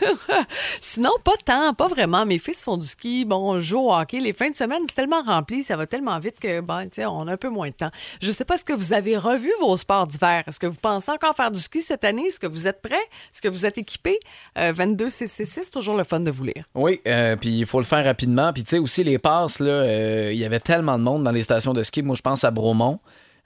Sinon, 0.81 1.11
pas 1.23 1.33
tant, 1.45 1.73
pas 1.73 1.87
vraiment. 1.87 2.25
Mes 2.25 2.39
fils 2.39 2.63
font 2.63 2.77
du 2.77 2.87
ski, 2.87 3.25
bon, 3.25 3.53
on 3.55 3.59
joue 3.59 3.79
au 3.79 3.93
hockey. 3.93 4.19
Les 4.19 4.33
fins 4.33 4.49
de 4.49 4.55
semaine, 4.55 4.81
c'est 4.87 4.95
tellement 4.95 5.21
rempli, 5.21 5.63
ça 5.63 5.75
va 5.75 5.85
tellement 5.87 6.17
vite 6.19 6.39
que, 6.39 6.61
ben, 6.61 6.83
tu 6.83 6.89
sais, 6.95 7.05
on 7.05 7.27
a 7.27 7.33
un 7.33 7.37
peu 7.37 7.49
moins 7.49 7.69
de 7.69 7.73
temps. 7.73 7.91
Je 8.21 8.31
sais 8.31 8.45
pas, 8.45 8.55
est-ce 8.55 8.65
que 8.65 8.73
vous 8.73 8.93
avez 8.93 9.17
revu 9.17 9.51
vos 9.61 9.75
sports 9.77 10.07
d'hiver? 10.07 10.43
Est-ce 10.47 10.59
que 10.59 10.67
vous 10.67 10.77
pensez 10.81 11.11
encore 11.11 11.35
faire 11.35 11.51
du 11.51 11.59
ski 11.59 11.81
cette 11.81 12.03
année? 12.03 12.27
Est-ce 12.27 12.39
que 12.39 12.47
vous 12.47 12.67
êtes 12.67 12.81
prêts? 12.81 12.95
Est-ce 12.95 13.41
que 13.41 13.47
vous 13.49 13.65
êtes 13.65 13.77
équipés? 13.77 14.19
Euh, 14.57 14.71
22 14.75 15.07
CC6, 15.07 15.45
c'est 15.45 15.69
toujours 15.71 15.95
le 15.95 16.03
fun 16.03 16.19
de 16.19 16.31
vous 16.31 16.43
lire. 16.43 16.65
Oui, 16.75 17.01
euh, 17.07 17.35
puis 17.35 17.49
il 17.59 17.65
faut 17.65 17.72
le 17.79 17.85
faire 17.85 18.05
rapidement. 18.05 18.51
Puis 18.53 18.63
tu 18.63 18.71
sais 18.71 18.79
aussi 18.79 19.03
les 19.03 19.17
passes 19.17 19.59
là, 19.59 19.71
euh, 19.71 20.29
il 20.33 20.39
y 20.39 20.45
avait 20.45 20.59
tellement 20.59 20.97
de 20.97 21.03
monde 21.03 21.23
dans 21.23 21.31
les 21.31 21.43
stations 21.43 21.73
de 21.73 21.83
ski. 21.83 22.01
Moi, 22.01 22.15
je 22.15 22.21
pense 22.21 22.43
à 22.43 22.51
Bromont. 22.51 22.99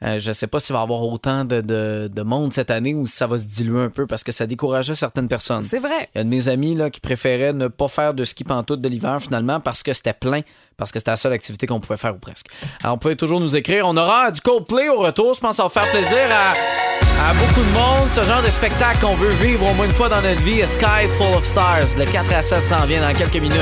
Euh, 0.03 0.19
je 0.19 0.31
sais 0.31 0.45
pas 0.45 0.59
s'il 0.59 0.73
va 0.73 0.81
y 0.81 0.83
avoir 0.83 1.01
autant 1.01 1.43
de, 1.43 1.59
de- 1.61 2.07
de 2.13 2.21
monde 2.21 2.53
cette 2.53 2.69
année 2.69 2.93
ou 2.93 3.07
si 3.07 3.15
ça 3.15 3.25
va 3.25 3.35
se 3.39 3.45
diluer 3.45 3.83
un 3.85 3.89
peu 3.89 4.05
parce 4.05 4.23
que 4.23 4.31
ça 4.31 4.45
décourageait 4.45 4.93
certaines 4.93 5.27
personnes. 5.27 5.63
C'est 5.63 5.79
vrai. 5.79 6.07
Il 6.13 6.19
y 6.19 6.21
a 6.21 6.23
de 6.23 6.29
mes 6.29 6.49
amis 6.49 6.75
là, 6.75 6.91
qui 6.91 6.99
préféraient 6.99 7.51
ne 7.51 7.67
pas 7.67 7.87
faire 7.87 8.13
de 8.13 8.23
ski 8.23 8.43
pantoute 8.43 8.79
de 8.79 8.87
l'hiver 8.89 9.17
finalement 9.19 9.59
parce 9.59 9.81
que 9.81 9.93
c'était 9.93 10.13
plein, 10.13 10.41
parce 10.77 10.91
que 10.91 10.99
c'était 10.99 11.09
la 11.11 11.17
seule 11.17 11.33
activité 11.33 11.65
qu'on 11.65 11.79
pouvait 11.79 11.97
faire 11.97 12.13
ou 12.13 12.19
presque. 12.19 12.45
Alors, 12.83 12.97
vous 12.97 12.99
pouvez 12.99 13.15
toujours 13.15 13.39
nous 13.39 13.55
écrire. 13.55 13.85
On 13.87 13.97
aura 13.97 14.29
du 14.29 14.39
Coldplay 14.41 14.87
au 14.89 14.99
retour. 14.99 15.33
Je 15.33 15.39
pense 15.39 15.51
que 15.51 15.55
ça 15.57 15.63
va 15.63 15.69
faire 15.69 15.89
plaisir 15.89 16.27
à, 16.31 16.51
à 16.51 17.33
beaucoup 17.33 17.61
de 17.61 17.73
monde. 17.73 18.07
Ce 18.09 18.21
genre 18.23 18.43
de 18.43 18.51
spectacle 18.51 18.99
qu'on 19.03 19.15
veut 19.15 19.33
vivre 19.33 19.67
au 19.67 19.73
moins 19.73 19.85
une 19.85 19.91
fois 19.91 20.09
dans 20.09 20.21
notre 20.21 20.43
vie. 20.43 20.61
A 20.61 20.67
Sky 20.67 21.07
Full 21.17 21.33
of 21.35 21.43
Stars. 21.43 21.97
Le 21.97 22.05
4 22.05 22.33
à 22.35 22.41
7 22.43 22.67
s'en 22.67 22.85
vient 22.85 23.01
dans 23.01 23.17
quelques 23.17 23.41
minutes. 23.41 23.57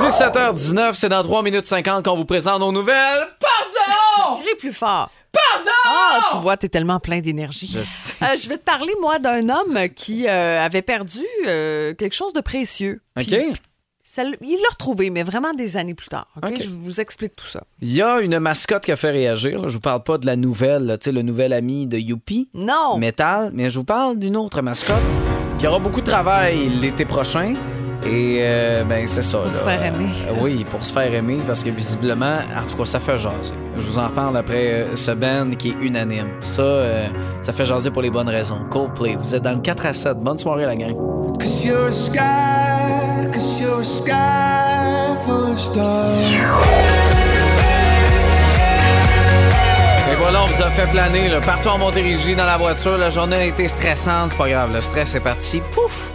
17h19, 0.00 0.94
c'est 0.94 1.08
dans 1.08 1.22
3 1.22 1.42
minutes 1.44 1.66
50 1.66 2.04
qu'on 2.04 2.16
vous 2.16 2.24
présente 2.24 2.58
nos 2.60 2.72
nouvelles. 2.72 3.28
Pardon! 3.38 4.40
Crie 4.42 4.56
plus 4.58 4.72
fort. 4.72 5.08
Pardon! 5.32 5.70
Ah, 5.86 6.20
tu 6.32 6.38
vois, 6.38 6.56
t'es 6.56 6.68
tellement 6.68 6.98
plein 7.00 7.20
d'énergie. 7.20 7.70
Je 7.72 7.82
sais. 7.84 8.14
Euh, 8.22 8.36
je 8.42 8.48
vais 8.48 8.58
te 8.58 8.64
parler, 8.64 8.92
moi, 9.00 9.18
d'un 9.18 9.48
homme 9.48 9.78
qui 9.94 10.26
euh, 10.28 10.62
avait 10.62 10.82
perdu 10.82 11.20
euh, 11.46 11.94
quelque 11.94 12.14
chose 12.14 12.32
de 12.32 12.40
précieux. 12.40 13.00
OK. 13.18 13.26
Puis, 13.26 13.52
ça 14.02 14.22
l- 14.22 14.36
il 14.40 14.56
l'a 14.60 14.68
retrouvé, 14.70 15.10
mais 15.10 15.22
vraiment 15.22 15.52
des 15.54 15.76
années 15.76 15.94
plus 15.94 16.08
tard. 16.08 16.26
OK? 16.42 16.50
OK. 16.50 16.62
Je 16.62 16.70
vous 16.70 17.00
explique 17.00 17.36
tout 17.36 17.46
ça. 17.46 17.62
Il 17.80 17.92
y 17.92 18.02
a 18.02 18.20
une 18.20 18.38
mascotte 18.40 18.84
qui 18.84 18.92
a 18.92 18.96
fait 18.96 19.10
réagir. 19.10 19.60
là. 19.62 19.68
Je 19.68 19.74
vous 19.74 19.80
parle 19.80 20.02
pas 20.02 20.18
de 20.18 20.26
la 20.26 20.36
nouvelle, 20.36 20.96
tu 21.00 21.06
sais, 21.06 21.12
le 21.12 21.22
nouvel 21.22 21.52
ami 21.52 21.86
de 21.86 21.96
Youpi. 21.98 22.48
Non! 22.54 22.98
Metal, 22.98 23.50
mais 23.54 23.70
je 23.70 23.78
vous 23.78 23.84
parle 23.84 24.18
d'une 24.18 24.36
autre 24.36 24.62
mascotte 24.62 24.96
qui 25.58 25.66
aura 25.66 25.78
beaucoup 25.78 26.00
de 26.00 26.06
travail 26.10 26.68
l'été 26.80 27.04
prochain. 27.04 27.54
Et 28.04 28.38
euh, 28.40 28.82
ben 28.84 29.06
c'est 29.06 29.22
ça. 29.22 29.38
Pour 29.38 29.46
là. 29.46 29.52
se 29.52 29.64
faire 29.64 29.84
aimer. 29.84 30.10
Euh, 30.28 30.34
oui, 30.40 30.64
pour 30.68 30.82
se 30.82 30.92
faire 30.92 31.12
aimer, 31.12 31.38
parce 31.46 31.62
que 31.62 31.70
visiblement, 31.70 32.38
en 32.56 32.66
tout 32.66 32.76
cas, 32.76 32.84
ça 32.86 33.00
fait 33.00 33.18
jaser. 33.18 33.54
Je 33.76 33.86
vous 33.86 33.98
en 33.98 34.08
parle 34.08 34.36
après 34.36 34.72
euh, 34.72 34.96
ce 34.96 35.10
band 35.10 35.50
qui 35.58 35.70
est 35.70 35.76
unanime. 35.84 36.28
Ça, 36.40 36.62
euh, 36.62 37.06
ça 37.42 37.52
fait 37.52 37.66
jaser 37.66 37.90
pour 37.90 38.02
les 38.02 38.10
bonnes 38.10 38.28
raisons. 38.28 38.60
Coldplay, 38.70 39.16
vous 39.16 39.34
êtes 39.34 39.42
dans 39.42 39.52
le 39.52 39.60
4 39.60 39.86
à 39.86 39.92
7. 39.92 40.18
Bonne 40.18 40.38
soirée, 40.38 40.64
la 40.64 40.76
gang. 40.76 40.94
Cause 41.38 41.64
you're 41.64 41.88
a 41.88 41.92
sky, 41.92 43.30
cause 43.32 43.60
you're 43.60 43.80
a 43.80 43.84
sky 43.84 45.16
full 45.26 45.52
of 45.52 45.58
stars. 45.58 46.24
Et 50.10 50.16
voilà, 50.16 50.42
on 50.42 50.46
vous 50.46 50.62
a 50.62 50.70
fait 50.70 50.90
planer 50.90 51.28
là, 51.28 51.40
partout 51.40 51.68
en 51.68 51.78
Montérégie, 51.78 52.34
dans 52.34 52.46
la 52.46 52.56
voiture. 52.56 52.96
La 52.96 53.10
journée 53.10 53.36
a 53.36 53.44
été 53.44 53.68
stressante, 53.68 54.30
c'est 54.30 54.38
pas 54.38 54.48
grave. 54.48 54.72
Le 54.72 54.80
stress 54.80 55.14
est 55.14 55.20
parti. 55.20 55.60
Pouf! 55.72 56.12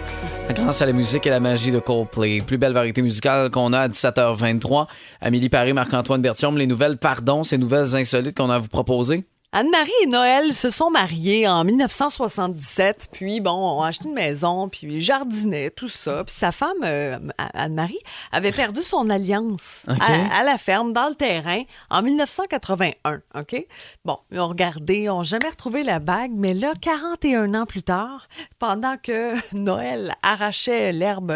À 0.68 0.86
la 0.88 0.94
musique 0.94 1.28
et 1.28 1.30
la 1.30 1.40
magie 1.40 1.72
de 1.72 1.80
Coldplay. 1.80 2.42
Plus 2.42 2.58
belle 2.58 2.74
variété 2.74 3.04
musicale 3.04 3.52
qu'on 3.52 3.72
a 3.72 3.82
à 3.82 3.88
17h23. 3.88 4.88
Amélie 5.22 5.48
Paris, 5.48 5.74
Marc-Antoine 5.74 6.22
Bertium, 6.22 6.58
les 6.58 6.66
nouvelles 6.66 6.98
pardon, 6.98 7.44
ces 7.44 7.60
nouvelles 7.60 7.96
insolites 7.96 8.36
qu'on 8.36 8.50
a 8.50 8.56
à 8.56 8.60
vous 8.60 8.68
proposer? 8.68 9.24
Anne-Marie 9.58 9.90
et 10.04 10.08
Noël 10.08 10.54
se 10.54 10.70
sont 10.70 10.90
mariés 10.92 11.48
en 11.48 11.64
1977, 11.64 13.08
puis 13.14 13.40
bon, 13.40 13.52
ont 13.54 13.82
acheté 13.84 14.10
une 14.10 14.14
maison, 14.14 14.68
puis 14.68 15.00
jardinaient, 15.00 15.70
tout 15.70 15.88
ça. 15.88 16.26
Puis 16.26 16.36
sa 16.36 16.52
femme, 16.52 16.76
euh, 16.84 17.18
Anne-Marie, 17.38 17.98
avait 18.34 18.52
perdu 18.52 18.82
son 18.82 19.10
alliance 19.10 19.86
à, 20.02 20.40
à 20.40 20.44
la 20.44 20.58
ferme, 20.58 20.92
dans 20.92 21.08
le 21.08 21.16
terrain, 21.16 21.62
en 21.90 22.02
1981. 22.02 23.22
OK? 23.36 23.66
Bon, 24.04 24.18
ils 24.30 24.42
ont 24.42 24.50
regardé, 24.50 24.96
ils 24.96 25.06
n'ont 25.06 25.24
jamais 25.24 25.48
retrouvé 25.48 25.84
la 25.84 26.00
bague, 26.00 26.32
mais 26.34 26.54
là, 26.54 26.74
41 26.82 27.54
ans 27.54 27.66
plus 27.66 27.84
tard, 27.84 28.28
pendant 28.60 28.98
que 28.98 29.36
Noël 29.56 30.16
arrachait 30.22 30.92
l'herbe, 30.92 31.34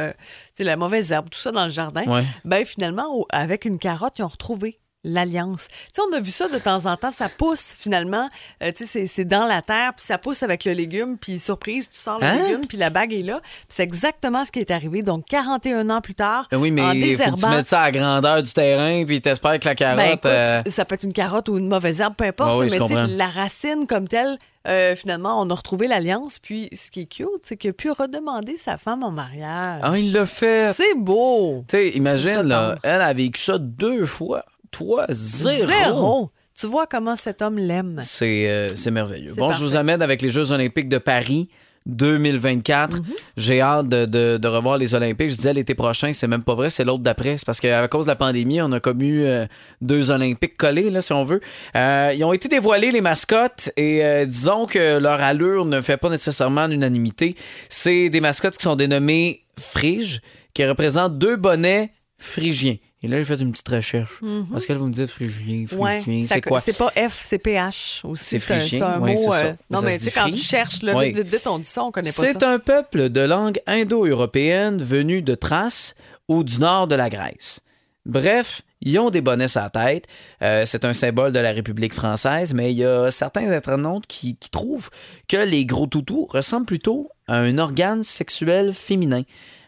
sais, 0.51 0.65
la 0.65 0.75
mauvaise 0.75 1.13
herbe, 1.13 1.29
tout 1.29 1.39
ça 1.39 1.53
dans 1.53 1.63
le 1.63 1.71
jardin, 1.71 2.03
Ouais. 2.05 2.25
ben 2.43 2.65
finalement, 2.65 3.25
avec 3.31 3.63
une 3.63 3.79
carotte, 3.79 4.19
ils 4.19 4.23
ont 4.23 4.27
retrouvé 4.27 4.77
l'alliance. 5.03 5.67
Tu 5.69 5.75
sais, 5.93 6.01
on 6.09 6.15
a 6.15 6.19
vu 6.19 6.29
ça 6.31 6.47
de 6.49 6.57
temps 6.57 6.85
en 6.85 6.97
temps, 6.97 7.11
ça 7.11 7.29
pousse 7.29 7.75
finalement, 7.77 8.27
euh, 8.63 8.71
tu 8.75 8.85
sais, 8.85 9.05
c'est- 9.05 9.25
dans 9.25 9.45
la 9.45 9.61
terre, 9.61 9.93
puis 9.95 10.05
ça 10.05 10.17
pousse 10.17 10.43
avec 10.43 10.65
le 10.65 10.73
légume, 10.73 11.17
puis 11.17 11.39
surprise, 11.39 11.89
tu 11.89 11.97
sors 11.97 12.19
le 12.19 12.25
Hein? 12.25 12.35
légume, 12.47 12.61
puis 12.67 12.77
la 12.77 12.89
bague 12.89 13.13
est 13.13 13.21
là. 13.21 13.41
C'est 13.69 13.83
exactement 13.83 14.43
ce 14.43 14.51
qui 14.51 14.59
est 14.59 14.71
arrivé. 14.71 15.01
Donc, 15.03 15.25
41 15.25 15.89
ans 15.89 16.01
plus 16.01 16.15
tard, 16.15 16.47
Ben 16.51 16.57
oui, 16.57 16.71
mais 16.71 16.81
en 16.81 16.87
faut 16.89 16.93
que 17.35 17.39
tu 17.39 17.45
mettes 17.47 17.67
ça 17.67 17.81
à 17.81 17.85
la 17.85 17.91
grandeur 17.99 18.43
du 18.43 18.51
terrain, 18.51 19.05
puis 19.05 19.21
t'espères 19.21 19.59
que 19.59 19.65
la 19.69 19.73
ben, 19.73 19.95
carotte. 19.95 20.09
écoute, 20.13 20.25
euh, 20.25 20.61
ça 20.69 20.83
peut 20.85 20.95
être 20.95 21.03
une 21.03 21.13
carotte 21.13 21.47
ou 21.49 21.57
une 21.57 21.67
mauvaise 21.69 22.01
herbe, 22.01 22.15
peu 22.17 22.25
importe, 22.25 22.51
Ah 22.53 22.57
oui, 22.57 22.67
mais 22.71 22.79
tu 22.79 22.87
sais, 22.87 23.07
la 23.15 23.27
racine 23.27 23.87
comme 23.87 24.07
telle, 24.07 24.37
euh, 24.67 24.95
finalement, 24.95 25.41
on 25.41 25.49
a 25.49 25.55
retrouvé 25.55 25.87
l'alliance. 25.87 26.39
Puis, 26.39 26.67
ce 26.73 26.91
qui 26.91 27.01
est 27.01 27.05
cute, 27.05 27.27
c'est 27.43 27.55
qu'il 27.55 27.69
a 27.69 27.73
pu 27.73 27.89
redemander 27.91 28.57
sa 28.57 28.77
femme 28.77 29.03
en 29.03 29.11
mariage. 29.11 29.79
Ah, 29.83 29.97
il 29.97 30.11
l'a 30.11 30.25
fait. 30.25 30.73
C'est 30.73 30.95
beau! 30.95 31.63
Tu 31.69 31.77
sais, 31.77 31.89
imagine, 31.89 32.41
là, 32.41 32.75
elle 32.83 33.01
a 33.01 33.13
vécu 33.13 33.39
ça 33.41 33.57
deux 33.57 34.05
fois. 34.05 34.43
Toi, 34.71 35.05
zéro. 35.09 35.67
Zéro! 35.67 36.31
Tu 36.59 36.67
vois 36.67 36.87
comment 36.87 37.15
cet 37.15 37.41
homme 37.41 37.57
l'aime. 37.57 37.99
C'est 38.03 38.49
euh, 38.49 38.67
merveilleux. 38.91 39.33
Bon, 39.35 39.51
je 39.51 39.63
vous 39.63 39.75
amène 39.77 40.01
avec 40.01 40.21
les 40.21 40.29
Jeux 40.29 40.51
olympiques 40.51 40.89
de 40.89 40.97
Paris 40.97 41.47
2024. 41.85 42.97
Mhm. 42.97 43.03
J'ai 43.37 43.61
hâte 43.61 43.87
de, 43.87 44.05
de- 44.05 44.37
de 44.37 44.47
revoir 44.47 44.77
les 44.77 44.93
Olympiques. 44.93 45.29
Je 45.29 45.35
disais 45.35 45.53
l'été 45.53 45.73
prochain, 45.75 46.11
c'est 46.13 46.27
même 46.27 46.43
pas 46.43 46.55
vrai, 46.55 46.69
c'est 46.69 46.83
l'autre 46.83 47.03
d'après. 47.03 47.37
C'est 47.37 47.45
parce 47.45 47.59
qu'à 47.59 47.87
cause 47.87 48.05
de 48.05 48.11
la 48.11 48.15
pandémie, 48.15 48.61
on 48.61 48.71
a 48.73 48.79
comme 48.79 49.01
eu 49.01 49.21
euh, 49.21 49.45
deux 49.81 50.11
Olympiques 50.11 50.57
collés, 50.57 50.89
là, 50.89 51.01
si 51.01 51.13
on 51.13 51.23
veut. 51.23 51.39
Euh, 51.75 52.13
ils 52.15 52.23
ont 52.23 52.33
été 52.33 52.47
dévoilés, 52.49 52.91
les 52.91 53.01
mascottes, 53.01 53.71
et 53.77 54.03
euh, 54.03 54.25
disons 54.25 54.65
que 54.65 54.99
leur 54.99 55.21
allure 55.21 55.65
ne 55.65 55.81
fait 55.81 55.97
pas 55.97 56.09
nécessairement 56.09 56.67
l'unanimité. 56.67 57.35
C'est 57.69 58.09
des 58.09 58.21
mascottes 58.21 58.57
qui 58.57 58.63
sont 58.63 58.75
dénommées 58.75 59.45
Frige, 59.57 60.21
qui 60.53 60.65
représentent 60.65 61.17
deux 61.17 61.35
bonnets 61.37 61.91
phrygiens. 62.17 62.75
Et 63.01 63.07
là, 63.07 63.17
j'ai 63.17 63.23
fait 63.25 63.35
une 63.41 63.51
petite 63.53 63.69
recherche. 63.69 64.19
Parce 64.51 64.65
que 64.65 64.73
là, 64.73 64.79
vous 64.79 64.87
me 64.87 64.91
dites 64.93 65.07
phrygien, 65.07 65.65
Mhm. 65.71 65.79
Ouais, 65.79 66.01
c'est 66.27 66.41
quoi? 66.41 66.59
C'est 66.59 66.77
pas 66.77 66.89
F, 66.97 67.19
c'est 67.21 67.37
PH 67.39 68.01
aussi. 68.03 68.39
C'est 68.41 68.81
un- 68.81 68.99
ouais, 68.99 69.13
mot. 69.15 69.33
euh, 69.33 69.53
non, 69.71 69.79
Ça 69.79 69.85
mais 69.85 69.97
tu 69.97 70.03
sais, 70.05 70.11
quand 70.11 70.25
tu 70.25 70.35
cherches, 70.37 70.81
là, 70.81 70.93
vite, 71.07 71.15
vite, 71.15 71.27
vite, 71.29 71.47
on 71.47 71.59
dit 71.59 71.65
ça, 71.65 71.83
on 71.85 71.91
connaît 71.91 72.11
pas 72.11 72.25
ça. 72.25 72.27
C'est 72.33 72.43
un 72.43 72.59
peuple 72.59 73.09
de 73.09 73.21
langue 73.21 73.59
indo-européenne 73.67 74.81
venu 74.83 75.21
de 75.21 75.33
Thrace 75.35 75.95
ou 76.27 76.43
du 76.43 76.59
nord 76.59 76.87
de 76.87 76.95
la 76.95 77.09
Grèce. 77.09 77.61
Bref, 78.05 78.61
ils 78.81 78.97
ont 78.99 79.09
des 79.09 79.21
bonnets 79.21 79.57
à 79.57 79.63
la 79.63 79.69
tête. 79.69 80.05
Euh, 80.41 80.63
c'est 80.65 80.85
un 80.85 80.93
symbole 80.93 81.31
de 81.31 81.39
la 81.39 81.51
République 81.51 81.93
française, 81.93 82.53
mais 82.53 82.71
il 82.71 82.77
y 82.77 82.85
a 82.85 83.11
certains 83.11 83.51
internautes 83.51 84.05
qui, 84.07 84.35
qui 84.35 84.49
trouvent 84.49 84.89
que 85.27 85.37
les 85.37 85.65
gros 85.65 85.87
toutous 85.87 86.27
ressemblent 86.31 86.65
plutôt 86.65 87.09
à 87.27 87.37
un 87.37 87.57
organe 87.57 88.03
sexuel 88.03 88.73
féminin. 88.73 89.23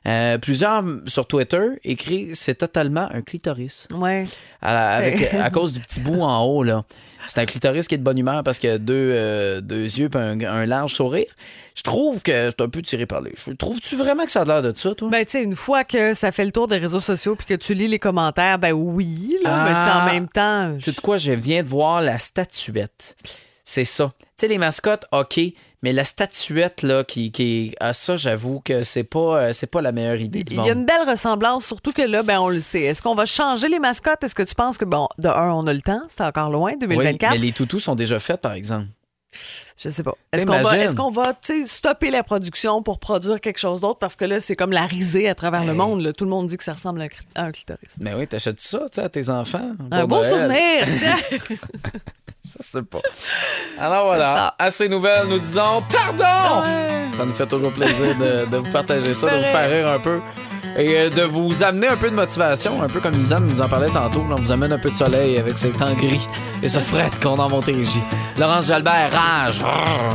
Euh, 0.08 0.40
plusieurs 0.40 0.84
sur 1.06 1.28
Twitter 1.28 1.62
écrivent 1.84 2.34
c'est 2.34 2.56
totalement 2.56 3.08
un 3.14 3.22
clitoris. 3.22 3.88
Ouais. 3.94 4.26
À, 4.60 4.74
la- 4.74 4.90
avec- 4.94 5.32
à 5.36 5.50
cause 5.52 5.74
du 5.74 5.80
petit 5.80 6.00
bout 6.00 6.22
en 6.22 6.44
haut, 6.44 6.64
là. 6.64 6.84
C'est 7.28 7.40
un 7.40 7.46
clitoris 7.46 7.88
qui 7.88 7.94
est 7.94 7.98
de 8.00 8.04
bonne 8.04 8.18
humeur 8.18 8.42
parce 8.44 8.58
qu'il 8.58 8.72
a 8.72 8.80
deux, 8.80 8.96
euh, 9.14 9.62
deux 9.62 9.84
yeux 10.00 10.10
et 10.12 10.18
un, 10.18 10.42
un 10.42 10.66
large 10.66 10.94
sourire. 10.96 11.28
Je 11.76 11.84
trouve 11.84 12.24
que 12.24 12.50
c'est 12.50 12.62
un 12.62 12.68
peu 12.68 12.82
tiré 12.82 13.06
par 13.06 13.22
les 13.22 13.36
cheveux. 13.36 13.56
Trouves-tu 13.56 13.96
vraiment 13.96 14.26
que 14.26 14.32
ça 14.32 14.42
a 14.42 14.46
l'air 14.46 14.64
de 14.64 14.74
ça, 14.76 14.96
toi? 14.96 15.08
Ben, 15.10 15.24
tu 15.24 15.32
sais, 15.34 15.44
une 15.44 15.56
fois 15.56 15.84
que 15.84 16.14
ça 16.16 16.32
fait 16.32 16.46
le 16.46 16.52
tour 16.52 16.66
des 16.68 16.80
réseaux 16.80 17.00
sociaux 17.00 17.36
puis 17.36 17.46
que 17.46 17.54
tu 17.54 17.76
lis 17.76 17.88
les 17.88 18.00
commentaires, 18.00 18.58
ben 18.58 18.72
oui, 18.74 19.01
là, 19.44 19.64
mais 19.64 19.74
tu 19.76 19.82
sais, 19.84 19.90
en 19.90 20.02
Ah. 20.02 20.06
même 20.12 20.28
temps. 20.28 20.76
Tu 20.78 20.84
sais 20.86 20.92
de 20.92 21.00
quoi? 21.02 21.18
Je 21.18 21.32
viens 21.32 21.64
de 21.64 21.68
voir 21.68 22.02
la 22.02 22.18
statuette. 22.20 23.16
C'est 23.64 23.84
ça. 23.86 24.12
Tu 24.20 24.26
sais, 24.38 24.48
les 24.48 24.58
mascottes, 24.58 25.06
OK, 25.12 25.40
mais 25.84 25.94
la 25.94 26.04
statuette, 26.04 26.82
là, 26.82 27.04
qui, 27.04 27.32
qui 27.32 27.44
est. 27.70 27.76
Ah, 27.80 27.94
ça, 27.94 28.18
j'avoue 28.18 28.60
que 28.60 28.84
c'est 28.84 29.04
pas, 29.04 29.20
euh, 29.38 29.54
c'est 29.54 29.68
pas 29.68 29.82
la 29.82 29.92
meilleure 29.92 30.20
idée 30.20 30.44
du 30.44 30.54
Il 30.54 30.58
y 30.58 30.60
a 30.60 30.64
monde. 30.74 30.80
une 30.80 30.86
belle 30.86 31.08
ressemblance, 31.08 31.66
surtout 31.66 31.92
que 31.94 32.02
là, 32.02 32.24
ben, 32.24 32.40
on 32.40 32.50
le 32.50 32.60
sait. 32.60 32.82
Est-ce 32.82 33.02
qu'on 33.02 33.16
va 33.16 33.26
changer 33.26 33.70
les 33.70 33.80
mascottes? 33.80 34.24
Est-ce 34.24 34.36
que 34.36 34.44
tu 34.44 34.56
penses 34.56 34.78
que, 34.78 34.86
bon, 34.86 35.08
de 35.20 35.28
un, 35.28 35.52
on 35.54 35.68
a 35.68 35.74
le 35.74 35.82
temps, 35.82 36.02
c'est 36.08 36.24
encore 36.24 36.50
loin, 36.50 36.72
Oui, 36.74 36.80
2024? 36.80 37.32
mais 37.34 37.38
les 37.38 37.52
toutous 37.52 37.80
sont 37.80 37.96
déjà 37.96 38.20
faits, 38.20 38.42
par 38.42 38.54
exemple. 38.54 38.88
Je 39.84 39.90
sais 39.90 40.04
pas. 40.04 40.14
Est-ce 40.32 40.46
qu'on 40.46 40.62
va, 40.62 40.88
qu'on 40.94 41.10
va 41.10 41.34
stopper 41.66 42.12
la 42.12 42.22
production 42.24 42.84
pour 42.84 43.00
produire 43.00 43.40
quelque 43.42 43.58
chose 43.60 43.82
d'autre? 43.82 43.98
Parce 44.00 44.16
que 44.16 44.26
là, 44.26 44.40
c'est 44.40 44.56
comme 44.56 44.72
la 44.72 44.86
risée 44.86 45.28
à 45.28 45.34
travers 45.36 45.66
le 45.66 45.74
monde. 45.74 46.02
là. 46.02 46.14
Tout 46.14 46.26
le 46.26 46.30
monde 46.30 46.48
dit 46.48 46.58
que 46.58 46.64
ça 46.64 46.74
ressemble 46.74 47.02
à 47.36 47.44
un 47.44 47.52
clitoris. 47.52 47.96
Mais 48.00 48.14
oui, 48.14 48.28
t'achètes 48.28 48.60
ça, 48.60 48.82
à 48.98 49.10
tes 49.10 49.30
enfants. 49.30 49.72
Un 49.90 50.06
beau 50.06 50.18
Noël. 50.18 50.30
souvenir, 50.30 50.86
tiens. 51.00 51.58
Je 52.44 52.64
sais 52.64 52.84
pas. 52.84 53.00
Alors 53.80 54.06
voilà, 54.06 54.56
à 54.58 54.72
ces 54.72 54.88
nouvelles, 54.90 55.28
nous 55.28 55.40
disons 55.40 55.84
pardon! 55.92 56.64
Ça 57.18 57.26
nous 57.26 57.34
fait 57.34 57.46
toujours 57.48 57.72
plaisir 57.72 58.16
de, 58.18 58.46
de 58.50 58.58
vous 58.58 58.72
partager 58.72 59.14
ça, 59.14 59.30
de 59.30 59.38
vous 59.38 59.44
faire 59.44 59.70
rire 59.70 59.88
un 59.90 60.00
peu 60.00 60.20
et 60.78 60.98
euh, 60.98 61.10
de 61.10 61.24
vous 61.24 61.64
amener 61.64 61.88
un 61.88 61.98
peu 61.98 62.10
de 62.10 62.16
motivation, 62.16 62.82
un 62.82 62.88
peu 62.88 63.00
comme 63.00 63.16
Nizam 63.16 63.48
nous 63.48 63.62
en 63.62 63.68
parlait 63.68 63.90
tantôt. 63.90 64.26
là, 64.30 64.36
on 64.38 64.42
vous 64.42 64.52
amène 64.52 64.72
un 64.72 64.78
peu 64.78 64.90
de 64.90 64.96
soleil 64.96 65.38
avec 65.38 65.58
ces 65.58 65.70
temps 65.70 65.94
gris 65.94 66.26
et 66.64 66.68
ce 66.68 66.80
fret 66.80 67.10
qu'on 67.22 67.40
a 67.40 67.44
en 67.44 67.50
Montérégie. 67.50 68.04
Laurence 68.38 68.68
Jalbert, 68.68 69.12
rage, 69.12 69.60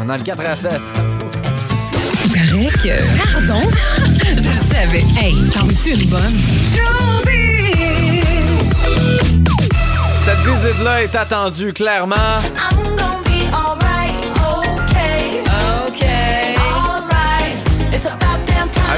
dans 0.07 0.17
le 0.17 0.23
4 0.23 0.47
à 0.47 0.57
7. 0.57 0.73
paraît 2.57 2.71
que... 2.83 3.49
Pardon? 3.49 3.69
Je 4.37 4.49
le 4.49 4.59
savais. 4.59 5.05
Hey, 5.19 5.35
t'en 5.51 5.69
es 5.69 5.95
une 5.95 6.09
bonne? 6.11 6.37
Cette 10.25 10.39
visite-là 10.39 11.03
est 11.03 11.15
attendue, 11.15 11.73
clairement. 11.73 12.15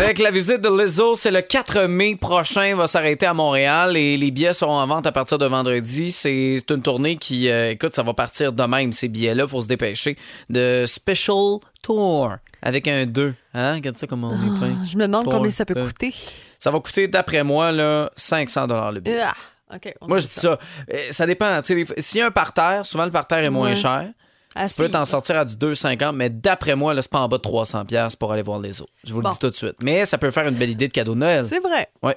Avec 0.08 0.20
la 0.20 0.30
visite 0.30 0.62
de 0.62 0.70
Lizzo, 0.70 1.14
c'est 1.16 1.30
le 1.30 1.42
4 1.42 1.82
mai 1.82 2.16
prochain, 2.16 2.64
il 2.68 2.74
va 2.74 2.86
s'arrêter 2.86 3.26
à 3.26 3.34
Montréal 3.34 3.94
et 3.94 4.16
les 4.16 4.30
billets 4.30 4.54
seront 4.54 4.78
en 4.78 4.86
vente 4.86 5.06
à 5.06 5.12
partir 5.12 5.36
de 5.36 5.44
vendredi. 5.44 6.10
C'est 6.12 6.64
une 6.70 6.80
tournée 6.80 7.18
qui, 7.18 7.50
euh, 7.50 7.72
écoute, 7.72 7.94
ça 7.94 8.02
va 8.02 8.14
partir 8.14 8.54
de 8.54 8.62
même, 8.62 8.90
ces 8.92 9.08
billets-là, 9.08 9.46
faut 9.46 9.60
se 9.60 9.68
dépêcher. 9.68 10.16
De 10.48 10.84
Special 10.86 11.58
Tour, 11.82 12.32
avec 12.62 12.88
un 12.88 13.04
2. 13.04 13.34
Hein? 13.52 13.74
Regarde 13.74 13.98
ça 13.98 14.06
comment 14.06 14.30
on 14.30 14.32
est 14.32 14.58
fin. 14.58 14.82
Je 14.86 14.96
me 14.96 15.06
demande 15.06 15.24
Tour, 15.24 15.34
combien 15.34 15.50
ça 15.50 15.66
peut 15.66 15.78
euh, 15.78 15.84
coûter. 15.84 16.14
Ça 16.58 16.70
va 16.70 16.80
coûter, 16.80 17.06
d'après 17.06 17.44
moi, 17.44 17.70
là, 17.70 18.10
500 18.16 18.66
le 18.90 19.00
billet. 19.00 19.20
Ah, 19.68 19.76
Moi, 20.00 20.20
je 20.20 20.24
dis 20.24 20.32
ça. 20.32 20.58
Euh, 20.90 20.96
Ça 21.10 21.26
dépend. 21.26 21.60
S'il 21.62 22.18
y 22.18 22.22
a 22.22 22.26
un 22.28 22.30
parterre, 22.30 22.86
souvent 22.86 23.04
le 23.04 23.10
parterre 23.10 23.44
est 23.44 23.50
moins 23.50 23.68
Ouais. 23.68 23.74
cher. 23.74 24.08
À 24.58 24.68
Tu 24.68 24.74
peux 24.74 24.88
t'en 24.88 25.04
sortir 25.04 25.38
à 25.38 25.44
du 25.44 25.54
2,50, 25.54 26.12
mais 26.16 26.30
d'après 26.30 26.74
moi, 26.74 26.92
là, 26.94 27.00
c'est 27.02 27.10
pas 27.10 27.20
en 27.20 27.28
bas 27.28 27.38
de 27.38 27.42
300$ 27.42 27.86
piastres 27.86 28.18
pour 28.18 28.32
aller 28.32 28.42
voir 28.42 28.58
les 28.58 28.82
autres. 28.82 28.92
Je 29.04 29.12
vous 29.14 29.20
Bon. 29.22 29.28
le 29.28 29.32
dis 29.32 29.38
tout 29.38 29.50
de 29.50 29.54
suite. 29.54 29.76
Mais 29.82 30.04
ça 30.04 30.18
peut 30.18 30.30
faire 30.32 30.48
une 30.48 30.56
belle 30.56 30.70
idée 30.70 30.88
de 30.88 30.92
cadeau 30.92 31.14
de 31.14 31.20
Noël. 31.20 31.46
C'est 31.48 31.60
vrai. 31.60 31.88
Ouais. 32.02 32.16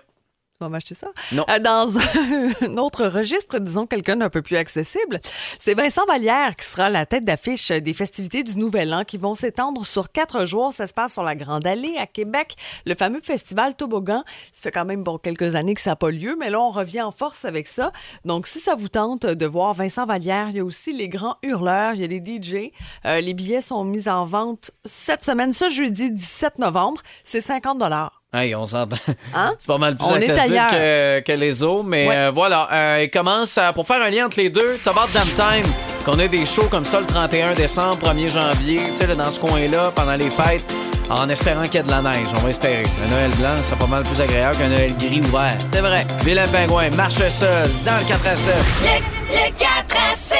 Tu 0.61 0.65
vas 0.65 0.69
m'acheter 0.69 0.93
ça? 0.93 1.07
Non. 1.31 1.43
Euh, 1.49 1.57
dans 1.57 1.87
un 2.61 2.77
autre 2.77 3.07
registre, 3.07 3.57
disons 3.57 3.87
quelqu'un 3.87 4.17
d'un 4.17 4.29
peu 4.29 4.43
plus 4.43 4.57
accessible, 4.57 5.19
c'est 5.57 5.73
Vincent 5.73 6.05
Vallière 6.05 6.55
qui 6.55 6.67
sera 6.67 6.87
la 6.91 7.07
tête 7.07 7.25
d'affiche 7.25 7.69
des 7.69 7.95
festivités 7.95 8.43
du 8.43 8.55
Nouvel 8.59 8.93
An 8.93 9.03
qui 9.03 9.17
vont 9.17 9.33
s'étendre 9.33 9.83
sur 9.83 10.11
quatre 10.11 10.45
jours. 10.45 10.71
Ça 10.71 10.85
se 10.85 10.93
passe 10.93 11.13
sur 11.13 11.23
la 11.23 11.33
Grande 11.33 11.65
Allée 11.65 11.97
à 11.97 12.05
Québec, 12.05 12.55
le 12.85 12.93
fameux 12.93 13.21
festival 13.23 13.73
Toboggan. 13.73 14.23
Ça 14.51 14.61
fait 14.61 14.71
quand 14.71 14.85
même 14.85 15.03
bon 15.03 15.17
quelques 15.17 15.55
années 15.55 15.73
que 15.73 15.81
ça 15.81 15.91
n'a 15.91 15.95
pas 15.95 16.11
lieu, 16.11 16.35
mais 16.39 16.51
là, 16.51 16.61
on 16.61 16.69
revient 16.69 17.01
en 17.01 17.11
force 17.11 17.43
avec 17.43 17.67
ça. 17.67 17.91
Donc, 18.25 18.45
si 18.45 18.59
ça 18.59 18.75
vous 18.75 18.89
tente 18.89 19.25
de 19.25 19.45
voir 19.47 19.73
Vincent 19.73 20.05
Vallière, 20.05 20.49
il 20.49 20.57
y 20.57 20.59
a 20.59 20.63
aussi 20.63 20.93
les 20.93 21.09
grands 21.09 21.37
hurleurs, 21.41 21.95
il 21.95 22.01
y 22.01 22.03
a 22.03 22.07
les 22.07 22.19
DJ. 22.19 22.71
Euh, 23.05 23.19
les 23.19 23.33
billets 23.33 23.61
sont 23.61 23.83
mis 23.83 24.07
en 24.07 24.25
vente 24.25 24.69
cette 24.85 25.23
semaine, 25.23 25.53
ce 25.53 25.71
jeudi 25.71 26.11
17 26.11 26.59
novembre. 26.59 27.01
C'est 27.23 27.41
50 27.41 27.79
Hey, 28.33 28.55
on 28.55 28.65
s'entend. 28.65 28.95
Hein? 29.35 29.53
C'est 29.59 29.67
pas 29.67 29.77
mal 29.77 29.97
plus 29.97 30.05
On 30.07 30.13
accessible 30.15 30.57
que, 30.71 31.19
que 31.19 31.31
les 31.33 31.63
autres, 31.63 31.83
mais 31.83 32.07
Ouais. 32.07 32.15
euh, 32.15 32.31
voilà. 32.33 32.67
Euh, 32.71 33.01
il 33.03 33.09
commence 33.11 33.57
à- 33.57 33.73
pour 33.73 33.85
faire 33.85 34.01
un 34.01 34.09
lien 34.09 34.27
entre 34.27 34.37
les 34.37 34.49
deux. 34.49 34.79
Ça 34.81 34.93
va 34.93 35.05
Damn 35.13 35.27
Time, 35.35 35.69
qu'on 36.05 36.17
ait 36.17 36.29
des 36.29 36.45
shows 36.45 36.67
comme 36.71 36.85
ça 36.85 37.01
le 37.01 37.05
31 37.05 37.51
décembre, 37.53 37.97
1er 37.97 38.29
janvier, 38.29 38.79
tu 38.89 38.95
sais, 38.95 39.07
là, 39.07 39.15
dans 39.15 39.29
ce 39.29 39.37
coin-là, 39.37 39.91
pendant 39.93 40.15
les 40.15 40.29
fêtes, 40.29 40.63
en 41.09 41.27
espérant 41.27 41.63
qu'il 41.63 41.73
y 41.75 41.77
ait 41.79 41.83
de 41.83 41.91
la 41.91 42.01
neige. 42.01 42.27
On 42.33 42.39
va 42.39 42.49
espérer. 42.51 42.83
Un 43.05 43.09
Noël 43.13 43.31
blanc 43.31 43.49
sera 43.65 43.75
pas 43.75 43.87
mal 43.87 44.03
plus 44.03 44.21
agréable 44.21 44.55
qu'un 44.57 44.69
Noël 44.69 44.95
gris 44.97 45.19
ouvert. 45.21 45.57
C'est 45.73 45.81
vrai. 45.81 46.07
Vilain 46.23 46.47
Pingouin 46.47 46.89
marche 46.91 47.15
seul 47.27 47.69
dans 47.83 47.97
le 47.97 48.05
4 48.07 48.27
à 48.27 48.35
7. 48.37 48.53
Le 49.29 49.51
4 49.59 49.97
à 50.09 50.15
7. 50.15 50.37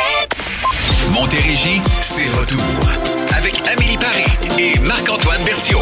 Montérégie, 1.12 1.82
c'est 2.00 2.30
retour. 2.40 2.62
Avec 3.38 3.62
Amélie 3.68 3.98
Paris 3.98 4.32
et 4.58 4.80
Marc-Antoine 4.80 5.44
Berthiaume. 5.44 5.82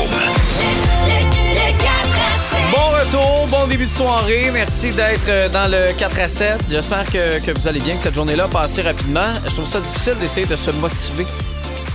Le 3.11 3.15
4 3.15 3.21
à 3.21 3.37
7. 3.39 3.41
Bon 3.41 3.47
retour, 3.47 3.47
bon 3.59 3.67
début 3.67 3.85
de 3.85 3.89
soirée. 3.89 4.49
Merci 4.53 4.89
d'être 4.91 5.29
euh, 5.29 5.49
dans 5.49 5.67
le 5.69 5.97
4 5.97 6.19
à 6.19 6.27
7. 6.27 6.57
J'espère 6.69 7.05
que, 7.05 7.43
que 7.45 7.57
vous 7.57 7.67
allez 7.67 7.79
bien, 7.79 7.95
que 7.95 8.01
cette 8.01 8.15
journée-là 8.15 8.47
passe 8.47 8.79
rapidement. 8.79 9.21
Je 9.47 9.53
trouve 9.53 9.65
ça 9.65 9.79
difficile 9.79 10.15
d'essayer 10.19 10.45
de 10.45 10.55
se 10.55 10.71
motiver, 10.71 11.25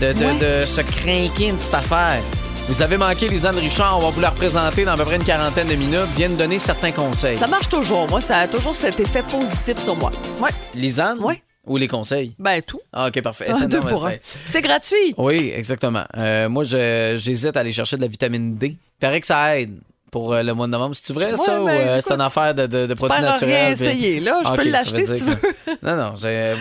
de, 0.00 0.12
de, 0.12 0.60
de 0.62 0.64
se 0.64 0.80
craquer 0.80 1.48
une 1.48 1.56
petite 1.56 1.74
affaire. 1.74 2.20
Vous 2.68 2.80
avez 2.82 2.96
manqué 2.96 3.28
Lisanne 3.28 3.58
Richard, 3.58 3.98
on 3.98 4.00
va 4.00 4.10
vous 4.10 4.20
la 4.20 4.30
représenter 4.30 4.84
dans 4.84 4.92
à 4.92 4.96
peu 4.96 5.04
près 5.04 5.16
une 5.16 5.24
quarantaine 5.24 5.68
de 5.68 5.74
minutes. 5.74 6.08
Vient 6.16 6.30
de 6.30 6.34
donner 6.36 6.58
certains 6.58 6.92
conseils. 6.92 7.36
Ça 7.36 7.46
marche 7.46 7.68
toujours. 7.68 8.08
Moi, 8.08 8.20
ça 8.20 8.38
a 8.38 8.48
toujours 8.48 8.74
cet 8.74 8.98
effet 9.00 9.22
positif 9.22 9.78
sur 9.78 9.96
moi. 9.96 10.10
Ouais. 10.40 10.50
Lisanne? 10.74 11.18
Ouais. 11.20 11.42
Ou 11.66 11.76
les 11.76 11.88
conseils? 11.88 12.34
Ben, 12.38 12.60
tout. 12.62 12.80
Ah, 12.92 13.08
OK, 13.08 13.20
parfait. 13.22 13.46
Non, 13.50 13.66
deux 13.66 13.80
pour 13.80 14.06
un. 14.06 14.14
c'est- 14.44 14.62
gratuit. 14.62 15.14
Oui, 15.18 15.52
exactement. 15.54 16.04
Euh, 16.16 16.48
moi, 16.48 16.64
j'hésite 16.64 17.56
à 17.56 17.60
aller 17.60 17.72
chercher 17.72 17.96
de 17.96 18.02
la 18.02 18.08
vitamine 18.08 18.56
D. 18.56 18.68
Il 18.68 19.00
paraît 19.00 19.20
que 19.20 19.26
ça 19.26 19.58
aide 19.58 19.78
pour 20.14 20.32
euh, 20.32 20.44
le 20.44 20.54
mois 20.54 20.66
de 20.66 20.70
novembre. 20.72 20.94
C'est-tu 20.94 21.12
vrai, 21.12 21.30
Ouais, 21.32 21.36
ça? 21.36 21.60
ou 21.60 21.66
ben, 21.66 21.88
euh, 21.88 22.00
c'est 22.00 22.14
une 22.14 22.20
affaire 22.20 22.54
de, 22.54 22.66
de, 22.68 22.86
de 22.86 22.94
produits 22.94 23.20
naturels? 23.20 23.72
essayer, 23.72 24.20
là. 24.20 24.40
Je 24.44 24.48
Ah, 24.48 24.54
peux 24.56 24.70
l'acheter 24.70 25.04
si 25.06 25.24
tu 25.24 25.36
que- 25.36 25.84
Non, 25.84 25.96
non. 25.96 26.14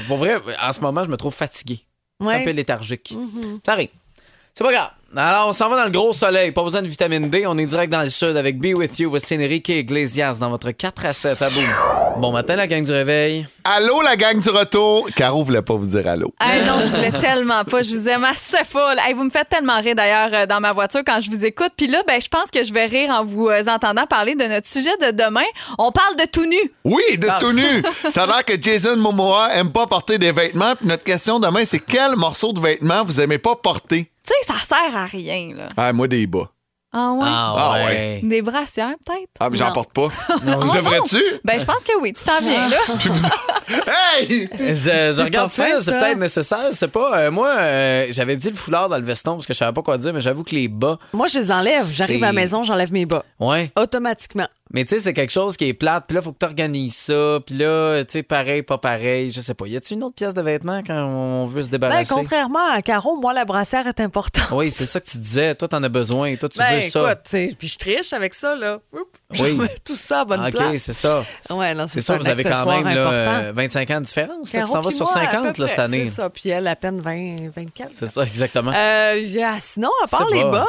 Pour 0.08 0.18
vrai, 0.18 0.38
en 0.60 0.72
ce 0.72 0.80
moment, 0.82 1.04
je 1.04 1.10
me 1.10 1.18
trouve 1.18 1.34
fatigué. 1.36 1.80
Ouais. 2.20 2.42
un 2.42 2.44
peu 2.44 2.50
léthargique. 2.50 3.16
Ça 3.64 3.74
arrive. 3.74 3.90
C'est 4.56 4.64
pas 4.64 4.72
grave. 4.72 4.90
Alors, 5.16 5.50
on 5.50 5.54
s'en 5.54 5.70
va 5.70 5.78
dans 5.78 5.84
le 5.86 5.92
gros 5.92 6.12
soleil. 6.12 6.52
Pas 6.52 6.64
besoin 6.64 6.82
de 6.82 6.88
vitamine 6.88 7.30
D. 7.30 7.46
On 7.46 7.56
est 7.60 7.68
direct 7.68 7.92
dans 7.92 8.02
le 8.02 8.10
sud 8.10 8.36
avec 8.36 8.58
Be 8.60 8.76
With 8.76 8.98
You, 8.98 9.12
voici 9.12 9.36
Enrique 9.36 9.70
Iglesias 9.70 10.38
dans 10.40 10.50
votre 10.50 10.72
4 10.72 11.06
à 11.06 11.14
7 11.14 11.40
à 11.42 11.50
bout. 11.52 11.62
Bon 12.20 12.32
matin, 12.32 12.56
la 12.56 12.66
gang 12.66 12.84
du 12.84 12.92
réveil. 12.92 13.46
Allô, 13.64 14.02
la 14.02 14.16
gang 14.16 14.40
du 14.40 14.50
retour. 14.50 15.08
Caro 15.16 15.44
voulait 15.44 15.62
pas 15.62 15.76
vous 15.76 15.86
dire 15.86 16.08
allô. 16.08 16.34
Hey, 16.42 16.66
non, 16.66 16.80
je 16.82 16.88
voulais 16.88 17.12
tellement 17.12 17.64
pas. 17.64 17.84
Je 17.84 17.96
vous 17.96 18.08
aime 18.10 18.24
assez 18.24 18.64
full. 18.68 18.96
Hey, 19.06 19.14
vous 19.14 19.24
me 19.24 19.30
faites 19.30 19.50
tellement 19.50 19.80
rire 19.80 19.94
d'ailleurs 19.96 20.30
euh, 20.34 20.46
dans 20.48 20.60
ma 20.60 20.72
voiture 20.72 21.02
quand 21.06 21.20
je 21.22 21.30
vous 21.30 21.46
écoute. 21.46 21.72
Puis 21.78 21.88
là, 21.88 22.02
ben, 22.08 22.20
je 22.20 22.28
pense 22.28 22.50
que 22.52 22.64
je 22.64 22.74
vais 22.74 22.86
rire 22.86 23.12
en 23.12 23.24
vous 23.24 23.50
euh, 23.50 23.64
entendant 23.68 24.08
parler 24.08 24.34
de 24.36 24.46
notre 24.46 24.68
sujet 24.68 24.96
de 25.00 25.12
demain. 25.12 25.46
On 25.78 25.92
parle 25.92 26.16
de 26.18 26.26
tout 26.26 26.46
nu. 26.46 26.58
Oui, 26.86 27.18
de 27.18 27.28
Ah. 27.30 27.38
tout 27.40 27.52
nu. 27.54 27.84
Ça 28.10 28.24
a 28.24 28.26
l'air 28.28 28.46
que 28.46 28.60
Jason 28.60 28.98
Momoa 28.98 29.50
aime 29.54 29.72
pas 29.72 29.86
porter 29.86 30.18
des 30.18 30.32
vêtements. 30.32 30.76
Puis 30.76 30.88
notre 30.88 31.04
question 31.04 31.40
demain, 31.40 31.64
c'est 31.66 31.80
quel 31.80 32.16
morceau 32.16 32.52
de 32.54 32.60
vêtements 32.60 33.04
vous 33.04 33.22
aimez 33.22 33.38
pas 33.38 33.56
porter? 33.56 34.10
Tu 34.26 34.32
sais, 34.42 34.54
ça 34.54 34.60
sert 34.60 34.96
à 34.96 35.06
rien, 35.06 35.54
là. 35.56 35.68
Ah, 35.78 35.92
moi, 35.94 36.08
des 36.08 36.26
bas. 36.28 36.50
Ah 36.96 37.12
ouais? 37.14 37.26
Ah 37.28 37.74
ouais. 37.86 38.20
Des 38.24 38.44
brassières, 38.44 38.94
peut-être? 39.04 39.30
Ah, 39.40 39.50
mais 39.50 39.58
j'en 39.58 39.72
porte 39.74 39.92
pas. 39.94 40.04
Ensemble? 40.30 40.78
Devrais-tu? 40.78 41.24
Ben, 41.44 41.60
je 41.60 41.66
pense 41.66 41.84
que 41.84 42.00
oui. 42.00 42.14
Tu 42.14 42.24
t'en 42.24 42.40
viens, 42.40 42.70
là. 42.70 42.78
Hey! 44.20 44.48
Je, 44.60 44.76
je 45.16 45.22
regarde 45.24 45.52
ça, 45.52 45.66
c'est 45.82 45.98
peut-être 45.98 46.18
nécessaire, 46.20 46.68
c'est 46.74 46.90
pas. 46.90 47.18
euh, 47.18 47.32
moi, 47.32 47.50
euh, 47.58 48.08
j'avais 48.12 48.36
dit 48.36 48.50
le 48.50 48.56
foulard 48.56 48.90
dans 48.90 48.98
le 48.98 49.04
veston 49.04 49.36
parce 49.36 49.48
que 49.48 49.54
je 49.54 49.58
savais 49.58 49.74
pas 49.74 49.82
quoi 49.82 49.98
dire, 49.98 50.14
mais 50.14 50.22
j'avoue 50.22 50.44
que 50.44 50.54
les 50.54 50.68
bas. 50.68 51.00
Moi, 51.14 51.28
je 51.28 51.40
les 51.40 51.52
enlève. 51.52 51.86
J'arrive 51.88 52.24
à 52.24 52.28
la 52.28 52.34
maison, 52.34 52.62
j'enlève 52.62 52.92
mes 52.94 53.06
bas. 53.06 53.24
Ouais. 53.40 53.72
Automatiquement. 53.80 54.48
Mais 54.74 54.86
tu 54.86 54.96
sais, 54.96 55.02
c'est 55.02 55.14
quelque 55.14 55.32
chose 55.32 55.56
qui 55.56 55.66
est 55.66 55.74
plate, 55.76 56.06
puis 56.08 56.16
là, 56.16 56.22
faut 56.24 56.32
que 56.32 56.40
tu 56.40 56.46
organises 56.46 56.96
ça, 56.96 57.40
puis 57.46 57.56
là, 57.56 58.04
tu 58.06 58.12
sais, 58.14 58.24
pareil, 58.24 58.64
pas 58.64 58.80
pareil, 58.80 59.32
je 59.32 59.40
sais 59.40 59.54
pas. 59.54 59.68
Y 59.68 59.78
a-tu 59.78 59.94
une 59.94 60.04
autre 60.04 60.16
pièce 60.16 60.34
de 60.34 60.42
vêtement 60.42 60.82
quand 60.86 60.96
on 61.06 61.46
veut 61.46 61.62
se 61.62 61.68
Ben, 61.70 61.74
débarrasser? 61.74 62.14
contrairement 62.14 62.72
à 62.72 62.82
Caro, 62.82 63.16
moi, 63.20 63.34
la 63.34 63.46
brassière 63.46 63.86
est 63.86 64.00
importante. 64.00 64.48
oui, 64.52 64.72
c'est 64.72 64.88
ça 64.88 65.00
que 65.00 65.06
tu 65.06 65.18
disais. 65.20 65.54
Toi, 65.54 65.68
t'en 65.68 65.84
as 65.84 65.90
besoin. 65.90 66.36
Toi, 66.38 66.50
tu 66.50 66.58
Ben, 66.58 66.76
veux 66.76 66.82
ça. 66.82 67.16
puis 67.24 67.68
je 67.68 67.78
triche 67.78 68.14
avec 68.14 68.34
ça, 68.34 68.56
là. 68.56 68.80
Oup, 68.94 69.00
Je 69.32 69.44
Oui. 69.44 69.68
tout 69.86 69.96
ça 69.96 70.22
à 70.22 70.26
bonne 70.26 70.44
OK, 70.44 70.52
place. 70.56 70.82
c'est 70.82 70.94
ça. 70.94 71.24
Ouais, 71.52 71.76
non, 71.76 71.86
C'est 71.88 72.02
ça, 72.02 72.14
ça, 72.14 72.20
vous 72.20 72.28
avez 72.30 72.44
quand 72.44 72.66
même 72.66 72.84
là, 72.86 72.92
important. 73.08 73.46
euh, 73.48 73.52
25 73.54 73.92
ans 73.92 74.00
de 74.02 74.06
différence. 74.06 74.54
là. 74.54 74.60
Caro 74.62 74.68
tu 74.68 74.74
t'en 74.74 74.82
vas 74.82 74.92
sur 74.92 75.06
moi, 75.06 75.18
à 75.18 75.26
50 75.32 75.56
peu 75.56 75.62
là, 75.62 75.68
cette 75.68 75.80
année. 75.80 76.06
C'est 76.08 76.12
ça, 76.16 76.30
puis 76.32 76.50
elle 76.50 76.66
à 76.68 76.76
peine 76.76 77.00
20, 77.00 77.52
24. 77.56 77.90
C'est 77.92 78.08
ça, 78.08 78.24
exactement. 78.24 78.72
Euh, 78.76 79.14
il 79.22 79.30
y 79.32 79.44
a- 79.44 79.60
sinon, 79.60 79.90
à 80.04 80.08
part 80.08 80.28
les 80.32 80.44
bas, 80.44 80.66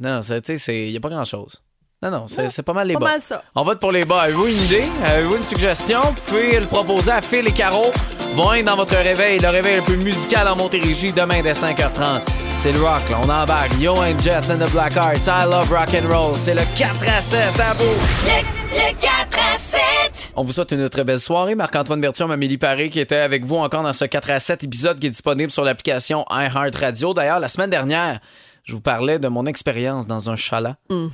Non, 0.00 0.22
c'est- 0.22 0.40
tu 0.40 0.58
sais, 0.58 0.86
il 0.86 0.90
n'y 0.90 0.96
a 0.96 1.00
pas 1.00 1.10
grand-chose. 1.10 1.60
Non, 2.02 2.10
non, 2.10 2.24
c'est 2.26 2.48
c'est 2.48 2.62
pas 2.64 2.72
mal 2.72 2.88
les 2.88 2.94
pas 2.94 3.00
bas. 3.00 3.06
mal 3.12 3.20
ça. 3.20 3.42
On 3.54 3.62
vote 3.62 3.78
pour 3.78 3.92
les 3.92 4.04
bas. 4.04 4.22
Avez-vous 4.22 4.48
une 4.48 4.56
idée? 4.60 4.84
Avez-vous 5.04 5.36
une 5.36 5.44
suggestion? 5.44 6.00
Vous 6.00 6.20
pouvez 6.26 6.58
le 6.58 6.66
proposer 6.66 7.12
à 7.12 7.22
Phil 7.22 7.46
et 7.46 7.52
Caro. 7.52 7.92
Vont 8.34 8.52
être 8.54 8.64
dans 8.64 8.74
votre 8.76 8.96
réveil. 8.96 9.38
Le 9.38 9.48
réveil 9.48 9.76
le 9.76 9.82
plus 9.82 9.96
musical 9.98 10.48
en 10.48 10.56
Montérégie 10.56 11.12
demain 11.12 11.42
dès 11.42 11.52
5h30. 11.52 12.22
C'est 12.56 12.72
le 12.72 12.80
rock, 12.82 13.02
là. 13.08 13.18
On 13.22 13.28
embarque. 13.28 13.70
Yo 13.78 13.94
and 13.94 14.18
Jets 14.20 14.50
and 14.50 14.58
the 14.58 14.70
Black 14.72 14.96
Hearts. 14.96 15.26
I 15.28 15.44
love 15.48 15.70
rock 15.70 15.90
and 15.94 16.08
roll. 16.12 16.36
C'est 16.36 16.54
le 16.54 16.62
4 16.76 17.08
à 17.16 17.20
7 17.20 17.38
à 17.60 17.74
bout. 17.74 17.84
Le, 17.84 18.78
le 18.78 19.00
4 19.00 19.38
à 19.54 19.56
7. 19.56 20.32
On 20.34 20.42
vous 20.42 20.52
souhaite 20.52 20.72
une 20.72 20.88
très 20.88 21.04
belle 21.04 21.20
soirée. 21.20 21.54
Marc-Antoine 21.54 22.00
Bertium, 22.00 22.30
Amélie 22.32 22.58
Paré 22.58 22.88
qui 22.90 22.98
était 22.98 23.16
avec 23.16 23.44
vous 23.44 23.56
encore 23.56 23.82
dans 23.84 23.92
ce 23.92 24.06
4 24.06 24.30
à 24.30 24.38
7 24.40 24.64
épisode 24.64 24.98
qui 24.98 25.06
est 25.06 25.10
disponible 25.10 25.52
sur 25.52 25.62
l'application 25.62 26.24
iHeartRadio. 26.30 27.14
D'ailleurs, 27.14 27.38
la 27.38 27.48
semaine 27.48 27.70
dernière, 27.70 28.18
je 28.64 28.72
vous 28.74 28.80
parlais 28.80 29.18
de 29.18 29.28
mon 29.28 29.44
expérience 29.46 30.06
dans 30.06 30.30
un 30.30 30.36
chalat. 30.36 30.76
Euh, 30.90 31.08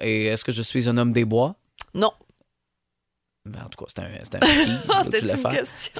et 0.00 0.26
est-ce 0.26 0.44
que 0.44 0.52
je 0.52 0.62
suis 0.62 0.88
un 0.88 0.96
homme 0.98 1.12
des 1.12 1.24
bois? 1.24 1.56
non. 1.94 2.12
Ben, 3.50 3.60
en 3.64 3.68
tout 3.68 3.84
cas, 3.84 3.86
c'était 3.88 4.02
un, 4.02 4.22
c'était 4.22 4.36
un 4.36 4.46
je 4.98 5.02
C'était 5.04 5.18
une 5.18 5.42
question? 5.42 5.92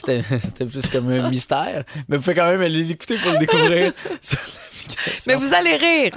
C'était, 0.44 0.64
plus 0.64 0.88
comme 0.88 1.10
un 1.10 1.28
mystère. 1.28 1.84
Mais 2.08 2.16
vous 2.16 2.22
pouvez 2.22 2.36
quand 2.36 2.48
même 2.48 2.60
aller 2.60 2.84
l'écouter 2.84 3.16
pour 3.16 3.32
le 3.32 3.38
découvrir 3.38 3.92
sur. 4.20 4.38
Mais 5.26 5.34
vous 5.34 5.52
allez 5.52 5.76
rire. 5.76 6.12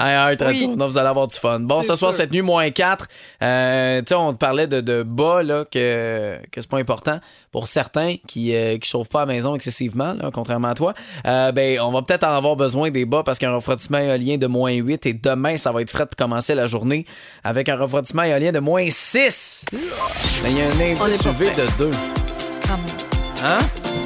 Oui. 0.48 0.68
Non, 0.68 0.88
vous 0.88 0.98
allez 0.98 1.10
avoir 1.10 1.28
du 1.28 1.38
fun. 1.38 1.60
Bon, 1.60 1.82
ce 1.82 1.96
soir, 1.96 2.12
sûr. 2.12 2.22
cette 2.22 2.32
nuit, 2.32 2.42
moins 2.42 2.70
4. 2.70 3.08
Euh, 3.42 4.00
tu 4.00 4.08
sais, 4.08 4.16
on 4.16 4.34
te 4.34 4.38
parlait 4.38 4.68
de, 4.68 4.82
de 4.82 5.04
bas, 5.04 5.44
là, 5.44 5.66
que, 5.66 6.40
que 6.52 6.62
c'est 6.62 6.70
pas 6.70 6.78
important 6.78 7.20
pour 7.52 7.68
certains 7.68 8.16
qui 8.28 8.52
ne 8.52 8.78
chauffent 8.84 9.10
pas 9.10 9.22
à 9.22 9.26
la 9.26 9.34
maison 9.34 9.56
excessivement, 9.56 10.14
là, 10.14 10.30
contrairement 10.34 10.70
à 10.70 10.76
toi. 10.76 10.94
Euh, 11.26 11.52
ben, 11.52 11.80
on 11.82 11.92
va 11.92 12.02
peut-être 12.02 12.24
en 12.24 12.36
avoir 12.36 12.56
besoin 12.56 12.90
des 12.90 13.06
bas 13.06 13.24
parce 13.24 13.38
qu'il 13.38 13.48
y 13.48 13.50
a 13.50 13.54
un 13.54 13.58
refroidissement 13.58 14.00
éolien 14.00 14.38
de 14.38 14.48
moins 14.48 14.72
8 14.72 15.06
et 15.06 15.14
demain, 15.14 15.58
ça 15.58 15.72
va 15.72 15.82
être 15.82 15.90
frais 15.90 16.06
pour 16.06 16.16
commencer 16.16 16.56
la 16.56 16.68
journée 16.68 17.06
avec 17.44 17.70
un 17.70 17.76
refroidissement 17.76 18.24
éolien 18.24 18.52
de 18.52 18.60
moins 18.60 18.88
6. 18.90 19.66
Mais 19.72 20.52
il 20.52 20.58
y 20.58 20.62
a 20.62 20.66
un 20.66 20.92
indice 20.92 21.23
SUV 21.24 21.52
de 21.56 21.66
deux. 21.78 21.92
Hein? 23.42 23.60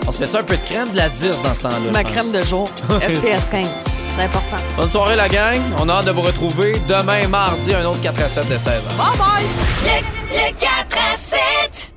On 0.05 0.11
se 0.11 0.19
met 0.19 0.27
ça 0.27 0.39
un 0.39 0.43
peu 0.43 0.55
de 0.55 0.61
crème 0.61 0.91
de 0.91 0.97
la 0.97 1.09
10 1.09 1.41
dans 1.41 1.53
ce 1.53 1.61
temps-là. 1.61 1.91
Ma 1.91 2.03
crème 2.03 2.31
de 2.31 2.43
jour, 2.43 2.69
FPS 2.89 3.49
15. 3.49 3.65
C'est 4.15 4.23
important. 4.23 4.57
Bonne 4.77 4.89
soirée, 4.89 5.15
la 5.15 5.27
gang. 5.27 5.59
On 5.79 5.89
a 5.89 5.93
hâte 5.93 6.05
de 6.05 6.11
vous 6.11 6.21
retrouver 6.21 6.79
demain, 6.87 7.27
mardi, 7.27 7.73
un 7.73 7.85
autre 7.85 8.01
4 8.01 8.21
à 8.21 8.29
7 8.29 8.49
de 8.49 8.57
16h. 8.57 8.69
Bye 8.97 9.17
bye! 9.17 10.03
Les 10.31 10.53
4 10.53 10.69
à 11.11 11.15
7! 11.15 11.96